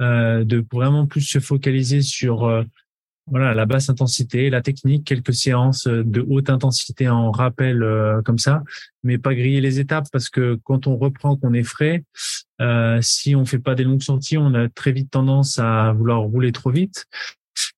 euh, 0.02 0.44
de 0.44 0.66
vraiment 0.72 1.06
plus 1.06 1.22
se 1.22 1.40
focaliser 1.40 2.02
sur 2.02 2.46
euh, 2.46 2.64
voilà 3.28 3.56
la 3.56 3.66
basse 3.66 3.90
intensité, 3.90 4.50
la 4.50 4.62
technique, 4.62 5.06
quelques 5.06 5.34
séances 5.34 5.88
de 5.88 6.26
haute 6.30 6.50
intensité 6.50 7.10
en 7.10 7.32
rappel 7.32 7.82
euh, 7.82 8.22
comme 8.22 8.38
ça, 8.38 8.64
mais 9.04 9.18
pas 9.18 9.34
griller 9.34 9.62
les 9.62 9.80
étapes 9.80 10.08
parce 10.12 10.30
que 10.30 10.60
quand 10.64 10.86
on 10.86 10.96
reprend, 10.96 11.36
qu'on 11.36 11.54
est 11.54 11.64
frais, 11.64 12.04
euh, 12.62 13.00
si 13.02 13.36
on 13.36 13.46
fait 13.46 13.60
pas 13.60 13.74
des 13.74 13.84
longues 13.84 14.04
sorties, 14.04 14.38
on 14.38 14.54
a 14.54 14.70
très 14.70 14.92
vite 14.92 15.10
tendance 15.10 15.58
à 15.58 15.92
vouloir 15.94 16.22
rouler 16.22 16.52
trop 16.52 16.70
vite. 16.70 17.06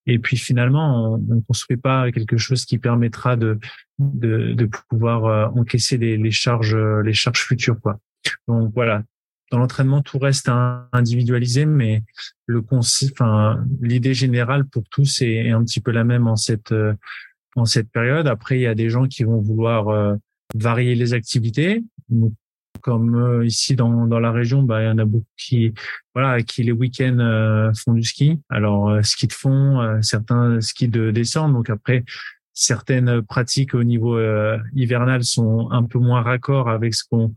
Et 0.06 0.20
puis 0.20 0.38
finalement, 0.38 1.14
on 1.14 1.36
ne 1.36 1.42
construit 1.42 1.78
pas 1.78 2.12
quelque 2.12 2.38
chose 2.38 2.66
qui 2.66 2.78
permettra 2.78 3.36
de 3.36 3.60
de, 4.00 4.70
pouvoir 4.90 5.26
euh, 5.26 5.46
encaisser 5.60 5.98
les, 5.98 6.18
les 6.18 6.32
charges 6.32 6.76
les 6.76 7.14
charges 7.14 7.42
futures 7.42 7.80
quoi. 7.80 8.00
Donc 8.48 8.72
voilà, 8.74 9.04
dans 9.52 9.60
l'entraînement, 9.60 10.02
tout 10.02 10.20
reste 10.20 10.50
individualisé, 10.92 11.66
mais 11.66 12.04
le 12.46 12.64
enfin, 12.70 13.64
l'idée 13.82 14.14
générale 14.14 14.66
pour 14.66 14.84
tous 14.90 15.22
est, 15.22 15.52
un 15.52 15.64
petit 15.64 15.80
peu 15.80 15.92
la 15.92 16.04
même 16.04 16.28
en 16.28 16.36
cette 16.36 16.72
euh, 16.72 16.94
en 17.56 17.66
cette 17.66 17.90
période. 17.90 18.28
Après, 18.28 18.58
il 18.60 18.62
y 18.62 18.68
a 18.68 18.76
des 18.76 18.90
gens 18.90 19.08
qui 19.08 19.24
vont 19.24 19.40
vouloir 19.40 19.88
euh, 19.88 20.16
varier 20.54 20.96
les 20.96 21.14
activités. 21.14 21.84
Comme 22.82 23.16
euh, 23.16 23.46
ici 23.46 23.76
dans, 23.76 24.06
dans 24.06 24.20
la 24.20 24.32
région, 24.32 24.62
bah, 24.62 24.84
il 24.84 24.86
y 24.86 24.90
en 24.90 24.98
a 25.00 25.06
beaucoup 25.06 25.26
qui, 25.38 25.74
voilà, 26.14 26.42
qui 26.44 26.64
les 26.64 26.72
week-ends 26.72 27.72
font 27.74 27.94
du 27.94 28.04
ski. 28.04 28.40
Alors, 28.50 29.04
ski 29.04 29.28
de 29.28 29.34
fond, 29.34 30.00
certains 30.02 30.62
ski 30.62 30.88
de 30.88 31.10
descente. 31.10 31.54
Donc 31.54 31.70
après, 31.70 32.04
certaines 32.54 33.24
pratiques 33.24 33.74
au 33.74 33.84
niveau 33.84 34.20
hivernal 34.76 35.24
sont 35.24 35.70
un 35.72 35.84
peu 35.84 35.98
moins 36.00 36.22
raccord 36.22 36.70
avec 36.70 36.94
ce 36.94 37.04
qu'on 37.10 37.34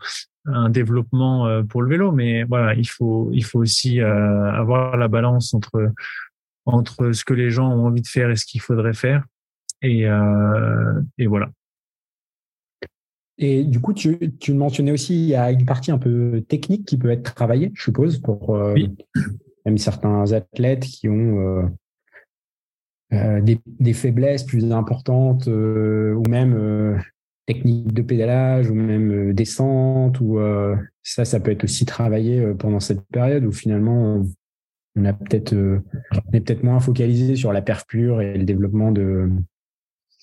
un 0.46 0.70
développement 0.70 1.46
euh, 1.46 1.62
pour 1.62 1.82
le 1.82 1.88
vélo, 1.88 2.12
mais 2.12 2.44
voilà, 2.44 2.74
il 2.74 2.88
faut 2.88 3.30
il 3.32 3.44
faut 3.44 3.58
aussi 3.58 4.00
euh, 4.00 4.52
avoir 4.52 4.96
la 4.96 5.08
balance 5.08 5.54
entre 5.54 5.92
entre 6.66 7.12
ce 7.12 7.24
que 7.24 7.34
les 7.34 7.50
gens 7.50 7.70
ont 7.70 7.86
envie 7.86 8.02
de 8.02 8.06
faire 8.06 8.30
et 8.30 8.36
ce 8.36 8.46
qu'il 8.46 8.60
faudrait 8.60 8.94
faire, 8.94 9.24
et 9.82 10.06
euh, 10.06 11.00
et 11.18 11.26
voilà. 11.26 11.50
Et 13.42 13.64
du 13.64 13.80
coup, 13.80 13.94
tu, 13.94 14.18
tu 14.38 14.52
mentionnais 14.52 14.92
aussi, 14.92 15.14
il 15.14 15.28
y 15.28 15.34
a 15.34 15.50
une 15.50 15.64
partie 15.64 15.90
un 15.90 15.96
peu 15.96 16.44
technique 16.46 16.84
qui 16.84 16.98
peut 16.98 17.08
être 17.08 17.34
travaillée, 17.34 17.72
je 17.74 17.84
suppose, 17.84 18.18
pour 18.18 18.54
même 19.64 19.78
certains 19.78 20.32
athlètes 20.32 20.84
qui 20.84 21.08
ont 21.08 21.70
des, 23.10 23.58
des, 23.66 23.92
faiblesses 23.94 24.44
plus 24.44 24.70
importantes 24.70 25.46
ou 25.46 26.22
même 26.28 27.00
technique 27.52 27.92
de 27.92 28.02
pédalage 28.02 28.70
ou 28.70 28.74
même 28.74 29.10
euh, 29.10 29.34
descente 29.34 30.20
ou 30.20 30.38
euh, 30.38 30.76
ça 31.02 31.24
ça 31.24 31.40
peut 31.40 31.50
être 31.50 31.64
aussi 31.64 31.84
travaillé 31.84 32.38
euh, 32.38 32.54
pendant 32.54 32.78
cette 32.78 33.02
période 33.12 33.44
où 33.44 33.50
finalement 33.50 34.24
on 34.96 35.04
a 35.04 35.12
peut-être 35.12 35.52
est 36.32 36.40
peut-être 36.40 36.62
moins 36.62 36.78
focalisé 36.78 37.34
sur 37.34 37.52
la 37.52 37.62
perf 37.62 37.86
pure 37.86 38.20
et 38.20 38.38
le 38.38 38.44
développement 38.44 38.92
de 38.92 39.28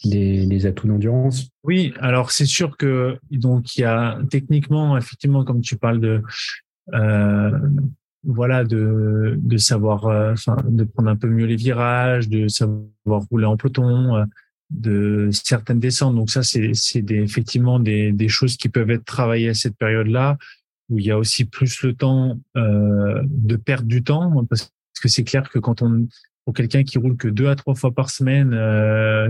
des, 0.05 0.65
atouts 0.67 0.87
d'endurance. 0.87 1.49
Oui, 1.63 1.93
alors 1.99 2.29
c'est 2.31 2.45
sûr 2.45 2.77
que 2.77 3.17
donc 3.31 3.75
il 3.75 3.81
y 3.81 3.83
a 3.83 4.19
techniquement 4.29 4.97
effectivement 4.97 5.43
comme 5.43 5.61
tu 5.61 5.75
parles 5.77 5.99
de 5.99 6.21
voilà 8.23 8.63
de 8.63 9.35
de 9.37 9.57
savoir 9.57 10.01
de 10.65 10.83
prendre 10.83 11.09
un 11.09 11.15
peu 11.15 11.27
mieux 11.27 11.45
les 11.45 11.55
virages, 11.55 12.29
de 12.29 12.47
savoir 12.47 13.23
rouler 13.31 13.45
en 13.45 13.57
peloton, 13.57 14.25
de 14.69 15.29
certaines 15.31 15.79
descentes. 15.79 16.15
Donc 16.15 16.29
ça, 16.29 16.43
c'est 16.43 16.71
effectivement 17.09 17.79
des, 17.79 18.11
des 18.11 18.27
choses 18.27 18.57
qui 18.57 18.69
peuvent 18.69 18.91
être 18.91 19.05
travaillées 19.05 19.49
à 19.49 19.53
cette 19.53 19.77
période-là, 19.77 20.37
où 20.89 20.99
il 20.99 21.05
y 21.05 21.11
a 21.11 21.17
aussi 21.17 21.45
plus 21.45 21.81
le 21.83 21.93
temps 21.93 22.39
euh, 22.55 23.21
de 23.25 23.55
perdre 23.55 23.87
du 23.87 24.03
temps, 24.03 24.45
parce 24.45 24.71
que 25.01 25.07
c'est 25.07 25.23
clair 25.23 25.49
que 25.49 25.59
quand 25.59 25.81
on 25.81 26.07
pour 26.45 26.53
quelqu'un 26.53 26.83
qui 26.85 26.97
roule 26.97 27.17
que 27.17 27.27
deux 27.27 27.47
à 27.47 27.55
trois 27.57 27.75
fois 27.75 27.91
par 27.91 28.09
semaine, 28.09 28.57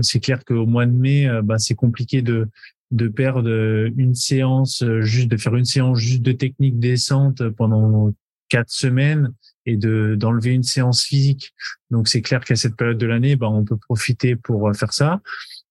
c'est 0.02 0.20
clair 0.20 0.44
qu'au 0.44 0.66
mois 0.66 0.86
de 0.86 0.92
mai, 0.92 1.28
bah, 1.42 1.58
c'est 1.58 1.74
compliqué 1.74 2.22
de 2.22 2.48
de 2.90 3.08
perdre 3.08 3.50
une 3.96 4.14
séance 4.14 4.84
juste 5.00 5.28
de 5.28 5.36
faire 5.36 5.56
une 5.56 5.64
séance 5.64 5.98
juste 5.98 6.22
de 6.22 6.30
technique 6.30 6.78
descente 6.78 7.42
pendant 7.50 8.12
quatre 8.48 8.70
semaines 8.70 9.32
et 9.68 9.76
de 9.76 10.16
d'enlever 10.16 10.50
une 10.50 10.62
séance 10.62 11.04
physique. 11.04 11.52
Donc 11.90 12.08
c'est 12.08 12.22
clair 12.22 12.44
qu'à 12.44 12.56
cette 12.56 12.76
période 12.76 12.98
de 12.98 13.06
l'année, 13.06 13.36
bah, 13.36 13.48
on 13.48 13.64
peut 13.64 13.76
profiter 13.76 14.34
pour 14.34 14.74
faire 14.74 14.92
ça. 14.92 15.20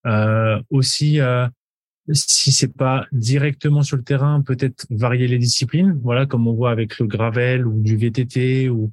Euh, 0.06 0.62
aussi, 0.70 1.20
euh, 1.20 1.48
si 2.14 2.52
c'est 2.52 2.74
pas 2.74 3.08
directement 3.12 3.82
sur 3.82 3.98
le 3.98 4.04
terrain, 4.04 4.42
peut-être 4.42 4.86
varier 4.90 5.28
les 5.28 5.40
disciplines. 5.40 6.00
Voilà, 6.04 6.26
comme 6.26 6.48
on 6.48 6.54
voit 6.54 6.72
avec 6.72 7.00
le 7.00 7.08
gravel 7.08 7.66
ou 7.66 7.82
du 7.82 7.98
VTT 7.98 8.70
ou 8.70 8.92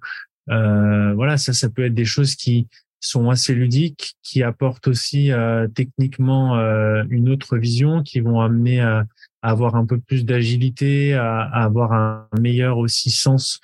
euh, 0.50 1.14
voilà, 1.14 1.36
ça, 1.36 1.52
ça 1.52 1.68
peut 1.68 1.84
être 1.84 1.94
des 1.94 2.04
choses 2.04 2.34
qui 2.34 2.68
sont 3.00 3.30
assez 3.30 3.54
ludiques, 3.54 4.16
qui 4.22 4.42
apportent 4.42 4.88
aussi 4.88 5.30
euh, 5.30 5.68
techniquement 5.68 6.58
euh, 6.58 7.04
une 7.10 7.28
autre 7.28 7.58
vision, 7.58 8.02
qui 8.02 8.20
vont 8.20 8.40
amener 8.40 8.80
à, 8.80 9.06
avoir 9.44 9.76
un 9.76 9.86
peu 9.86 9.98
plus 9.98 10.24
d'agilité, 10.24 11.14
à, 11.14 11.42
avoir 11.42 11.92
un 11.92 12.28
meilleur 12.40 12.78
aussi 12.78 13.10
sens 13.10 13.60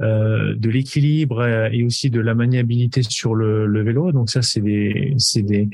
euh, 0.00 0.54
de 0.56 0.70
l'équilibre 0.70 1.44
et 1.72 1.84
aussi 1.84 2.10
de 2.10 2.20
la 2.20 2.34
maniabilité 2.34 3.02
sur 3.02 3.34
le, 3.34 3.66
le 3.66 3.82
vélo. 3.82 4.12
Donc 4.12 4.30
ça, 4.30 4.42
c'est 4.42 4.60
des, 4.60 5.14
c'est 5.18 5.42
des 5.42 5.68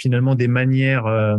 finalement 0.00 0.34
des 0.34 0.48
manières 0.48 1.06
euh, 1.06 1.36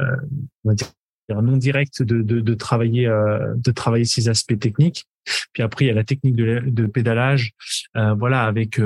euh, 0.00 0.16
on 0.64 0.70
va 0.70 0.74
dire 0.74 0.88
non 1.30 1.56
directes 1.56 2.02
de, 2.02 2.22
de, 2.22 2.40
de 2.40 2.54
travailler 2.54 3.06
euh, 3.06 3.54
de 3.56 3.70
travailler 3.70 4.06
ces 4.06 4.28
aspects 4.28 4.58
techniques. 4.58 5.06
Puis 5.52 5.62
après 5.62 5.84
il 5.84 5.88
y 5.88 5.90
a 5.90 5.94
la 5.94 6.04
technique 6.04 6.36
de, 6.36 6.62
de 6.66 6.86
pédalage, 6.86 7.52
voilà 7.94 8.44
avec 8.44 8.80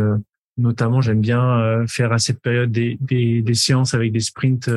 notamment 0.57 1.01
j'aime 1.01 1.21
bien 1.21 1.87
faire 1.87 2.13
à 2.13 2.19
cette 2.19 2.41
période 2.41 2.73
des, 2.73 2.99
des, 3.01 3.43
des 3.43 3.55
séances 3.55 3.95
avec 3.95 4.11
des 4.11 4.21
sprints 4.21 4.69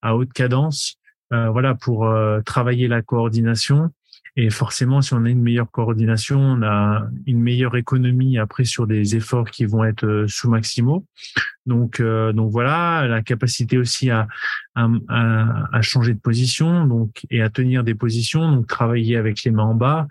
à 0.00 0.16
haute 0.16 0.32
cadence, 0.32 0.96
voilà 1.30 1.74
pour 1.74 2.12
travailler 2.44 2.88
la 2.88 3.02
coordination 3.02 3.90
et 4.36 4.50
forcément, 4.50 5.02
si 5.02 5.12
on 5.12 5.24
a 5.24 5.28
une 5.28 5.42
meilleure 5.42 5.70
coordination, 5.70 6.40
on 6.40 6.62
a 6.62 7.08
une 7.26 7.40
meilleure 7.40 7.76
économie 7.76 8.38
après 8.38 8.64
sur 8.64 8.86
des 8.86 9.16
efforts 9.16 9.50
qui 9.50 9.64
vont 9.64 9.84
être 9.84 10.06
euh, 10.06 10.28
sous 10.28 10.48
maximaux. 10.48 11.04
Donc, 11.66 12.00
euh, 12.00 12.32
donc 12.32 12.50
voilà, 12.52 13.06
la 13.08 13.22
capacité 13.22 13.76
aussi 13.76 14.08
à, 14.08 14.28
à, 14.76 14.88
à, 15.72 15.82
changer 15.82 16.14
de 16.14 16.20
position, 16.20 16.86
donc 16.86 17.26
et 17.30 17.42
à 17.42 17.50
tenir 17.50 17.82
des 17.82 17.94
positions, 17.94 18.52
donc 18.52 18.66
travailler 18.66 19.16
avec 19.16 19.42
les 19.42 19.50
mains 19.50 19.64
en 19.64 19.74
bas. 19.74 20.06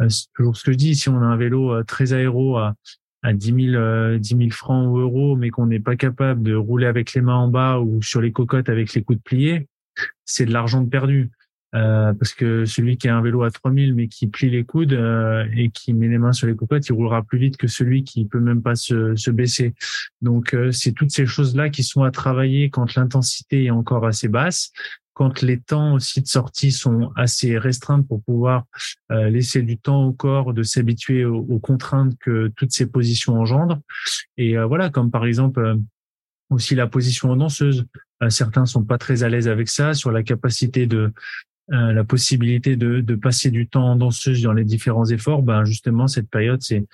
Euh, 0.00 0.08
c'est 0.08 0.26
toujours 0.34 0.56
ce 0.56 0.64
que 0.64 0.72
je 0.72 0.76
dis. 0.76 0.94
Si 0.94 1.08
on 1.08 1.20
a 1.20 1.26
un 1.26 1.36
vélo 1.36 1.82
très 1.82 2.12
aéro 2.12 2.58
à, 2.58 2.74
à 3.22 3.32
10 3.32 3.70
000, 3.72 4.18
10 4.18 4.36
000 4.36 4.50
francs 4.50 4.88
ou 4.88 4.98
euros, 4.98 5.36
mais 5.36 5.50
qu'on 5.50 5.66
n'est 5.66 5.80
pas 5.80 5.96
capable 5.96 6.42
de 6.42 6.54
rouler 6.54 6.86
avec 6.86 7.12
les 7.14 7.22
mains 7.22 7.36
en 7.36 7.48
bas 7.48 7.80
ou 7.80 8.00
sur 8.02 8.20
les 8.20 8.30
cocottes 8.30 8.68
avec 8.68 8.94
les 8.94 9.02
coudes 9.02 9.22
pliés, 9.22 9.68
c'est 10.24 10.46
de 10.46 10.52
l'argent 10.52 10.84
perdu. 10.84 11.30
Euh, 11.74 12.12
parce 12.14 12.34
que 12.34 12.64
celui 12.66 12.96
qui 12.96 13.08
a 13.08 13.16
un 13.16 13.20
vélo 13.20 13.42
à 13.42 13.50
3000 13.50 13.96
mais 13.96 14.06
qui 14.06 14.28
plie 14.28 14.48
les 14.48 14.62
coudes 14.62 14.92
euh, 14.92 15.44
et 15.56 15.70
qui 15.70 15.92
met 15.92 16.06
les 16.06 16.18
mains 16.18 16.32
sur 16.32 16.46
les 16.46 16.54
cocottes, 16.54 16.86
il 16.86 16.92
roulera 16.92 17.24
plus 17.24 17.38
vite 17.38 17.56
que 17.56 17.66
celui 17.66 18.04
qui 18.04 18.26
peut 18.26 18.38
même 18.38 18.62
pas 18.62 18.76
se, 18.76 19.16
se 19.16 19.30
baisser. 19.32 19.74
Donc 20.22 20.54
euh, 20.54 20.70
c'est 20.70 20.92
toutes 20.92 21.10
ces 21.10 21.26
choses-là 21.26 21.70
qui 21.70 21.82
sont 21.82 22.04
à 22.04 22.12
travailler 22.12 22.70
quand 22.70 22.94
l'intensité 22.94 23.64
est 23.64 23.70
encore 23.70 24.06
assez 24.06 24.28
basse, 24.28 24.70
quand 25.14 25.42
les 25.42 25.58
temps 25.58 25.94
aussi 25.94 26.22
de 26.22 26.28
sortie 26.28 26.70
sont 26.70 27.10
assez 27.16 27.58
restreints 27.58 28.02
pour 28.02 28.22
pouvoir 28.22 28.64
laisser 29.10 29.62
du 29.62 29.78
temps 29.78 30.06
au 30.06 30.12
corps 30.12 30.54
de 30.54 30.64
s'habituer 30.64 31.24
aux, 31.24 31.38
aux, 31.38 31.60
contraintes 31.60 32.18
que 32.18 32.52
toutes 32.56 32.72
ces 32.72 32.86
positions 32.86 33.34
engendrent. 33.34 33.78
Et 34.36 34.56
voilà, 34.56 34.90
comme 34.90 35.12
par 35.12 35.24
exemple 35.24 35.76
aussi 36.50 36.74
la 36.74 36.88
position 36.88 37.30
en 37.30 37.36
danseuse. 37.36 37.86
Certains 38.28 38.66
sont 38.66 38.84
pas 38.84 38.98
très 38.98 39.22
à 39.22 39.28
l'aise 39.28 39.48
avec 39.48 39.68
ça, 39.68 39.94
sur 39.94 40.10
la 40.10 40.22
capacité 40.22 40.86
de 40.86 41.12
euh, 41.72 41.92
la 41.92 42.04
possibilité 42.04 42.76
de, 42.76 43.14
passer 43.14 43.50
du 43.50 43.66
temps 43.66 43.92
en 43.92 43.96
danseuse 43.96 44.42
dans 44.42 44.52
les 44.52 44.64
différents 44.64 45.06
efforts, 45.06 45.42
ben 45.42 45.64
justement 45.64 46.06
cette 46.08 46.28
période 46.28 46.60
c'est 46.60 46.84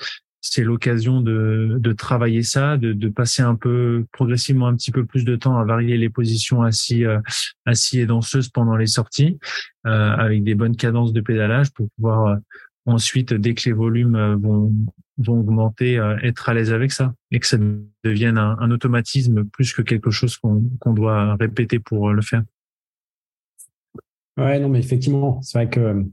c'est 0.40 0.64
l'occasion 0.64 1.20
de, 1.20 1.76
de 1.78 1.92
travailler 1.92 2.42
ça, 2.42 2.76
de, 2.76 3.08
passer 3.08 3.42
un 3.42 3.56
peu 3.56 4.06
progressivement 4.12 4.68
un 4.68 4.74
petit 4.74 4.90
peu 4.90 5.04
plus 5.04 5.24
de 5.24 5.36
temps 5.36 5.58
à 5.58 5.64
varier 5.64 5.98
les 5.98 6.08
positions 6.08 6.62
assis 6.62 7.04
euh, 7.04 7.18
assis 7.66 8.00
et 8.00 8.06
danseuse 8.06 8.48
pendant 8.48 8.76
les 8.76 8.86
sorties, 8.86 9.38
euh, 9.86 9.90
avec 9.90 10.42
des 10.42 10.54
bonnes 10.54 10.76
cadences 10.76 11.12
de 11.12 11.20
pédalage 11.20 11.70
pour 11.72 11.88
pouvoir 11.96 12.26
euh, 12.26 12.36
ensuite 12.86 13.34
dès 13.34 13.54
que 13.54 13.68
les 13.68 13.74
volumes 13.74 14.34
vont 14.40 14.72
vont 15.20 15.40
augmenter, 15.40 15.94
être 16.22 16.48
à 16.48 16.54
l'aise 16.54 16.72
avec 16.72 16.92
ça 16.92 17.14
et 17.30 17.40
que 17.40 17.46
ça 17.46 17.58
devienne 18.04 18.38
un, 18.38 18.56
un 18.58 18.70
automatisme 18.70 19.44
plus 19.44 19.72
que 19.72 19.82
quelque 19.82 20.10
chose 20.10 20.36
qu'on 20.36 20.92
doit 20.92 21.36
répéter 21.36 21.78
pour 21.78 22.12
le 22.12 22.22
faire. 22.22 22.42
Ouais, 24.36 24.58
non, 24.58 24.68
mais 24.68 24.78
effectivement, 24.78 25.42
c'est 25.42 25.58
vrai 25.58 25.68
que 25.68 26.04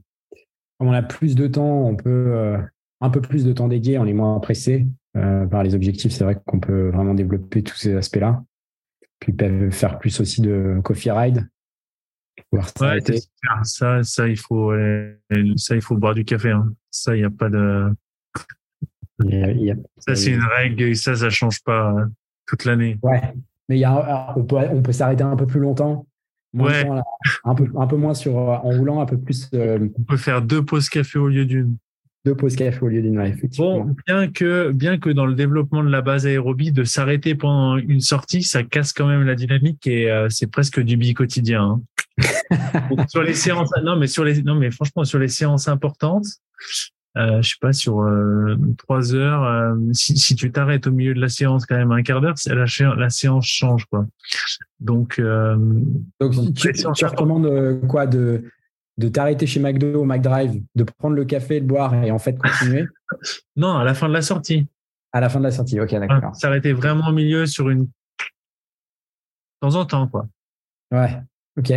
comme 0.78 0.88
on 0.88 0.92
a 0.92 1.02
plus 1.02 1.34
de 1.34 1.46
temps, 1.46 1.86
on 1.86 1.96
peut 1.96 2.32
euh, 2.34 2.58
un 3.00 3.10
peu 3.10 3.20
plus 3.20 3.44
de 3.44 3.52
temps 3.52 3.68
dédié, 3.68 3.98
on 3.98 4.06
est 4.06 4.12
moins 4.12 4.38
pressé 4.38 4.86
euh, 5.16 5.46
par 5.46 5.62
les 5.62 5.74
objectifs. 5.74 6.12
C'est 6.12 6.24
vrai 6.24 6.38
qu'on 6.46 6.60
peut 6.60 6.90
vraiment 6.90 7.14
développer 7.14 7.62
tous 7.62 7.76
ces 7.76 7.94
aspects-là. 7.94 8.44
Puis 9.18 9.34
faire 9.72 9.98
plus 9.98 10.20
aussi 10.20 10.40
de 10.40 10.80
coffee 10.84 11.10
ride. 11.10 11.48
Ouais, 12.52 12.62
ça, 13.64 14.04
ça, 14.04 14.28
il 14.28 14.38
faut, 14.38 14.72
ça, 15.56 15.74
il 15.74 15.82
faut 15.82 15.96
boire 15.96 16.14
du 16.14 16.24
café. 16.24 16.52
Hein. 16.52 16.72
Ça, 16.92 17.16
il 17.16 17.20
n'y 17.20 17.24
a 17.24 17.30
pas 17.30 17.50
de. 17.50 17.92
Ça, 19.98 20.14
c'est 20.14 20.30
une 20.30 20.44
règle. 20.44 20.94
Ça, 20.96 21.16
ça 21.16 21.30
change 21.30 21.62
pas 21.62 21.90
hein, 21.90 22.10
toute 22.46 22.64
l'année. 22.64 22.98
Ouais, 23.02 23.20
mais 23.68 23.78
y 23.78 23.84
a, 23.84 24.34
on 24.36 24.44
peut, 24.44 24.56
on 24.56 24.82
peut 24.82 24.92
s'arrêter 24.92 25.24
un 25.24 25.36
peu 25.36 25.46
plus 25.46 25.60
longtemps 25.60 26.06
ouais. 26.54 26.86
un, 27.44 27.54
peu, 27.54 27.66
un 27.76 27.86
peu 27.86 27.96
moins 27.96 28.14
sur, 28.14 28.38
euh, 28.38 28.56
en 28.56 28.70
roulant 28.70 29.00
un 29.00 29.06
peu 29.06 29.18
plus. 29.18 29.48
Euh, 29.54 29.88
On 29.98 30.02
peut 30.02 30.16
faire 30.16 30.42
deux 30.42 30.64
pauses 30.64 30.88
café 30.88 31.18
au 31.18 31.28
lieu 31.28 31.44
d'une. 31.44 31.76
Deux 32.24 32.34
pauses 32.34 32.56
café 32.56 32.78
au 32.82 32.88
lieu 32.88 33.00
d'une, 33.00 33.20
effectivement. 33.20 33.80
Bon, 33.80 33.96
bien 34.06 34.30
que, 34.30 34.72
bien 34.72 34.98
que 34.98 35.10
dans 35.10 35.26
le 35.26 35.34
développement 35.34 35.82
de 35.82 35.88
la 35.88 36.02
base 36.02 36.26
aérobie, 36.26 36.72
de 36.72 36.84
s'arrêter 36.84 37.34
pendant 37.34 37.76
une 37.76 38.00
sortie, 38.00 38.42
ça 38.42 38.64
casse 38.64 38.92
quand 38.92 39.06
même 39.06 39.24
la 39.24 39.34
dynamique 39.34 39.86
et 39.86 40.10
euh, 40.10 40.28
c'est 40.28 40.50
presque 40.50 40.80
du 40.80 40.96
bi 40.96 41.14
quotidien. 41.14 41.80
Hein. 42.18 42.26
sur 43.08 43.22
les 43.22 43.34
séances, 43.34 43.70
non 43.84 43.96
mais 43.96 44.08
sur 44.08 44.24
les, 44.24 44.42
non 44.42 44.56
mais 44.56 44.72
franchement 44.72 45.04
sur 45.04 45.20
les 45.20 45.28
séances 45.28 45.68
importantes, 45.68 46.26
euh, 47.16 47.42
je 47.42 47.50
sais 47.50 47.56
pas, 47.60 47.72
sur 47.72 48.00
euh, 48.02 48.56
trois 48.76 49.14
heures, 49.14 49.42
euh, 49.42 49.74
si, 49.92 50.16
si, 50.16 50.36
tu 50.36 50.52
t'arrêtes 50.52 50.86
au 50.86 50.92
milieu 50.92 51.14
de 51.14 51.20
la 51.20 51.28
séance 51.28 51.66
quand 51.66 51.76
même 51.76 51.90
un 51.90 52.02
quart 52.02 52.20
d'heure, 52.20 52.34
la, 52.46 52.94
la 52.94 53.10
séance 53.10 53.46
change 53.46 53.86
quoi. 53.86 54.06
Donc, 54.78 55.18
euh, 55.18 55.56
donc, 56.20 56.54
tu, 56.54 56.72
tu 56.72 57.04
recommandes 57.04 57.80
quoi 57.88 58.06
de 58.06 58.44
de 58.98 59.08
t'arrêter 59.08 59.46
chez 59.46 59.60
McDo 59.60 60.00
au 60.00 60.04
McDrive, 60.04 60.60
de 60.74 60.82
prendre 60.84 61.14
le 61.14 61.24
café, 61.24 61.60
de 61.60 61.66
boire 61.66 61.94
et 61.94 62.10
en 62.10 62.18
fait 62.18 62.36
continuer? 62.36 62.86
Non, 63.56 63.74
à 63.78 63.84
la 63.84 63.94
fin 63.94 64.06
de 64.06 64.12
la 64.12 64.20
sortie. 64.20 64.68
À 65.12 65.20
la 65.20 65.30
fin 65.30 65.38
de 65.38 65.44
la 65.44 65.50
sortie, 65.50 65.80
ok, 65.80 65.90
d'accord. 65.94 66.36
S'arrêter 66.36 66.74
vraiment 66.74 67.08
au 67.08 67.12
milieu 67.12 67.46
sur 67.46 67.70
une 67.70 67.84
de 67.84 67.90
temps 69.62 69.74
en 69.76 69.86
temps 69.86 70.06
quoi. 70.08 70.28
Ouais, 70.92 71.22
ok 71.56 71.72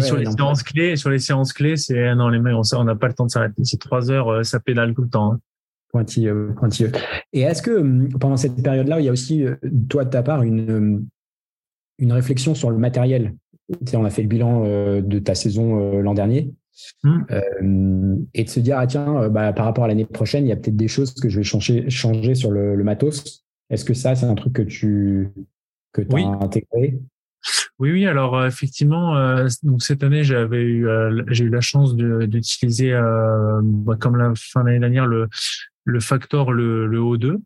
sur 0.00 0.16
les 0.16 0.26
séances 0.26 0.62
clés, 0.62 0.96
sur 0.96 1.10
les 1.10 1.18
séances 1.18 1.52
clés, 1.52 1.76
c'est 1.76 2.14
non 2.14 2.28
les 2.28 2.38
mecs, 2.38 2.54
on 2.74 2.84
n'a 2.84 2.96
pas 2.96 3.08
le 3.08 3.14
temps 3.14 3.26
de 3.26 3.30
s'arrêter. 3.30 3.62
C'est 3.64 3.78
trois 3.80 4.10
heures, 4.10 4.28
euh, 4.28 4.42
ça 4.42 4.60
pédale 4.60 4.94
tout 4.94 5.02
le 5.02 5.08
temps. 5.08 5.32
Hein. 5.32 5.40
Pointilleux, 5.92 6.52
pointilleux. 6.56 6.92
Et 7.32 7.42
est-ce 7.42 7.62
que 7.62 7.70
hum, 7.70 8.08
pendant 8.18 8.36
cette 8.36 8.62
période-là, 8.62 9.00
il 9.00 9.06
y 9.06 9.08
a 9.08 9.12
aussi 9.12 9.44
euh, 9.44 9.56
toi 9.88 10.04
de 10.04 10.10
ta 10.10 10.22
part 10.22 10.42
une 10.42 10.70
hum, 10.70 11.06
une 11.98 12.12
réflexion 12.12 12.54
sur 12.54 12.70
le 12.70 12.78
matériel? 12.78 13.34
Tu 13.70 13.90
sais, 13.90 13.96
On 13.96 14.04
a 14.04 14.10
fait 14.10 14.22
le 14.22 14.28
bilan 14.28 14.64
euh, 14.64 15.00
de 15.00 15.18
ta 15.18 15.34
saison 15.34 16.00
l'an 16.00 16.14
dernier. 16.14 16.52
Mmh. 17.04 18.24
et 18.34 18.44
de 18.44 18.50
se 18.50 18.60
dire 18.60 18.76
ah 18.76 18.86
tiens 18.86 19.30
bah, 19.30 19.54
par 19.54 19.64
rapport 19.64 19.84
à 19.84 19.88
l'année 19.88 20.04
prochaine 20.04 20.44
il 20.44 20.50
y 20.50 20.52
a 20.52 20.56
peut-être 20.56 20.76
des 20.76 20.88
choses 20.88 21.14
que 21.14 21.30
je 21.30 21.38
vais 21.38 21.42
changer 21.42 21.88
changer 21.88 22.34
sur 22.34 22.50
le, 22.50 22.76
matos 22.84 23.46
est-ce 23.70 23.82
que 23.82 23.94
ça 23.94 24.14
c'est 24.14 24.26
un 24.26 24.34
truc 24.34 24.52
que 24.52 24.60
tu 24.60 25.30
que 25.92 26.02
as 26.02 26.44
intégré? 26.44 27.00
Oui, 27.78 27.92
oui. 27.92 28.06
Alors 28.06 28.36
euh, 28.36 28.46
effectivement, 28.46 29.16
euh, 29.16 29.48
donc 29.62 29.82
cette 29.82 30.02
année, 30.02 30.24
j'avais 30.24 30.62
eu, 30.62 30.88
euh, 30.88 31.22
j'ai 31.28 31.44
eu 31.44 31.50
la 31.50 31.60
chance 31.60 31.94
d'utiliser, 31.96 32.92
bah, 33.62 33.96
comme 33.98 34.16
la 34.16 34.32
fin 34.36 34.62
de 34.62 34.66
l'année 34.68 34.80
dernière, 34.80 35.06
le 35.06 35.28
le 35.84 36.00
factor 36.00 36.52
le, 36.52 36.86
le 36.86 36.98
O2. 36.98 37.38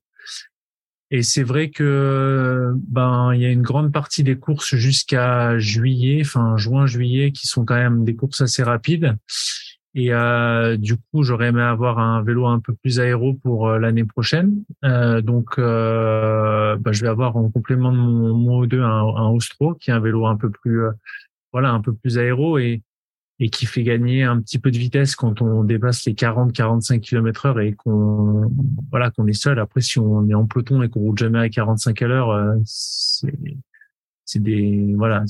Et 1.12 1.22
c'est 1.22 1.42
vrai 1.42 1.70
que 1.70 2.72
ben 2.76 3.32
il 3.34 3.40
y 3.40 3.44
a 3.44 3.50
une 3.50 3.62
grande 3.62 3.92
partie 3.92 4.22
des 4.22 4.36
courses 4.36 4.76
jusqu'à 4.76 5.58
juillet, 5.58 6.22
enfin 6.24 6.56
juin 6.56 6.86
juillet, 6.86 7.32
qui 7.32 7.48
sont 7.48 7.64
quand 7.64 7.74
même 7.74 8.04
des 8.04 8.14
courses 8.14 8.40
assez 8.40 8.62
rapides. 8.62 9.16
Et 9.94 10.12
euh, 10.12 10.76
du 10.76 10.96
coup, 10.96 11.22
j'aurais 11.22 11.48
aimé 11.48 11.62
avoir 11.62 11.98
un 11.98 12.22
vélo 12.22 12.46
un 12.46 12.60
peu 12.60 12.74
plus 12.74 13.00
aéro 13.00 13.34
pour 13.34 13.68
euh, 13.68 13.78
l'année 13.78 14.04
prochaine. 14.04 14.62
Euh, 14.84 15.20
donc, 15.20 15.58
euh, 15.58 16.76
bah, 16.76 16.92
je 16.92 17.02
vais 17.02 17.08
avoir 17.08 17.36
en 17.36 17.50
complément 17.50 17.90
de 17.90 17.96
mon, 17.96 18.34
mon 18.34 18.64
O2 18.64 18.80
un, 18.80 18.86
un 18.86 19.28
Ostro, 19.30 19.74
qui 19.74 19.90
est 19.90 19.92
un 19.92 20.00
vélo 20.00 20.26
un 20.26 20.36
peu 20.36 20.50
plus, 20.50 20.84
euh, 20.84 20.92
voilà, 21.52 21.72
un 21.72 21.80
peu 21.80 21.92
plus 21.92 22.18
aéro. 22.18 22.58
Et, 22.58 22.82
et 23.42 23.48
qui 23.48 23.64
fait 23.64 23.82
gagner 23.82 24.22
un 24.22 24.38
petit 24.40 24.58
peu 24.58 24.70
de 24.70 24.76
vitesse 24.76 25.16
quand 25.16 25.40
on 25.40 25.64
dépasse 25.64 26.04
les 26.04 26.12
40-45 26.12 27.00
km 27.00 27.46
heure 27.46 27.60
et 27.60 27.72
qu'on 27.72 28.52
voilà 28.90 29.10
qu'on 29.10 29.26
est 29.26 29.32
seul. 29.32 29.58
Après, 29.58 29.80
si 29.80 29.98
on 29.98 30.28
est 30.28 30.34
en 30.34 30.46
peloton 30.46 30.82
et 30.82 30.90
qu'on 30.90 31.00
roule 31.00 31.18
jamais 31.18 31.38
à 31.38 31.48
45 31.48 32.02
à 32.02 32.06
l'heure, 32.06 32.54
c'est 32.66 33.32
c'est 34.26 34.42
des 34.42 34.92
voilà, 34.94 35.24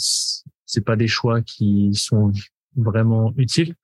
c'est 0.66 0.84
pas 0.84 0.96
des 0.96 1.06
choix 1.06 1.40
qui 1.40 1.94
sont 1.94 2.32
vraiment 2.76 3.32
utiles. 3.36 3.74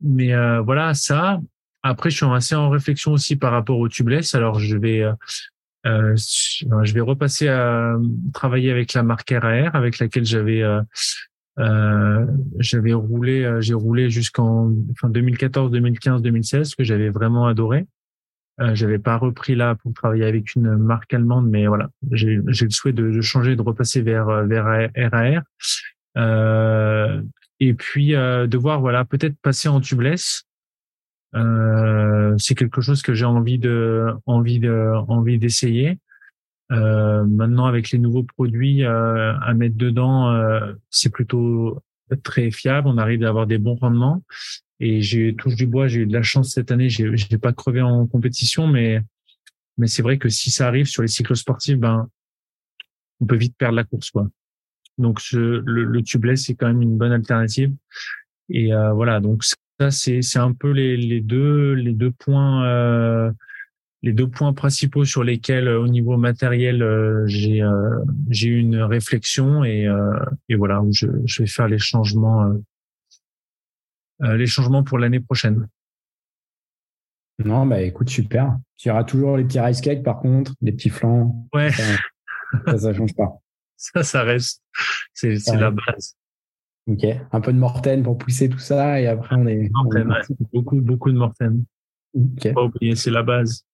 Mais 0.00 0.34
euh, 0.34 0.60
voilà 0.60 0.94
ça. 0.94 1.40
Après, 1.82 2.10
je 2.10 2.16
suis 2.16 2.26
assez 2.26 2.54
en 2.54 2.70
réflexion 2.70 3.12
aussi 3.12 3.36
par 3.36 3.52
rapport 3.52 3.78
au 3.78 3.88
tubeless. 3.88 4.34
Alors, 4.34 4.58
je 4.58 4.76
vais 4.76 5.02
euh, 5.02 5.12
euh 5.86 6.16
je 6.16 6.94
vais 6.94 7.00
repasser 7.00 7.48
à 7.48 7.96
travailler 8.34 8.70
avec 8.70 8.94
la 8.94 9.02
marque 9.02 9.30
RAR 9.30 9.74
avec 9.74 9.98
laquelle 9.98 10.24
j'avais 10.24 10.62
euh, 11.58 12.24
j'avais 12.58 12.92
roulé, 12.92 13.44
euh, 13.44 13.60
j'ai 13.60 13.74
roulé 13.74 14.10
jusqu'en 14.10 14.72
enfin 14.92 15.08
2014, 15.08 15.72
2015, 15.72 16.22
2016 16.22 16.74
que 16.74 16.84
j'avais 16.84 17.10
vraiment 17.10 17.46
adoré. 17.46 17.86
Euh, 18.60 18.74
j'avais 18.74 18.98
pas 18.98 19.16
repris 19.16 19.54
là 19.54 19.76
pour 19.76 19.92
travailler 19.92 20.24
avec 20.24 20.54
une 20.54 20.76
marque 20.76 21.14
allemande, 21.14 21.48
mais 21.48 21.66
voilà, 21.66 21.88
j'ai 22.12 22.36
le 22.36 22.70
souhait 22.70 22.92
de, 22.92 23.10
de, 23.10 23.20
changer, 23.20 23.56
de 23.56 23.62
repasser 23.62 24.02
vers 24.02 24.28
euh, 24.28 24.44
vers 24.44 24.64
RAR. 25.12 25.42
Euh, 26.16 27.22
et 27.60 27.74
puis 27.74 28.10
de 28.12 28.56
voir 28.56 28.80
voilà 28.80 29.04
peut-être 29.04 29.36
passer 29.42 29.68
en 29.68 29.80
tubeless. 29.80 30.44
c'est 31.32 32.54
quelque 32.54 32.80
chose 32.80 33.02
que 33.02 33.14
j'ai 33.14 33.24
envie 33.24 33.58
de 33.58 34.06
envie 34.26 34.60
de 34.60 34.92
envie 35.08 35.38
d'essayer. 35.38 35.98
Euh, 36.70 37.24
maintenant, 37.24 37.66
avec 37.66 37.90
les 37.90 37.98
nouveaux 37.98 38.24
produits 38.24 38.84
euh, 38.84 39.38
à 39.40 39.54
mettre 39.54 39.76
dedans, 39.76 40.30
euh, 40.32 40.74
c'est 40.90 41.10
plutôt 41.10 41.82
très 42.22 42.50
fiable. 42.50 42.88
On 42.88 42.98
arrive 42.98 43.24
à 43.24 43.28
avoir 43.28 43.46
des 43.46 43.58
bons 43.58 43.76
rendements. 43.76 44.22
Et 44.80 45.02
j'ai 45.02 45.34
touche 45.34 45.56
du 45.56 45.66
bois, 45.66 45.88
j'ai 45.88 46.00
eu 46.00 46.06
de 46.06 46.12
la 46.12 46.22
chance 46.22 46.52
cette 46.52 46.70
année. 46.70 46.88
J'ai, 46.88 47.16
j'ai 47.16 47.38
pas 47.38 47.52
crevé 47.52 47.82
en 47.82 48.06
compétition, 48.06 48.66
mais 48.66 49.02
mais 49.76 49.86
c'est 49.86 50.02
vrai 50.02 50.18
que 50.18 50.28
si 50.28 50.50
ça 50.50 50.66
arrive 50.66 50.86
sur 50.86 51.02
les 51.02 51.08
cycles 51.08 51.36
sportifs, 51.36 51.78
ben 51.78 52.08
on 53.20 53.26
peut 53.26 53.36
vite 53.36 53.56
perdre 53.56 53.76
la 53.76 53.84
course, 53.84 54.10
quoi. 54.10 54.28
Donc 54.98 55.20
le, 55.32 55.60
le 55.60 56.02
tubeless 56.02 56.44
c'est 56.44 56.54
quand 56.54 56.66
même 56.66 56.82
une 56.82 56.98
bonne 56.98 57.12
alternative. 57.12 57.72
Et 58.50 58.72
euh, 58.72 58.92
voilà, 58.92 59.20
donc 59.20 59.44
ça 59.44 59.90
c'est 59.90 60.22
c'est 60.22 60.38
un 60.38 60.52
peu 60.52 60.70
les, 60.70 60.96
les 60.96 61.20
deux 61.20 61.72
les 61.72 61.92
deux 61.92 62.10
points 62.10 62.66
euh, 62.66 63.30
les 64.02 64.12
deux 64.12 64.28
points 64.28 64.52
principaux 64.52 65.04
sur 65.04 65.24
lesquels, 65.24 65.68
euh, 65.68 65.80
au 65.80 65.88
niveau 65.88 66.16
matériel, 66.16 66.82
euh, 66.82 67.24
j'ai 67.26 67.62
euh, 67.62 68.04
j'ai 68.30 68.48
eu 68.48 68.58
une 68.58 68.80
réflexion 68.80 69.64
et, 69.64 69.88
et 70.48 70.54
voilà 70.54 70.82
où 70.82 70.92
je, 70.92 71.06
je, 71.24 71.42
vais 71.42 71.48
faire 71.48 71.68
les 71.68 71.78
changements 71.78 72.52
les 74.20 74.46
changements 74.46 74.82
pour 74.82 74.98
l'année 74.98 75.20
prochaine. 75.20 75.68
Non, 77.44 77.66
bah 77.66 77.80
écoute, 77.82 78.08
super. 78.08 78.58
Tu 78.76 78.90
auras 78.90 79.04
toujours 79.04 79.36
les 79.36 79.44
petits 79.44 79.60
rice 79.60 79.80
cakes 79.80 80.02
par 80.02 80.18
contre, 80.18 80.54
les 80.60 80.72
petits 80.72 80.90
flancs. 80.90 81.46
Ouais. 81.54 81.70
Ça, 81.70 82.78
ça, 82.78 82.92
change 82.92 83.14
pas. 83.14 83.40
Ça, 83.78 84.02
ça 84.02 84.22
reste. 84.24 84.62
C'est 85.14 85.38
la 85.54 85.70
base. 85.70 86.16
Ok. 86.88 87.06
Un 87.30 87.40
peu 87.40 87.52
de 87.52 87.58
mortaine 87.58 88.02
pour 88.02 88.18
pousser 88.18 88.48
tout 88.48 88.58
ça 88.58 89.00
et 89.00 89.06
après 89.06 89.36
on 89.36 89.46
est. 89.46 89.70
Beaucoup, 90.52 90.80
beaucoup 90.80 91.12
de 91.12 91.16
mortaine. 91.16 91.64
Ok. 92.12 92.52
Pas 92.52 92.64
oublier, 92.64 92.96
c'est 92.96 93.10
la 93.10 93.22
base. 93.22 93.64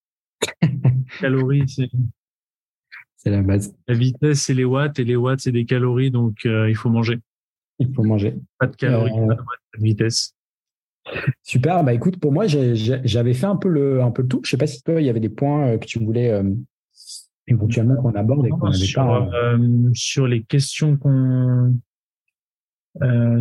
calories, 1.20 1.68
c'est. 1.68 1.90
C'est 3.16 3.30
la 3.30 3.40
base. 3.40 3.74
La 3.88 3.94
vitesse, 3.94 4.42
c'est 4.42 4.52
les 4.52 4.66
watts, 4.66 4.98
et 4.98 5.04
les 5.04 5.16
watts, 5.16 5.40
c'est 5.40 5.52
des 5.52 5.64
calories, 5.64 6.10
donc 6.10 6.44
euh, 6.44 6.68
il 6.68 6.76
faut 6.76 6.90
manger. 6.90 7.20
Il 7.78 7.90
faut 7.94 8.02
manger. 8.02 8.36
Pas 8.58 8.66
de 8.66 8.76
calories, 8.76 9.18
euh, 9.18 9.34
pas 9.34 9.78
de 9.78 9.82
vitesse. 9.82 10.34
Super. 11.42 11.82
Bah 11.84 11.94
écoute, 11.94 12.18
pour 12.18 12.32
moi, 12.32 12.46
j'avais 12.46 13.34
fait 13.34 13.46
un 13.46 13.56
peu 13.56 13.68
le, 13.68 14.02
un 14.02 14.10
peu 14.10 14.22
le 14.22 14.28
tout. 14.28 14.42
Je 14.44 14.50
sais 14.50 14.56
pas 14.58 14.66
si 14.66 14.82
toi, 14.82 15.00
il 15.00 15.06
y 15.06 15.10
avait 15.10 15.20
des 15.20 15.30
points 15.30 15.68
euh, 15.68 15.78
que 15.78 15.86
tu 15.86 15.98
voulais 15.98 16.42
éventuellement 17.46 17.96
qu'on 17.96 18.14
aborde 18.14 18.46
et 18.46 18.50
qu'on 18.50 18.70
n'avait 18.70 18.92
pas. 18.94 19.28
sur 19.94 20.26
les 20.26 20.42
questions 20.42 20.96
qu'on, 20.96 21.78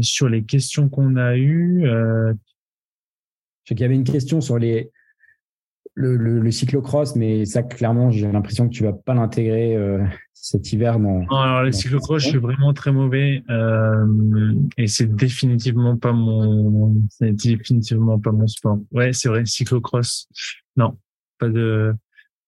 sur 0.01 0.29
les 0.29 0.43
questions 0.43 0.89
qu'on 0.89 1.15
a 1.15 1.37
eues. 1.37 1.85
Euh... 1.85 2.33
Je 3.63 3.69
sais 3.69 3.75
qu'il 3.75 3.83
y 3.83 3.85
avait 3.85 3.95
une 3.95 4.03
question 4.03 4.41
sur 4.41 4.59
les, 4.59 4.91
le, 5.95 6.17
le, 6.17 6.39
le, 6.39 6.51
cyclocross, 6.51 7.15
mais 7.15 7.45
ça, 7.45 7.63
clairement, 7.63 8.11
j'ai 8.11 8.29
l'impression 8.31 8.67
que 8.67 8.73
tu 8.73 8.83
vas 8.83 8.93
pas 8.93 9.13
l'intégrer 9.13 9.75
euh, 9.75 10.03
cet 10.33 10.73
hiver. 10.73 10.99
Dans, 10.99 11.21
non, 11.21 11.37
alors 11.37 11.63
le 11.63 11.71
cyclocross, 11.71 12.23
je 12.23 12.29
suis 12.29 12.37
vraiment 12.39 12.73
très 12.73 12.91
mauvais 12.91 13.43
euh, 13.49 14.53
et 14.77 14.87
c'est 14.87 15.15
définitivement 15.15 15.95
pas 15.97 16.11
mon, 16.11 17.01
c'est 17.09 17.31
définitivement 17.31 18.19
pas 18.19 18.31
mon 18.31 18.47
sport. 18.47 18.79
Ouais, 18.91 19.13
c'est 19.13 19.29
vrai, 19.29 19.45
cyclocross. 19.45 20.27
Non, 20.75 20.97
pas 21.37 21.49
de, 21.49 21.95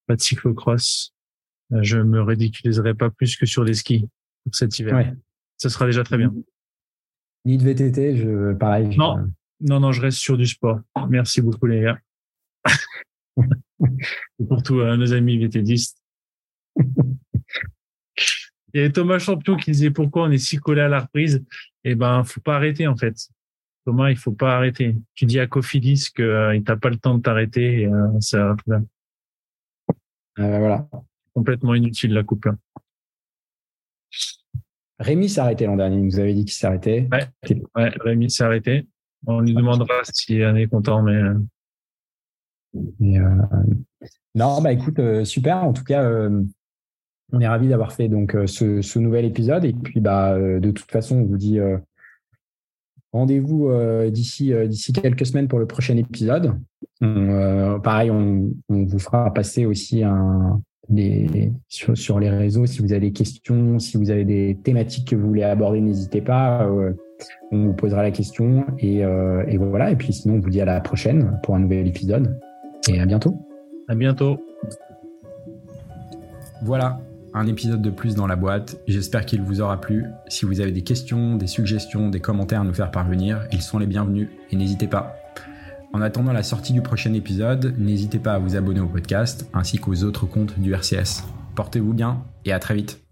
pas 0.07 0.15
de 0.15 0.21
cyclocross. 0.21 1.14
Je 1.71 1.97
me 1.97 2.21
ridiculiserai 2.21 2.93
pas 2.93 3.09
plus 3.09 3.35
que 3.35 3.45
sur 3.45 3.65
des 3.65 3.73
skis 3.73 4.07
pour 4.43 4.55
cet 4.55 4.77
hiver. 4.79 4.95
Ouais. 4.95 5.13
Ça 5.57 5.69
sera 5.69 5.85
déjà 5.85 6.03
très 6.03 6.17
bien. 6.17 6.33
Ni 7.45 7.57
de 7.57 7.63
VTT, 7.63 8.17
je, 8.17 8.53
pareil. 8.53 8.95
Non, 8.97 9.31
non, 9.61 9.79
non, 9.79 9.91
je 9.91 10.01
reste 10.01 10.17
sur 10.17 10.37
du 10.37 10.45
sport. 10.45 10.79
Merci 11.09 11.41
beaucoup 11.41 11.65
les 11.65 11.81
gars. 11.81 11.99
pour 14.47 14.63
tous 14.63 14.79
euh, 14.79 14.97
nos 14.97 15.13
amis 15.13 15.37
VTDistes. 15.37 15.97
Il 16.77 16.85
y 18.73 18.79
avait 18.79 18.91
Thomas 18.91 19.19
Champion 19.19 19.55
qui 19.55 19.71
disait 19.71 19.91
pourquoi 19.91 20.23
on 20.23 20.31
est 20.31 20.37
si 20.37 20.57
collé 20.57 20.81
à 20.81 20.87
la 20.87 21.01
reprise? 21.01 21.43
Eh 21.83 21.95
ben, 21.95 22.23
faut 22.23 22.41
pas 22.41 22.55
arrêter 22.55 22.87
en 22.87 22.95
fait. 22.95 23.15
Thomas, 23.85 24.09
il 24.09 24.17
faut 24.17 24.31
pas 24.31 24.55
arrêter. 24.55 24.97
Tu 25.13 25.25
dis 25.25 25.39
à 25.39 25.45
Cofidis 25.45 26.11
que 26.13 26.23
euh, 26.23 26.59
t'a 26.61 26.75
pas 26.75 26.89
le 26.89 26.97
temps 26.97 27.15
de 27.15 27.21
t'arrêter. 27.21 27.81
Et, 27.81 27.87
euh, 27.87 28.19
ça, 28.19 28.55
euh, 28.69 28.83
voilà. 30.35 30.89
Complètement 31.35 31.75
inutile 31.75 32.13
la 32.13 32.23
coupe. 32.23 32.47
Rémi 34.99 35.29
s'est 35.29 35.41
arrêté 35.41 35.65
l'an 35.65 35.75
dernier. 35.75 35.97
Il 35.97 36.05
nous 36.05 36.19
avait 36.19 36.33
dit 36.33 36.45
qu'il 36.45 36.53
s'arrêtait. 36.53 37.07
Ouais, 37.11 37.27
ouais, 37.75 37.91
Rémi 37.99 38.31
s'est 38.31 38.43
arrêté. 38.43 38.87
On 39.27 39.41
lui 39.41 39.53
demandera 39.53 40.01
s'il 40.03 40.41
est 40.41 40.67
content, 40.67 41.01
mais 41.01 41.21
euh, 43.01 43.35
non, 44.35 44.61
bah 44.61 44.71
écoute, 44.71 44.99
euh, 44.99 45.25
super. 45.25 45.63
En 45.63 45.73
tout 45.73 45.83
cas, 45.83 46.03
euh, 46.03 46.41
on 47.31 47.39
est 47.39 47.47
ravis 47.47 47.67
d'avoir 47.67 47.93
fait 47.93 48.07
donc 48.07 48.35
ce, 48.45 48.99
nouvel 48.99 49.25
épisode. 49.25 49.65
Et 49.65 49.73
puis, 49.73 49.99
bah, 49.99 50.37
de 50.37 50.71
toute 50.71 50.91
façon, 50.91 51.17
on 51.17 51.25
vous 51.25 51.37
dit 51.37 51.59
rendez-vous 53.11 53.71
d'ici 54.11 54.53
d'ici 54.67 54.93
quelques 54.93 55.25
semaines 55.25 55.47
pour 55.47 55.59
le 55.59 55.65
prochain 55.65 55.97
épisode. 55.97 56.59
pareil, 56.99 58.11
on, 58.11 58.53
vous 58.69 58.99
fera 58.99 59.33
passer 59.33 59.65
aussi 59.65 60.03
un, 60.03 60.61
sur, 61.67 62.19
les 62.19 62.29
réseaux 62.29 62.65
si 62.65 62.81
vous 62.81 62.91
avez 62.91 63.01
des 63.01 63.11
questions, 63.11 63.79
si 63.79 63.97
vous 63.97 64.11
avez 64.11 64.25
des 64.25 64.57
thématiques 64.63 65.09
que 65.09 65.15
vous 65.15 65.27
voulez 65.27 65.43
aborder, 65.43 65.81
n'hésitez 65.81 66.21
pas. 66.21 66.69
on 67.51 67.65
vous 67.65 67.73
posera 67.73 68.03
la 68.03 68.11
question 68.11 68.65
et, 68.79 68.99
et 68.99 69.57
voilà. 69.57 69.91
Et 69.91 69.95
puis 69.95 70.13
sinon, 70.13 70.35
on 70.35 70.39
vous 70.39 70.49
dit 70.49 70.61
à 70.61 70.65
la 70.65 70.81
prochaine 70.81 71.39
pour 71.43 71.55
un 71.55 71.59
nouvel 71.59 71.87
épisode 71.87 72.39
et 72.89 72.99
à 72.99 73.05
bientôt. 73.05 73.35
À 73.87 73.95
bientôt. 73.95 74.37
Voilà, 76.63 76.99
un 77.33 77.47
épisode 77.47 77.81
de 77.81 77.89
plus 77.89 78.15
dans 78.15 78.27
la 78.27 78.35
boîte. 78.35 78.77
J'espère 78.87 79.25
qu'il 79.25 79.41
vous 79.41 79.61
aura 79.61 79.79
plu. 79.79 80.05
Si 80.27 80.45
vous 80.45 80.61
avez 80.61 80.71
des 80.71 80.83
questions, 80.83 81.35
des 81.35 81.47
suggestions, 81.47 82.09
des 82.09 82.21
commentaires 82.21 82.61
à 82.61 82.63
nous 82.63 82.73
faire 82.73 82.91
parvenir, 82.91 83.45
ils 83.51 83.61
sont 83.61 83.77
les 83.77 83.87
bienvenus 83.87 84.29
et 84.51 84.55
n'hésitez 84.55 84.87
pas. 84.87 85.15
En 85.95 86.01
attendant 86.01 86.33
la 86.33 86.43
sortie 86.43 86.73
du 86.73 86.81
prochain 86.81 87.13
épisode, 87.13 87.73
n'hésitez 87.77 88.19
pas 88.19 88.33
à 88.33 88.37
vous 88.37 88.57
abonner 88.57 88.81
au 88.81 88.87
podcast 88.87 89.47
ainsi 89.53 89.77
qu'aux 89.77 90.03
autres 90.03 90.25
comptes 90.25 90.59
du 90.59 90.73
RCS. 90.73 91.23
Portez-vous 91.55 91.93
bien 91.93 92.21
et 92.43 92.51
à 92.51 92.59
très 92.59 92.75
vite. 92.75 93.04